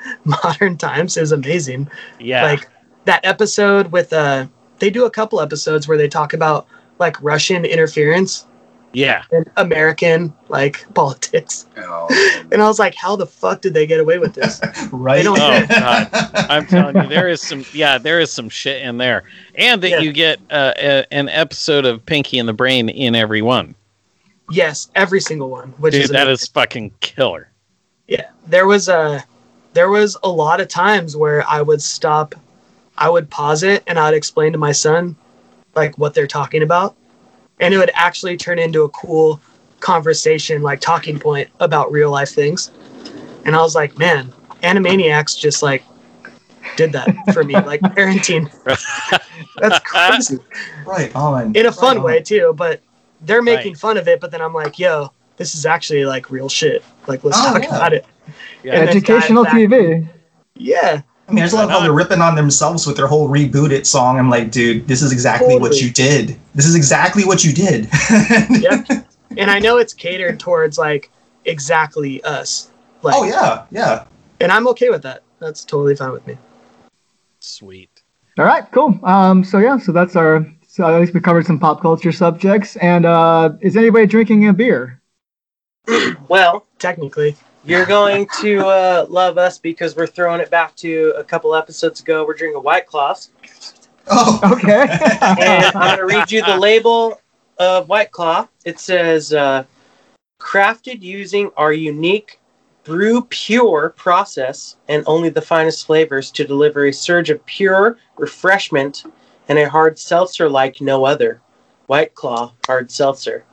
modern 0.25 0.77
times 0.77 1.17
is 1.17 1.33
amazing 1.33 1.89
yeah, 2.21 2.43
like 2.45 2.69
that 3.05 3.25
episode 3.25 3.91
with 3.93 4.13
uh 4.13 4.47
they 4.79 4.91
do 4.91 5.05
a 5.05 5.11
couple 5.11 5.41
episodes 5.41 5.87
where 5.89 5.97
they 5.99 6.09
talk 6.09 6.33
about 6.33 6.67
like 6.99 7.21
russian 7.23 7.65
interference 7.65 8.47
yeah. 8.93 9.25
in 9.33 9.45
american 9.57 10.33
like 10.49 10.87
politics 10.95 11.67
oh, 11.79 12.07
and 12.53 12.63
i 12.63 12.69
was 12.69 12.79
like 12.79 12.95
how 12.95 13.17
the 13.17 13.27
fuck 13.27 13.61
did 13.61 13.75
they 13.75 13.87
get 13.87 13.99
away 13.99 14.19
with 14.19 14.35
this 14.35 14.61
right. 14.93 15.25
Oh, 15.27 15.35
God. 15.35 16.09
I'm 16.49 16.67
telling 16.67 16.97
you, 16.97 17.09
there 17.09 17.29
is 17.29 17.41
some, 17.41 17.65
yeah, 17.73 17.99
there 17.99 18.21
is 18.21 18.31
some 18.33 18.49
shit 18.49 18.83
in 18.83 18.99
there, 18.99 19.25
and 19.57 19.83
that 19.83 19.91
Yeah. 19.91 19.99
you 19.99 20.13
get 20.13 20.39
uh, 20.51 20.73
a, 20.77 21.13
an 21.13 21.29
episode 21.29 21.85
of 21.87 22.05
Pinky 22.07 22.39
and 22.39 22.49
the 22.49 22.53
Brain 22.53 22.89
in 22.89 23.15
every 23.17 23.43
one. 23.43 23.75
yes 24.51 24.91
every 24.95 25.21
single 25.21 25.51
one 25.51 25.71
which 25.79 25.93
Dude, 25.95 26.05
is 26.05 26.11
that 26.11 26.29
amazing. 26.29 26.33
is 26.35 26.49
fucking 26.49 26.93
killer. 27.01 27.49
yeah 28.07 28.29
there 28.47 28.67
was 28.67 28.89
a 28.89 29.25
there 29.75 29.91
was 29.91 30.17
a 30.23 30.29
lot 30.29 30.61
of 30.61 30.69
times 30.69 31.17
where 31.17 31.47
i 31.49 31.61
would 31.61 31.83
stop 31.83 32.35
i 32.97 33.09
would 33.11 33.29
pause 33.31 33.63
it 33.63 33.83
and 33.87 33.99
i'd 33.99 34.15
explain 34.15 34.53
to 34.53 34.59
my 34.59 34.73
son 34.73 35.17
like 35.75 35.99
what 35.99 36.15
they're 36.15 36.27
talking 36.29 36.63
about. 36.63 36.95
And 37.59 37.75
it 37.75 37.79
would 37.79 37.91
actually 37.95 38.37
turn 38.37 38.59
into 38.61 38.83
a 38.85 38.89
cool 38.91 39.41
conversation 39.81 40.63
like 40.63 40.81
talking 40.81 41.19
point 41.19 41.49
about 41.61 41.91
real 41.91 42.11
life 42.11 42.31
things. 42.31 42.71
And 43.45 43.57
i 43.57 43.61
was 43.61 43.75
like 43.75 43.99
man 43.99 44.33
animaniacs 44.63 45.39
just 45.39 45.63
like 45.63 45.85
did 46.77 46.93
that 46.93 47.09
for 47.33 47.43
me 47.45 47.55
like 47.57 47.81
parenting. 47.97 48.49
That's 49.61 49.81
crazy. 49.81 50.39
Right 50.87 51.15
on. 51.17 51.55
in 51.57 51.67
a 51.67 51.73
fun 51.73 51.97
Right 51.97 52.05
way 52.05 52.23
too 52.23 52.55
but 52.57 52.81
they're 53.23 53.43
making 53.43 53.73
Right. 53.73 53.79
fun 53.81 53.97
of 53.97 54.07
it 54.09 54.21
but 54.21 54.31
then 54.31 54.41
i'm 54.41 54.55
like 54.55 54.79
yo 54.79 55.11
this 55.37 55.55
is 55.57 55.67
actually 55.67 56.05
like 56.05 56.31
real 56.31 56.49
shit. 56.49 56.85
Like 57.09 57.25
let's 57.25 57.41
Oh, 57.41 57.53
talk 57.53 57.63
yeah. 57.65 57.77
about 57.77 57.93
it 57.93 58.07
Yeah. 58.63 58.75
Educational 58.75 59.45
TV. 59.45 60.09
yeah 60.57 61.03
I 61.29 61.33
mean, 61.33 61.43
I 61.43 61.47
just 61.47 61.55
love 61.55 61.71
how 61.71 61.81
they're 61.81 61.93
ripping 61.93 62.21
on 62.21 62.35
themselves 62.35 62.87
with 62.87 62.97
their 62.97 63.07
whole 63.07 63.31
reboot 63.31 63.71
it 63.71 63.87
song. 63.87 64.19
I'm 64.19 64.29
like, 64.29 64.51
dude, 64.51 64.87
this 64.87 65.01
is 65.01 65.11
exactly 65.11 65.59
what 65.59 65.81
you 65.81 65.91
did. 65.91 66.39
This 66.55 66.67
is 66.67 66.75
exactly 66.75 67.25
what 67.25 67.45
you 67.45 67.53
did. 67.53 67.89
Yep. 68.51 69.07
and 69.39 69.51
I 69.51 69.59
know 69.59 69.79
it's 69.79 69.95
catered 69.95 70.39
towards 70.39 70.77
like 70.77 71.11
exactly 71.47 72.23
us. 72.25 72.71
Like, 73.03 73.15
Oh 73.17 73.25
yeah, 73.25 73.65
yeah. 73.71 74.05
and 74.41 74.53
I'm 74.53 74.69
okay 74.69 74.91
with 74.91 75.03
that. 75.03 75.23
That's 75.41 75.65
totally 75.65 75.97
fine 75.97 76.13
with 76.13 76.27
me. 76.27 76.37
Sweet. 77.41 78.03
All 78.39 78.45
right, 78.45 78.65
cool. 78.73 78.99
Um, 79.05 79.45
so 79.45 79.59
yeah, 79.59 79.79
so 79.79 79.93
that's 79.93 80.17
our. 80.17 80.47
So 80.67 80.85
at 80.93 81.01
least 81.01 81.15
we 81.15 81.21
covered 81.21 81.47
some 81.47 81.59
pop 81.59 81.81
culture 81.81 82.11
subjects. 82.11 82.77
And 82.77 83.07
uh, 83.07 83.53
is 83.61 83.77
anybody 83.77 84.07
drinking 84.07 84.49
a 84.49 84.53
beer? 84.53 85.01
Well, 86.29 86.67
Technically, 86.79 87.37
you're 87.65 87.87
going 87.87 88.29
to 88.41 88.61
uh, 88.67 89.07
love 89.09 89.39
us 89.39 89.59
because 89.59 89.97
we're 89.97 90.07
throwing 90.07 90.41
it 90.41 90.51
back 90.51 90.77
to 90.77 91.15
a 91.17 91.25
couple 91.25 91.55
episodes 91.55 92.01
ago. 92.01 92.25
We're 92.27 92.35
drinking 92.35 92.63
White 92.63 92.87
Claws. 92.87 93.31
Oh, 94.09 94.39
Okay. 94.53 94.83
and 95.23 95.65
I'm 95.77 95.97
going 95.97 95.99
to 95.99 96.07
read 96.07 96.31
you 96.31 96.45
the 96.45 96.57
label 96.57 97.21
of 97.59 97.89
White 97.89 98.11
Claw. 98.11 98.49
It 98.65 98.79
says, 98.79 99.33
uh, 99.33 99.65
crafted 100.41 101.01
using 101.01 101.51
our 101.57 101.73
unique 101.73 102.39
brew 102.85 103.25
pure 103.31 103.91
process 103.97 104.77
and 104.89 105.03
only 105.07 105.31
the 105.31 105.41
finest 105.41 105.87
flavors 105.87 106.31
to 106.33 106.45
deliver 106.45 106.87
a 106.87 106.93
surge 106.93 107.31
of 107.31 107.45
pure 107.47 107.99
refreshment 108.19 109.05
and 109.49 109.59
a 109.59 109.69
hard 109.69 109.99
seltzer 109.99 110.49
like 110.49 110.81
no 110.81 111.05
other. 111.05 111.41
White 111.87 112.15
Claw 112.15 112.53
hard 112.67 112.91
seltzer, 112.91 113.45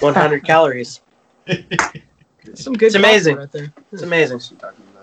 100 0.00 0.44
calories. 0.44 1.00
Some 2.54 2.74
good 2.74 2.86
It's 2.86 2.94
amazing. 2.94 3.36
right 3.36 3.52
there. 3.52 3.72
It's 3.92 4.02
amazing. 4.02 4.40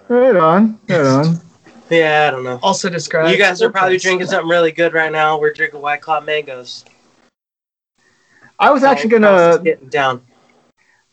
Right 0.07 0.35
on. 0.35 0.79
Right 0.87 1.05
on. 1.05 1.41
Yeah, 1.89 2.27
I 2.27 2.31
don't 2.31 2.43
know. 2.43 2.59
Also 2.61 2.87
described. 2.87 3.31
You 3.31 3.37
guys 3.39 3.63
are 3.63 3.71
probably 3.71 3.97
drinking 3.97 4.27
something 4.27 4.47
really 4.47 4.71
good 4.71 4.93
right 4.93 5.11
now. 5.11 5.39
We're 5.39 5.51
drinking 5.51 5.81
White 5.81 6.01
Claw 6.01 6.21
mangoes. 6.21 6.85
I 8.59 8.69
was 8.69 8.83
actually 8.83 9.09
gonna. 9.09 9.53
this 9.53 9.57
getting 9.63 9.89
down. 9.89 10.21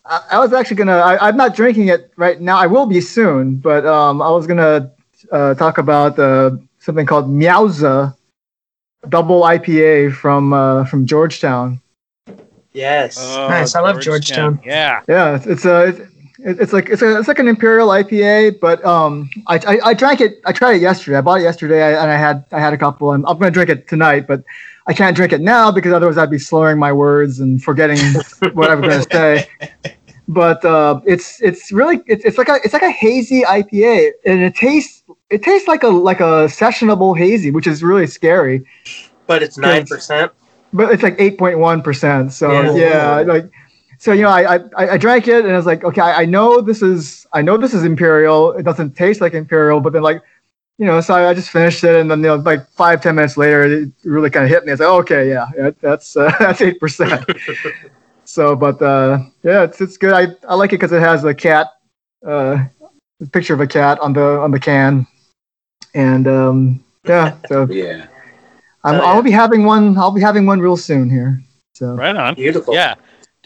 I, 0.04 0.20
I 0.32 0.38
was 0.38 0.52
actually 0.52 0.76
gonna. 0.76 0.98
I, 0.98 1.28
I'm 1.28 1.36
not 1.38 1.56
drinking 1.56 1.88
it 1.88 2.12
right 2.16 2.38
now. 2.42 2.58
I 2.58 2.66
will 2.66 2.84
be 2.84 3.00
soon, 3.00 3.56
but 3.56 3.86
um, 3.86 4.20
I 4.20 4.28
was 4.28 4.46
gonna 4.46 4.92
uh, 5.32 5.54
talk 5.54 5.78
about 5.78 6.18
uh, 6.18 6.50
something 6.78 7.06
called 7.06 7.26
Meowza 7.30 8.14
Double 9.08 9.42
IPA 9.42 10.12
from 10.12 10.52
uh, 10.52 10.84
from 10.84 11.06
Georgetown. 11.06 11.80
Yes. 12.72 13.16
Oh, 13.18 13.48
Nice, 13.48 13.74
I 13.74 13.80
love 13.80 14.02
Georgetown. 14.02 14.60
Yeah. 14.62 15.00
Yeah, 15.08 15.36
it's, 15.36 15.46
it's 15.46 15.64
a. 15.64 15.84
It's, 15.84 16.00
it's 16.38 16.72
like 16.72 16.88
it's 16.88 17.02
a 17.02 17.18
it's 17.18 17.28
like 17.28 17.38
an 17.38 17.48
imperial 17.48 17.88
IPA, 17.88 18.60
but 18.60 18.84
um, 18.84 19.30
I, 19.46 19.56
I, 19.56 19.78
I 19.84 19.94
drank 19.94 20.20
it. 20.20 20.38
I 20.44 20.52
tried 20.52 20.76
it 20.76 20.82
yesterday. 20.82 21.16
I 21.16 21.20
bought 21.20 21.40
it 21.40 21.44
yesterday, 21.44 21.82
I, 21.82 22.02
and 22.02 22.10
I 22.10 22.16
had 22.16 22.44
I 22.52 22.60
had 22.60 22.72
a 22.72 22.78
couple, 22.78 23.12
and 23.12 23.24
I'm 23.26 23.38
gonna 23.38 23.50
drink 23.50 23.70
it 23.70 23.88
tonight. 23.88 24.26
But 24.26 24.42
I 24.86 24.92
can't 24.92 25.16
drink 25.16 25.32
it 25.32 25.40
now 25.40 25.70
because 25.70 25.92
otherwise 25.92 26.18
I'd 26.18 26.30
be 26.30 26.38
slurring 26.38 26.78
my 26.78 26.92
words 26.92 27.40
and 27.40 27.62
forgetting 27.62 27.98
what 28.52 28.70
I'm 28.70 28.80
gonna 28.80 29.02
say. 29.10 29.48
But 30.28 30.64
uh, 30.64 31.00
it's 31.06 31.40
it's 31.40 31.72
really 31.72 32.00
it's, 32.06 32.24
it's 32.24 32.38
like 32.38 32.48
a 32.48 32.56
it's 32.64 32.74
like 32.74 32.82
a 32.82 32.90
hazy 32.90 33.42
IPA, 33.42 34.10
and 34.26 34.42
it 34.42 34.54
tastes 34.54 35.04
it 35.30 35.42
tastes 35.42 35.68
like 35.68 35.84
a 35.84 35.88
like 35.88 36.20
a 36.20 36.48
sessionable 36.48 37.16
hazy, 37.16 37.50
which 37.50 37.66
is 37.66 37.82
really 37.82 38.06
scary. 38.06 38.66
But 39.26 39.42
it's 39.42 39.58
9%. 39.58 40.30
But 40.72 40.92
it's 40.92 41.02
like 41.02 41.16
eight 41.18 41.38
point 41.38 41.58
one 41.58 41.82
percent. 41.82 42.32
So 42.32 42.50
Yeah. 42.76 42.76
yeah, 42.76 43.32
like 43.32 43.50
so 43.98 44.12
you 44.12 44.22
know 44.22 44.30
I, 44.30 44.56
I 44.56 44.60
I 44.92 44.96
drank 44.98 45.28
it 45.28 45.44
and 45.44 45.52
I 45.52 45.56
was 45.56 45.66
like 45.66 45.84
okay 45.84 46.00
I, 46.00 46.22
I 46.22 46.24
know 46.24 46.60
this 46.60 46.82
is 46.82 47.26
I 47.32 47.42
know 47.42 47.56
this 47.56 47.74
is 47.74 47.84
imperial. 47.84 48.52
It 48.52 48.64
doesn't 48.64 48.96
taste 48.96 49.20
like 49.20 49.34
imperial, 49.34 49.80
but 49.80 49.92
then 49.92 50.02
like 50.02 50.22
you 50.78 50.86
know 50.86 51.00
so 51.00 51.14
I, 51.14 51.30
I 51.30 51.34
just 51.34 51.50
finished 51.50 51.82
it 51.84 51.96
and 51.96 52.10
then 52.10 52.20
you 52.20 52.28
know 52.28 52.36
like 52.36 52.68
five 52.70 53.00
ten 53.02 53.14
minutes 53.14 53.36
later 53.36 53.62
it 53.62 53.90
really 54.04 54.30
kind 54.30 54.44
of 54.44 54.50
hit 54.50 54.64
me. 54.64 54.70
I 54.70 54.74
was 54.74 54.80
like 54.80 54.88
okay 55.04 55.28
yeah, 55.28 55.48
yeah 55.56 55.70
that's 55.80 56.16
uh, 56.16 56.32
that's 56.38 56.60
eight 56.60 56.80
percent. 56.80 57.24
so 58.24 58.56
but 58.56 58.80
uh, 58.82 59.18
yeah 59.42 59.62
it's 59.62 59.80
it's 59.80 59.96
good. 59.96 60.12
I 60.12 60.28
I 60.48 60.54
like 60.54 60.72
it 60.72 60.76
because 60.76 60.92
it 60.92 61.00
has 61.00 61.24
a 61.24 61.34
cat 61.34 61.68
uh 62.26 62.64
a 63.22 63.26
picture 63.26 63.54
of 63.54 63.60
a 63.60 63.66
cat 63.66 63.98
on 64.00 64.12
the 64.12 64.38
on 64.40 64.50
the 64.50 64.60
can 64.60 65.06
and 65.94 66.28
um 66.28 66.84
yeah 67.04 67.36
so 67.48 67.66
Yeah. 67.70 68.06
I'm, 68.84 68.94
Oh, 68.94 69.02
yeah. 69.02 69.04
I'll 69.10 69.22
be 69.22 69.32
having 69.32 69.64
one. 69.64 69.98
I'll 69.98 70.12
be 70.12 70.20
having 70.20 70.46
one 70.46 70.60
real 70.60 70.76
soon 70.76 71.10
here. 71.10 71.42
So 71.74 71.94
Right 71.96 72.14
on. 72.14 72.34
Beautiful. 72.34 72.72
Yeah, 72.74 72.94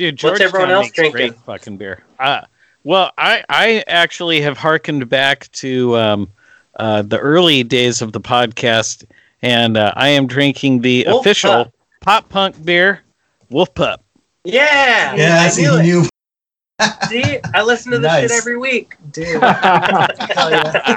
dude. 0.00 0.22
What's 0.22 0.40
everyone 0.40 0.70
else 0.70 0.86
makes 0.86 0.96
drinking? 0.96 1.34
Fucking 1.44 1.76
beer. 1.76 2.02
Uh, 2.18 2.40
well, 2.84 3.12
I 3.18 3.44
I 3.48 3.84
actually 3.86 4.40
have 4.40 4.56
hearkened 4.56 5.08
back 5.08 5.50
to 5.52 5.96
um, 5.96 6.32
uh, 6.76 7.02
the 7.02 7.18
early 7.18 7.62
days 7.62 8.00
of 8.02 8.12
the 8.12 8.20
podcast, 8.20 9.04
and 9.42 9.76
uh, 9.76 9.92
I 9.94 10.08
am 10.08 10.26
drinking 10.26 10.80
the 10.80 11.04
Wolf 11.06 11.20
official 11.20 11.64
Pup. 11.64 11.74
pop 12.00 12.28
punk 12.30 12.64
beer, 12.64 13.02
Wolf 13.50 13.74
Pup. 13.74 14.02
Yeah. 14.44 15.14
Yeah, 15.14 15.42
I 15.42 15.48
see, 15.48 15.62
knew 15.62 15.76
he 15.76 15.90
it. 15.90 15.92
knew. 15.92 16.04
See, 17.08 17.38
I 17.54 17.62
listen 17.62 17.92
to 17.92 17.98
this 17.98 18.22
shit 18.22 18.30
every 18.30 18.56
week. 18.56 18.96
Dude, 19.10 19.42
hell 19.42 20.50
yeah, 20.50 20.96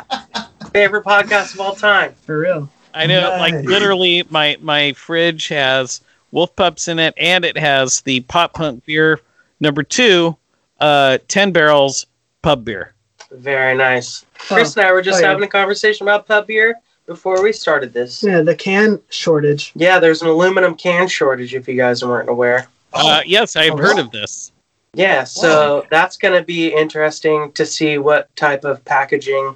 Favorite 0.72 1.04
podcast 1.04 1.54
of 1.56 1.60
all 1.60 1.76
time. 1.76 2.14
for 2.26 2.40
real. 2.40 2.70
I 2.94 3.06
know, 3.06 3.36
like 3.38 3.54
literally, 3.66 4.24
my 4.30 4.56
my 4.62 4.94
fridge 4.94 5.50
has 5.50 6.00
Wolf 6.34 6.56
Pups 6.56 6.88
in 6.88 6.98
it, 6.98 7.14
and 7.18 7.46
it 7.46 7.58
has 7.58 8.02
the 8.02 8.22
pop 8.22 8.54
punk 8.54 8.84
beer 8.86 9.20
number 9.60 9.84
two, 9.84 10.36
uh, 10.80 11.20
ten 11.28 11.52
barrels 11.52 12.08
pub 12.42 12.66
beer. 12.66 12.94
Very 13.32 13.78
nice. 13.78 14.26
Chris 14.38 14.76
Oh, 14.76 14.82
and 14.82 14.90
I 14.90 14.92
were 14.92 15.02
just 15.04 15.20
oh, 15.20 15.22
yeah. 15.22 15.30
having 15.30 15.44
a 15.44 15.48
conversation 15.48 16.06
about 16.06 16.28
pub 16.28 16.48
beer 16.48 16.76
before 17.06 17.42
we 17.44 17.54
started 17.54 17.94
this. 17.94 18.24
Yeah, 18.24 18.42
the 18.42 18.56
can 18.56 19.00
shortage. 19.10 19.72
Yeah, 19.76 20.00
there's 20.00 20.24
an 20.24 20.28
aluminum 20.28 20.74
can 20.76 21.08
shortage 21.08 21.54
if 21.54 21.68
you 21.68 21.76
guys 21.76 22.04
weren't 22.04 22.30
aware. 22.30 22.68
Uh, 22.94 23.22
yes, 23.26 23.56
I've 23.56 23.74
Oh, 23.74 23.78
heard 23.78 23.90
really? 23.90 24.02
of 24.02 24.12
this. 24.12 24.52
Yeah, 24.96 25.24
so 25.24 25.86
that's 25.90 26.18
going 26.18 26.40
to 26.40 26.46
be 26.46 26.68
interesting 26.74 27.52
to 27.54 27.66
see 27.66 27.98
what 28.00 28.36
type 28.36 28.64
of 28.66 28.84
packaging 28.86 29.56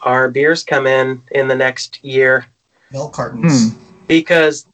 our 0.00 0.30
beers 0.30 0.64
come 0.64 0.86
in 0.86 1.22
in 1.32 1.46
the 1.48 1.54
next 1.54 2.02
year 2.04 2.46
Milk 2.90 3.12
cartons. 3.12 3.74
because 4.06 4.66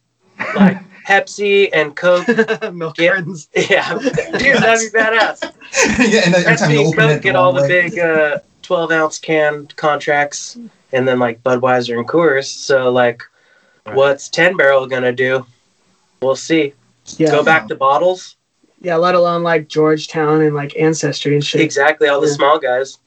like 0.57 0.79
Pepsi 1.07 1.68
and 1.72 1.94
Coke, 1.94 2.26
Milk 2.74 2.96
Yeah. 2.98 3.09
cartons. 3.14 3.48
yeah, 3.54 3.92
dude, 3.98 4.57
that'd 4.59 4.92
be 4.92 4.98
badass. 4.98 5.40
yeah, 6.11 6.22
and 6.24 6.34
then 6.34 6.44
every 6.44 6.57
time 6.57 6.70
Pepsi 6.70 6.72
you 6.72 6.78
and 6.80 6.86
open 6.88 6.98
Coke 7.09 7.16
it, 7.18 7.22
get 7.22 7.36
all 7.36 7.52
the 7.52 7.62
way. 7.62 7.68
big 7.68 7.98
uh, 7.98 8.38
12 8.62 8.90
ounce 8.92 9.18
can 9.18 9.66
contracts, 9.76 10.59
and 10.92 11.07
then 11.07 11.18
like 11.18 11.42
Budweiser 11.42 11.96
and 11.98 12.09
Coors. 12.09 12.46
So 12.46 12.90
like, 12.90 13.22
what's 13.92 14.28
10 14.28 14.57
barrel 14.57 14.86
gonna 14.86 15.12
do? 15.12 15.46
We'll 16.20 16.34
see. 16.36 16.72
Yeah, 17.18 17.30
Go 17.30 17.44
back 17.44 17.68
to 17.68 17.76
bottles. 17.76 18.36
yeah. 18.80 18.96
Let 18.96 19.14
alone 19.14 19.42
like 19.44 19.68
Georgetown 19.68 20.40
and 20.40 20.57
like 20.57 20.76
Ancestry 20.76 21.34
and 21.34 21.44
shit. 21.44 21.61
Exactly, 21.61 22.09
all 22.09 22.20
the 22.20 22.26
Yeah. 22.26 22.32
small 22.34 22.59
guys. 22.59 22.98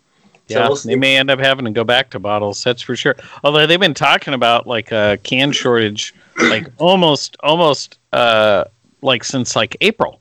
So 0.47 0.59
Yeah, 0.59 0.67
we'll 0.67 0.77
they 0.77 0.95
may 0.95 1.17
end 1.17 1.29
up 1.29 1.39
having 1.39 1.65
to 1.65 1.71
go 1.71 1.83
back 1.83 2.09
to 2.11 2.19
bottles. 2.19 2.63
That's 2.63 2.81
for 2.81 2.95
sure. 2.95 3.15
Although 3.43 3.67
they've 3.67 3.79
been 3.79 3.93
talking 3.93 4.33
about 4.33 4.65
like 4.67 4.91
a 4.91 5.19
can 5.23 5.51
shortage, 5.51 6.13
like 6.39 6.67
almost, 6.77 7.37
almost, 7.41 7.99
uh, 8.13 8.65
like 9.01 9.23
since 9.23 9.55
like 9.55 9.75
April, 9.81 10.19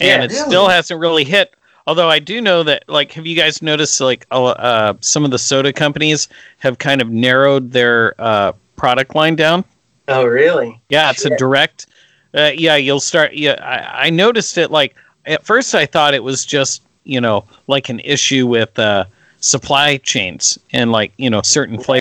and 0.00 0.08
Yeah, 0.08 0.24
it 0.24 0.30
really? 0.30 0.48
still 0.50 0.68
hasn't 0.68 1.00
really 1.00 1.24
hit. 1.24 1.54
Although 1.86 2.08
I 2.08 2.18
do 2.18 2.40
know 2.40 2.62
that, 2.62 2.84
like, 2.88 3.10
have 3.12 3.26
you 3.26 3.34
guys 3.34 3.62
noticed 3.62 4.00
like 4.00 4.26
uh, 4.30 4.94
some 5.00 5.24
of 5.24 5.30
the 5.30 5.38
soda 5.38 5.72
companies 5.72 6.28
have 6.58 6.78
kind 6.78 7.00
of 7.02 7.10
narrowed 7.10 7.72
their 7.72 8.14
uh, 8.18 8.52
product 8.76 9.14
line 9.14 9.34
down? 9.34 9.64
Oh, 10.08 10.24
really? 10.24 10.80
Yeah, 10.88 11.10
it's 11.10 11.24
a 11.24 11.36
direct. 11.36 11.86
Uh, 12.34 12.52
yeah, 12.54 12.76
you'll 12.76 13.00
start. 13.00 13.34
Yeah, 13.34 13.56
I, 13.60 14.06
I 14.06 14.10
noticed 14.10 14.56
it. 14.58 14.70
Like 14.70 14.94
at 15.26 15.44
first, 15.44 15.74
I 15.74 15.86
thought 15.86 16.14
it 16.14 16.22
was 16.22 16.44
just 16.44 16.82
you 17.04 17.20
know 17.20 17.44
like 17.66 17.88
an 17.88 18.00
issue 18.00 18.46
with 18.46 18.78
uh, 18.78 19.04
supply 19.38 19.96
chains 19.98 20.58
and 20.72 20.92
like 20.92 21.12
you 21.16 21.30
know 21.30 21.42
certain 21.42 21.78
flavors 21.78 22.00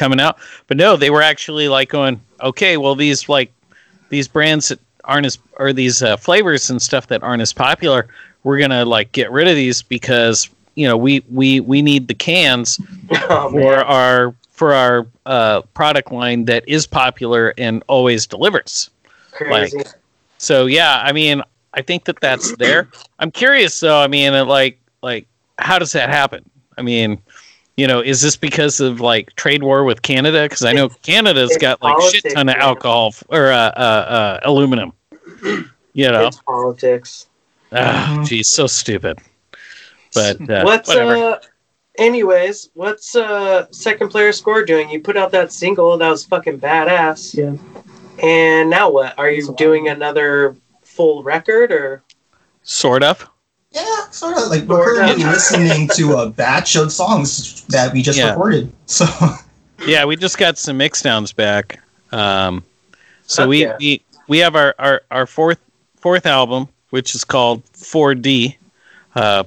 coming 0.00 0.18
out. 0.20 0.38
But 0.66 0.76
no, 0.78 0.96
they 0.96 1.10
were 1.10 1.22
actually 1.22 1.68
like 1.68 1.90
going, 1.90 2.20
okay, 2.42 2.76
well 2.76 2.94
these 2.96 3.28
like 3.28 3.52
these 4.08 4.26
brands 4.26 4.68
that 4.68 4.80
aren't 5.04 5.26
as 5.26 5.38
or 5.58 5.72
these 5.72 6.02
uh, 6.02 6.16
flavors 6.16 6.70
and 6.70 6.80
stuff 6.80 7.06
that 7.08 7.22
aren't 7.22 7.42
as 7.42 7.52
popular, 7.52 8.08
we're 8.42 8.58
gonna 8.58 8.84
like 8.84 9.12
get 9.12 9.30
rid 9.30 9.46
of 9.46 9.54
these 9.54 9.82
because 9.82 10.48
you 10.74 10.88
know 10.88 10.96
we 10.96 11.22
we 11.30 11.60
we 11.60 11.82
need 11.82 12.08
the 12.08 12.14
cans 12.14 12.80
Oh, 13.12 13.50
for 13.50 13.60
man. 13.60 13.84
our 13.84 14.34
for 14.50 14.72
our 14.74 15.06
uh, 15.26 15.62
product 15.74 16.10
line 16.12 16.44
that 16.46 16.68
is 16.68 16.86
popular 16.86 17.54
and 17.56 17.82
always 17.86 18.26
delivers. 18.26 18.90
Crazy. 19.32 19.82
So 20.38 20.66
yeah, 20.66 21.02
I 21.04 21.12
mean, 21.12 21.42
I 21.74 21.82
think 21.82 22.04
that 22.06 22.20
that's 22.20 22.56
there. 22.56 22.88
I'm 23.18 23.30
curious 23.30 23.78
though. 23.80 24.00
I 24.00 24.06
mean, 24.06 24.32
like 24.48 24.78
like 25.02 25.26
how 25.58 25.78
does 25.78 25.92
that 25.92 26.08
happen? 26.08 26.48
I 26.78 26.82
mean, 26.82 27.20
you 27.80 27.86
know, 27.86 28.00
is 28.00 28.20
this 28.20 28.36
because 28.36 28.78
of 28.80 29.00
like 29.00 29.34
trade 29.36 29.62
war 29.62 29.84
with 29.84 30.02
Canada? 30.02 30.42
Because 30.42 30.64
I 30.66 30.72
know 30.72 30.88
Canada's 31.02 31.52
it's 31.52 31.58
got 31.58 31.80
like 31.82 31.98
shit 32.12 32.34
ton 32.34 32.50
of 32.50 32.56
alcohol 32.56 33.08
f- 33.08 33.24
or 33.30 33.50
uh, 33.50 33.56
uh, 33.56 33.80
uh, 34.16 34.40
aluminum. 34.44 34.92
You 35.92 36.08
know, 36.12 36.28
It's 36.28 36.40
politics. 36.42 37.26
ah, 37.72 38.22
geez, 38.24 38.46
so 38.48 38.68
stupid. 38.68 39.18
But 40.14 40.48
uh, 40.48 40.62
what's 40.68 40.86
whatever. 40.88 41.16
uh 41.16 41.38
anyways, 41.98 42.70
what's 42.74 43.16
uh 43.16 43.66
second 43.72 44.10
player 44.10 44.30
score 44.32 44.64
doing? 44.64 44.88
You 44.88 45.00
put 45.00 45.16
out 45.16 45.32
that 45.32 45.50
single 45.52 45.98
that 45.98 46.08
was 46.08 46.24
fucking 46.24 46.60
badass. 46.60 47.34
Yeah. 47.34 47.56
And 48.22 48.70
now 48.70 48.88
what? 48.88 49.18
Are 49.18 49.30
you 49.32 49.52
doing 49.56 49.88
another 49.88 50.54
full 50.84 51.24
record 51.24 51.72
or 51.72 52.04
sort 52.62 53.02
of. 53.02 53.28
Yeah, 53.72 54.10
sort 54.10 54.36
of 54.36 54.48
like 54.48 54.64
we're 54.64 54.82
Sort 54.84 54.96
of. 54.96 55.16
currently 55.16 55.24
listening 55.24 55.88
to 55.94 56.14
a 56.18 56.30
batch 56.42 56.76
of 56.76 56.92
songs 56.92 57.64
that 57.66 57.92
we 57.92 58.02
just 58.02 58.18
Yeah. 58.18 58.30
recorded. 58.30 58.72
So 58.86 59.06
Yeah, 59.86 60.04
we 60.04 60.16
just 60.16 60.38
got 60.38 60.58
some 60.58 60.76
mix 60.76 61.02
downs 61.02 61.32
back. 61.32 61.80
Um, 62.12 62.64
so 63.26 63.42
Fuck 63.42 63.48
we, 63.48 63.62
yeah. 63.62 63.76
we 63.78 64.02
we 64.28 64.38
have 64.38 64.56
our, 64.56 64.74
our, 64.78 65.02
our 65.10 65.26
fourth 65.26 65.58
fourth 65.96 66.26
album, 66.26 66.68
which 66.90 67.14
is 67.14 67.24
called 67.24 67.64
4D. 67.74 68.56
Uh, 69.14 69.44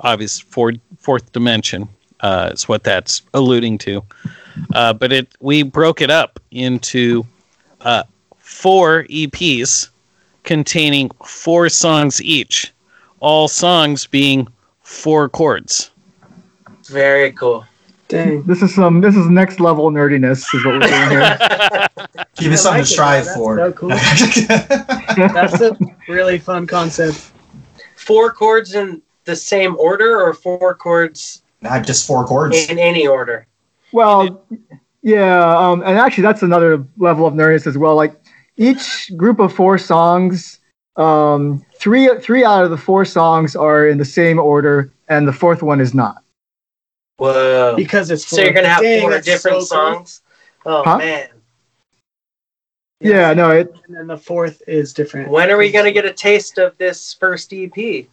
obvious 0.00 0.38
four, 0.40 0.72
fourth 0.98 1.30
dimension 1.32 1.88
uh, 2.20 2.50
is 2.52 2.68
what 2.68 2.82
that's 2.84 3.22
alluding 3.34 3.78
to. 3.78 4.02
Uh, 4.74 4.92
but 4.92 5.12
it 5.12 5.28
we 5.40 5.62
broke 5.62 6.00
it 6.00 6.10
up 6.10 6.40
into 6.50 7.24
uh, 7.82 8.02
four 8.38 9.04
EPs 9.04 9.90
containing 10.42 11.10
four 11.24 11.68
songs 11.68 12.20
each, 12.22 12.72
all 13.20 13.48
songs 13.48 14.06
being 14.06 14.48
four 14.82 15.28
chords. 15.28 15.90
very 16.86 17.32
cool. 17.32 17.64
Dang. 18.08 18.42
This 18.42 18.60
is 18.60 18.74
some. 18.74 19.00
This 19.00 19.14
is 19.14 19.28
next 19.28 19.60
level 19.60 19.88
nerdiness. 19.92 20.44
Is 20.52 20.64
what 20.64 20.74
we're 20.74 20.88
doing 20.88 21.10
here. 21.10 21.88
Give 22.36 22.52
us 22.52 22.62
something 22.64 22.80
like 22.80 22.88
to 22.88 22.92
strive 22.92 23.24
though. 23.26 23.34
for. 23.34 23.56
That's 23.56 23.78
so 23.78 23.78
cool. 23.78 23.88
That's 25.28 25.60
a 25.60 25.76
really 26.08 26.38
fun 26.38 26.66
concept. 26.66 27.30
Four 27.94 28.32
chords 28.32 28.74
in 28.74 29.00
the 29.26 29.36
same 29.36 29.76
order, 29.76 30.20
or 30.20 30.34
four 30.34 30.74
chords 30.74 31.42
Not 31.60 31.86
just 31.86 32.04
four 32.04 32.24
chords. 32.26 32.68
in 32.68 32.80
any 32.80 33.06
order. 33.06 33.46
Well, 33.92 34.44
yeah, 35.02 35.56
um, 35.56 35.82
and 35.82 35.96
actually 35.96 36.22
that's 36.22 36.42
another 36.42 36.84
level 36.98 37.26
of 37.28 37.34
nerdiness 37.34 37.68
as 37.68 37.78
well. 37.78 37.94
Like 37.94 38.20
each 38.56 39.12
group 39.16 39.38
of 39.38 39.52
four 39.52 39.78
songs, 39.78 40.58
um, 40.96 41.64
three 41.80 42.08
three 42.20 42.44
out 42.44 42.62
of 42.62 42.70
the 42.70 42.76
four 42.76 43.04
songs 43.04 43.56
are 43.56 43.88
in 43.88 43.98
the 43.98 44.04
same 44.04 44.38
order, 44.38 44.92
and 45.08 45.26
the 45.26 45.32
fourth 45.32 45.62
one 45.62 45.80
is 45.80 45.94
not. 45.94 46.22
Whoa! 47.16 47.74
Because 47.76 48.10
it's 48.10 48.26
So 48.26 48.42
you're 48.42 48.52
gonna 48.52 48.68
have 48.68 48.82
Dang, 48.82 49.00
four 49.00 49.18
different 49.20 49.62
so 49.62 49.76
cool. 49.76 49.94
songs. 49.94 50.22
Oh 50.66 50.84
Huh? 50.84 50.98
man! 50.98 51.28
Yeah, 53.00 53.32
no, 53.32 53.50
it. 53.50 53.74
And 53.86 53.96
then 53.96 54.06
the 54.06 54.18
fourth 54.18 54.62
is 54.66 54.92
different. 54.92 55.30
When 55.30 55.50
are 55.50 55.56
we 55.56 55.72
gonna 55.72 55.90
get 55.90 56.04
a 56.04 56.12
taste 56.12 56.58
of 56.58 56.76
this 56.76 57.14
first 57.14 57.52
E 57.52 57.64
EP? 57.74 58.06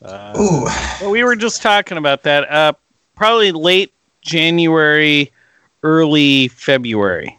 Uh, 0.00 0.38
Ooh, 0.40 0.64
well, 1.00 1.10
we 1.10 1.22
were 1.24 1.36
just 1.36 1.60
talking 1.60 1.98
about 1.98 2.22
that. 2.22 2.50
Uh, 2.50 2.72
probably 3.14 3.52
late 3.52 3.92
January, 4.22 5.32
early 5.82 6.48
February. 6.48 7.38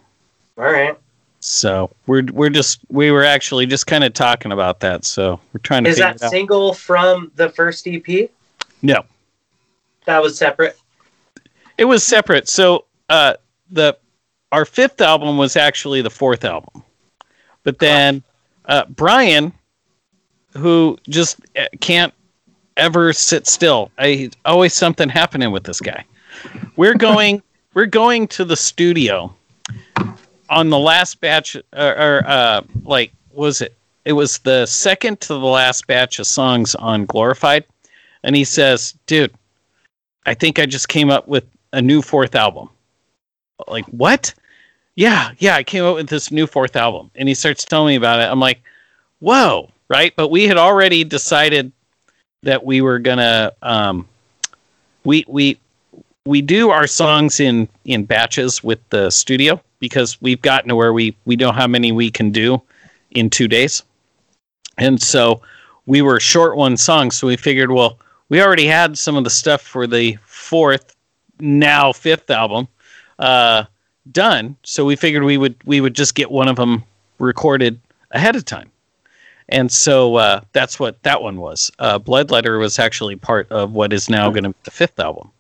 All 0.58 0.66
right. 0.66 0.99
So 1.50 1.90
we're 2.06 2.26
we're 2.32 2.52
just 2.52 2.80
we 2.90 3.10
were 3.10 3.24
actually 3.24 3.66
just 3.66 3.88
kind 3.88 4.04
of 4.04 4.14
talking 4.14 4.52
about 4.52 4.82
that. 4.82 5.04
So 5.04 5.40
we're 5.52 5.62
trying 5.64 5.84
to 5.86 5.90
Is 5.90 5.98
that 5.98 6.20
single 6.20 6.76
from 6.76 7.32
the 7.36 7.50
first 7.50 7.88
EP? 7.88 8.30
No, 8.84 9.04
That 10.06 10.22
was 10.22 10.38
separate. 10.38 10.78
it 11.80 11.86
was 11.86 12.04
separate. 12.04 12.48
So 12.48 12.86
uh, 13.10 13.34
the 13.72 13.98
our 14.52 14.64
fifth 14.64 15.02
album 15.02 15.38
was 15.38 15.56
actually 15.56 16.04
the 16.04 16.12
fourth 16.12 16.46
album, 16.46 16.84
but 17.64 17.80
then 17.80 18.24
uh, 18.66 18.86
Brian, 18.86 19.52
who 20.56 21.00
just 21.10 21.42
uh, 21.58 21.66
can't 21.82 22.14
ever 22.78 23.12
sit 23.12 23.48
still. 23.48 23.92
I 23.98 24.30
always 24.46 24.76
something 24.76 25.10
happening 25.10 25.50
with 25.50 25.64
this 25.64 25.82
guy. 25.82 26.06
We're 26.76 26.94
going 26.94 27.42
we're 27.74 27.88
going 27.88 28.28
to 28.28 28.46
the 28.46 28.56
studio 28.56 29.36
on 30.50 30.70
the 30.70 30.80
last 30.80 31.22
batch 31.22 31.56
or, 31.56 31.64
or 31.74 32.24
uh 32.26 32.62
like 32.84 33.12
was 33.32 33.62
it? 33.62 33.76
It 34.06 34.14
was 34.14 34.40
the 34.40 34.66
second 34.66 35.22
to 35.22 35.28
the 35.30 35.40
last 35.40 35.86
batch 35.88 36.20
of 36.20 36.28
songs 36.28 36.76
on 36.76 37.06
glorified 37.06 37.66
and 38.24 38.36
he 38.36 38.44
says 38.44 38.94
dude 39.06 39.34
i 40.26 40.34
think 40.34 40.60
i 40.60 40.66
just 40.66 40.90
came 40.90 41.10
up 41.10 41.28
with 41.28 41.46
a 41.74 41.82
new 41.82 42.02
fourth 42.02 42.36
album. 42.36 42.70
Like 43.68 43.86
what? 43.86 44.34
Yeah 44.96 45.32
yeah 45.38 45.56
i 45.56 45.64
came 45.64 45.84
up 45.84 45.96
with 45.96 46.10
this 46.10 46.32
new 46.32 46.48
fourth 46.48 46.76
album. 46.76 47.12
And 47.16 47.28
he 47.28 47.36
starts 47.36 47.64
telling 47.66 47.94
me 47.94 47.96
about 47.96 48.20
it. 48.20 48.32
I'm 48.32 48.40
like 48.40 48.62
whoa 49.20 49.70
right? 49.90 50.14
But 50.16 50.30
we 50.30 50.48
had 50.48 50.58
already 50.58 51.04
decided 51.04 51.72
that 52.44 52.64
we 52.64 52.82
were 52.82 53.00
gonna 53.00 53.52
um 53.62 54.08
we 55.04 55.26
we 55.28 55.60
we 56.26 56.42
do 56.42 56.70
our 56.70 56.88
songs 56.88 57.40
in 57.40 57.68
in 57.86 58.06
batches 58.06 58.64
with 58.64 58.80
the 58.90 59.10
studio 59.10 59.62
because 59.80 60.22
we've 60.22 60.42
gotten 60.42 60.70
to 60.70 60.76
where 60.76 60.94
we 60.94 61.16
we 61.26 61.36
know 61.36 61.52
how 61.52 61.68
many 61.68 61.92
we 61.92 62.12
can 62.12 62.32
do 62.32 62.62
in 63.12 63.30
two 63.30 63.48
days 63.48 63.84
and 64.78 65.02
so 65.02 65.42
we 65.86 66.02
were 66.02 66.20
short 66.20 66.58
one 66.58 66.78
song 66.78 67.12
so 67.12 67.28
we 67.28 67.38
figured 67.38 67.72
well 67.72 67.98
we 68.30 68.42
already 68.42 68.66
had 68.66 68.98
some 68.98 69.16
of 69.16 69.24
the 69.24 69.30
stuff 69.30 69.62
for 69.62 69.88
the 69.88 70.18
fourth 70.26 70.96
now 71.40 71.92
fifth 71.92 72.30
album 72.30 72.68
uh 73.20 73.64
done 74.12 74.56
so 74.64 74.86
we 74.86 74.96
figured 74.96 75.24
we 75.24 75.38
would 75.38 75.56
we 75.66 75.82
would 75.82 75.94
just 75.94 76.16
get 76.16 76.30
one 76.30 76.48
of 76.48 76.56
them 76.56 76.84
recorded 77.18 77.80
ahead 78.12 78.36
of 78.36 78.46
time 78.46 78.70
and 79.50 79.72
so 79.72 80.16
uh, 80.16 80.42
that's 80.54 80.80
what 80.80 81.02
that 81.02 81.24
one 81.24 81.40
was. 81.40 81.72
Uh, 81.80 81.98
Bloodletter 81.98 82.60
was 82.60 82.78
actually 82.78 83.16
part 83.16 83.52
of 83.52 83.72
what 83.72 83.92
is 83.92 84.08
now 84.08 84.30
going 84.30 84.44
to 84.44 84.50
be 84.50 84.56
the 84.64 84.70
fifth 84.72 85.00
album. 85.00 85.32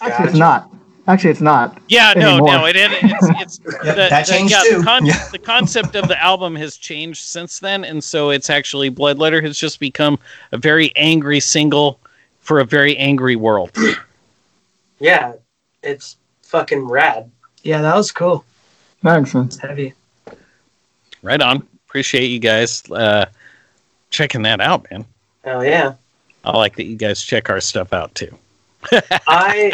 Actually, 0.00 0.28
it's 0.28 0.36
not. 0.38 0.70
Actually, 1.06 1.30
it's 1.30 1.40
not. 1.40 1.80
Yeah, 1.88 2.12
no, 2.16 2.28
Anymore. 2.34 2.48
no, 2.52 2.66
it, 2.66 2.76
it, 2.76 2.90
it's 3.02 3.60
it's 3.60 3.60
Yeah, 3.84 3.94
the, 3.94 4.06
that 4.10 4.26
the- 4.26 4.46
yeah, 4.48 4.60
too. 4.68 4.78
The, 4.78 4.84
con- 4.84 5.06
Yeah. 5.06 5.28
the 5.32 5.38
concept 5.38 5.96
of 5.96 6.08
the 6.08 6.22
album 6.22 6.54
has 6.56 6.76
changed 6.76 7.22
since 7.22 7.58
then, 7.58 7.84
and 7.84 8.02
so 8.04 8.30
it's 8.30 8.48
actually 8.50 8.90
Bloodletter 8.90 9.42
has 9.42 9.58
just 9.58 9.80
become 9.80 10.18
a 10.52 10.58
very 10.58 10.92
angry 10.96 11.40
single 11.40 11.98
for 12.40 12.60
a 12.60 12.64
very 12.64 12.96
angry 12.96 13.36
world. 13.36 13.70
Yeah, 15.02 15.32
it's 15.82 16.18
fucking 16.42 16.86
rad. 16.86 17.30
Yeah, 17.62 17.80
that 17.80 17.96
was 17.96 18.12
cool. 18.12 18.44
Thanks. 19.02 19.32
man. 19.34 19.46
It's 19.46 19.56
heavy. 19.56 19.94
Right 21.22 21.40
on. 21.40 21.66
Appreciate 21.88 22.26
you 22.26 22.38
guys 22.38 22.82
uh, 22.90 23.24
checking 24.10 24.42
that 24.42 24.60
out, 24.60 24.86
man. 24.90 25.06
Hell 25.42 25.64
yeah! 25.64 25.94
I 26.44 26.54
like 26.56 26.76
that 26.76 26.84
you 26.84 26.96
guys 26.96 27.22
check 27.22 27.48
our 27.48 27.60
stuff 27.62 27.94
out 27.94 28.14
too. 28.14 28.36
I 29.26 29.72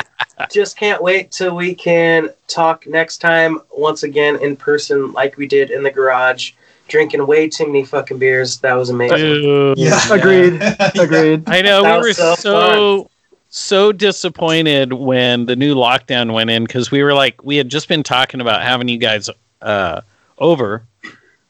just 0.50 0.76
can't 0.76 1.02
wait 1.02 1.30
till 1.30 1.54
we 1.54 1.74
can 1.74 2.30
talk 2.48 2.86
next 2.86 3.18
time 3.18 3.60
once 3.70 4.02
again 4.02 4.40
in 4.42 4.56
person, 4.56 5.12
like 5.12 5.36
we 5.36 5.46
did 5.46 5.70
in 5.70 5.82
the 5.82 5.90
garage, 5.90 6.52
drinking 6.88 7.26
way 7.26 7.48
too 7.48 7.66
many 7.66 7.84
fucking 7.84 8.18
beers. 8.18 8.58
That 8.58 8.74
was 8.74 8.90
amazing. 8.90 9.16
Dude. 9.18 9.78
Yeah. 9.78 10.00
Agreed. 10.12 10.60
Agreed. 10.98 11.48
I 11.48 11.62
know 11.62 11.82
That 11.82 12.00
we 12.00 12.08
were 12.08 12.14
so 12.14 12.34
so 12.34 13.10
so 13.48 13.92
disappointed 13.92 14.92
when 14.92 15.46
the 15.46 15.56
new 15.56 15.74
lockdown 15.74 16.32
went 16.32 16.50
in 16.50 16.64
because 16.64 16.90
we 16.90 17.02
were 17.02 17.14
like 17.14 17.42
we 17.42 17.56
had 17.56 17.68
just 17.68 17.88
been 17.88 18.02
talking 18.02 18.40
about 18.40 18.62
having 18.62 18.88
you 18.88 18.98
guys 18.98 19.30
uh, 19.62 20.00
over, 20.38 20.84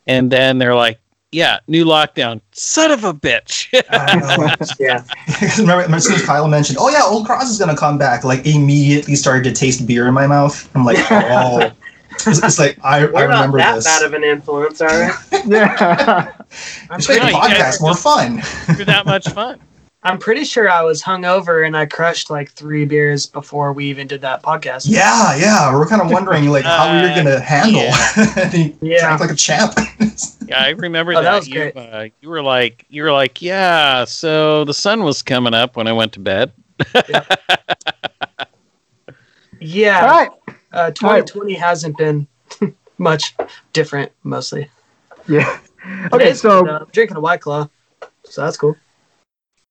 and 0.07 0.31
then 0.31 0.59
they're 0.59 0.75
like, 0.75 1.01
"Yeah, 1.37 1.59
new 1.69 1.85
lockdown, 1.85 2.41
son 2.53 2.91
of 2.91 3.05
a 3.05 3.13
bitch." 3.13 3.69
Yeah, 4.81 5.05
remember, 5.59 5.83
remember 5.83 5.97
as 5.97 6.07
soon 6.07 6.15
as 6.17 6.25
Kyle 6.25 6.49
mentioned, 6.49 6.79
"Oh 6.81 6.89
yeah, 6.89 7.03
Old 7.05 7.27
Cross 7.27 7.51
is 7.51 7.59
gonna 7.59 7.77
come 7.77 7.99
back," 7.99 8.25
like 8.25 8.47
immediately 8.47 9.17
started 9.17 9.45
to 9.45 9.53
taste 9.53 9.87
beer 9.87 10.09
in 10.09 10.15
my 10.15 10.27
mouth. 10.27 10.75
I'm 10.75 10.85
like, 10.85 10.99
"Oh." 11.11 11.71
It's, 12.27 12.43
it's 12.43 12.59
like 12.59 12.79
I, 12.83 13.01
I 13.01 13.05
we're 13.05 13.29
not 13.29 13.53
remember 13.53 13.59
that 13.59 13.75
this. 13.75 13.85
bad 13.85 14.03
of 14.03 14.15
an 14.15 14.25
influence, 14.25 14.81
are 14.81 14.89
we? 14.89 15.39
Yeah. 15.53 16.33
I'm 16.89 16.97
It's 16.99 17.07
great 17.07 17.21
pretty, 17.21 17.33
No, 17.33 17.41
podcast, 17.41 17.83
more 17.83 17.95
fun. 17.95 18.41
You're 18.75 18.87
that 18.87 19.05
much 19.05 19.29
fun. 19.29 19.61
I'm 20.07 20.19
pretty 20.19 20.45
sure 20.45 20.71
I 20.71 20.83
was 20.83 21.03
hungover 21.03 21.67
and 21.67 21.77
I 21.77 21.85
crushed 21.85 22.31
like 22.31 22.53
three 22.53 22.85
beers 22.85 23.27
before 23.27 23.73
we 23.73 23.87
even 23.87 24.07
did 24.07 24.21
that 24.21 24.41
podcast. 24.43 24.85
Yeah, 24.89 25.37
yeah. 25.37 25.75
We're 25.75 25.87
kind 25.89 26.01
of 26.01 26.11
wondering 26.13 26.49
like 26.49 26.65
how 26.65 26.89
Uh, 26.89 27.01
you're 27.03 27.15
gonna 27.17 27.41
handle. 27.41 27.83
and 28.43 28.53
he 28.53 28.77
Yeah. 28.81 29.01
drank 29.17 29.21
like 29.21 29.31
a 29.33 29.35
champ. 29.35 29.75
Yeah, 30.49 30.63
I 30.63 30.69
remember 30.71 31.11
Oh, 31.13 31.17
that 31.17 31.23
that. 31.25 31.39
was 31.41 31.49
you, 31.49 31.55
great. 31.73 31.77
uh, 31.77 32.07
you 32.21 32.29
were 32.29 32.41
like, 32.41 32.87
you 32.89 33.03
were 33.03 33.11
like, 33.11 33.43
yeah. 33.43 34.05
So 34.05 34.65
the 34.65 34.73
sun 34.73 35.03
was 35.03 35.21
coming 35.21 35.55
up 35.55 35.75
when 35.77 35.89
I 35.89 35.93
went 35.93 36.13
to 36.13 36.21
bed. 36.21 36.53
Yeah. 39.61 40.01
All 40.03 40.09
right. 40.09 40.31
Uh, 40.73 40.91
2020 40.93 41.55
hasn't 41.55 41.97
been 41.99 42.29
much 42.99 43.35
different, 43.73 44.13
mostly. 44.23 44.71
Yeah. 45.29 45.59
Okay, 46.13 46.31
is, 46.31 46.41
so 46.41 46.65
but, 46.65 46.71
uh, 46.75 46.79
I'm 46.83 46.87
drinking 46.93 47.17
a 47.17 47.21
White 47.21 47.41
Claw, 47.41 47.69
so 48.25 48.43
that's 48.45 48.57
cool. 48.57 48.77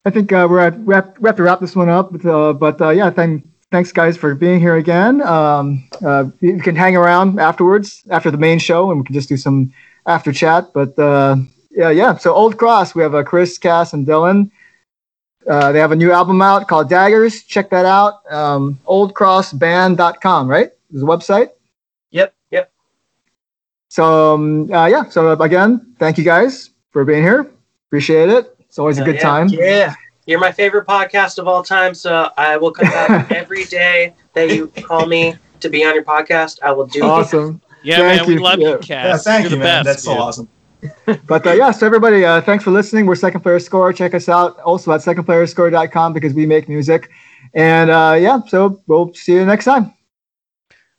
I 0.06 0.12
think 0.12 0.32
uh, 0.32 0.48
we're 0.50 0.60
at, 0.60 0.80
we, 0.80 0.94
have, 0.94 1.16
we 1.20 1.28
have 1.28 1.36
to 1.38 1.44
wrap 1.44 1.60
this 1.60 1.76
one 1.76 1.90
up. 1.90 2.12
But, 2.12 2.26
uh, 2.26 2.54
but 2.54 2.80
uh, 2.80 2.90
yeah, 2.92 3.10
thank, 3.10 3.46
thanks 3.72 3.92
guys 3.92 4.16
for 4.16 4.36
being 4.36 4.60
here 4.60 4.76
again. 4.76 5.22
Um, 5.24 5.88
uh, 6.06 6.26
you 6.40 6.60
can 6.60 6.76
hang 6.76 6.96
around 6.96 7.40
afterwards 7.40 8.04
after 8.10 8.30
the 8.30 8.38
main 8.38 8.60
show, 8.60 8.92
and 8.92 9.00
we 9.00 9.06
can 9.06 9.14
just 9.14 9.30
do 9.30 9.38
some 9.38 9.74
after 10.06 10.32
chat. 10.32 10.72
But 10.74 10.98
uh, 11.00 11.38
yeah, 11.72 11.90
yeah. 11.90 12.18
So 12.18 12.34
Old 12.34 12.58
Cross, 12.58 12.96
we 12.96 13.02
have 13.02 13.16
uh, 13.16 13.24
Chris, 13.24 13.58
Cass, 13.58 13.94
and 13.94 14.06
Dylan. 14.06 14.52
Uh, 15.48 15.72
they 15.72 15.80
have 15.80 15.92
a 15.92 15.96
new 15.96 16.12
album 16.12 16.42
out 16.42 16.68
called 16.68 16.90
Daggers. 16.90 17.44
Check 17.44 17.70
that 17.70 17.86
out. 17.86 18.22
Um, 18.32 18.80
oldcrossband.com, 18.86 20.48
right? 20.48 20.72
Is 20.94 21.02
the 21.02 21.06
website. 21.06 21.50
Yep. 22.12 22.34
Yep. 22.52 22.72
So 23.90 24.34
um, 24.36 24.72
uh, 24.72 24.88
yeah. 24.88 25.10
So 25.10 25.32
again, 25.32 25.96
thank 26.00 26.18
you 26.18 26.24
guys 26.24 26.70
for 26.92 27.06
being 27.06 27.24
here. 27.24 27.52
Appreciate 27.88 28.30
it. 28.30 28.55
It's 28.76 28.80
always 28.82 28.98
a 29.00 29.06
good 29.06 29.16
yeah. 29.16 29.22
time. 29.22 29.48
Yeah. 29.48 29.96
You're 30.26 30.42
my 30.42 30.52
favorite 30.52 30.86
podcast 30.86 31.40
of 31.40 31.48
all 31.48 31.64
time, 31.64 31.94
so 31.96 32.30
I 32.38 32.58
will 32.58 32.72
come 32.72 32.90
back 32.90 33.32
every 33.32 33.64
day 33.64 34.14
that 34.34 34.50
you 34.54 34.68
call 34.68 35.06
me 35.06 35.36
to 35.62 35.70
be 35.70 35.86
on 35.86 35.96
your 35.96 36.04
podcast. 36.04 36.60
I 36.62 36.74
will 36.74 36.86
do 36.86 37.00
it. 37.00 37.06
Awesome. 37.06 37.62
Yeah, 37.86 38.00
Thank 38.00 38.20
man, 38.20 38.28
we 38.28 38.34
you. 38.34 38.40
love 38.42 38.60
Yeah. 38.60 38.68
you, 38.72 38.78
Cass. 38.80 38.90
yeah, 38.90 39.18
thank 39.18 39.44
You're 39.44 39.52
you, 39.52 39.58
the 39.60 39.64
man. 39.64 39.86
best, 39.86 39.86
That's 39.86 40.04
so 40.04 40.12
awesome. 40.22 40.50
But 41.26 41.48
uh, 41.48 41.54
yeah, 41.54 41.72
so 41.72 41.86
everybody, 41.86 42.26
uh, 42.26 42.42
thanks 42.42 42.66
for 42.66 42.72
listening. 42.72 43.06
We're 43.06 43.16
Second 43.16 43.40
Player 43.40 43.60
Score. 43.60 43.94
Check 43.94 44.14
us 44.14 44.28
out 44.28 44.60
also 44.60 44.92
at 44.92 45.00
secondplayerscore.com 45.00 46.12
because 46.12 46.34
we 46.34 46.46
make 46.46 46.68
music. 46.68 47.10
And 47.54 47.90
uh, 47.90 48.18
yeah, 48.20 48.42
so 48.46 48.82
we'll 48.88 49.14
see 49.14 49.36
you 49.36 49.46
next 49.46 49.64
time. 49.64 49.94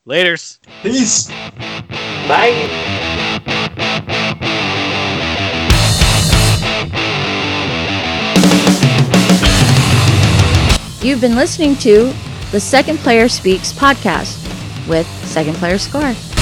Laters. 0.09 0.61
Peace. 0.83 1.29
Bye. 2.27 3.06
You've 11.07 11.21
been 11.21 11.37
listening 11.37 11.77
to 11.77 12.13
the 12.51 12.59
Second 12.59 12.99
Player 12.99 13.29
Speaks 13.29 13.73
podcast 13.73 14.43
with 14.89 15.07
Second 15.25 15.55
Player 15.55 15.79
Score. 15.79 16.36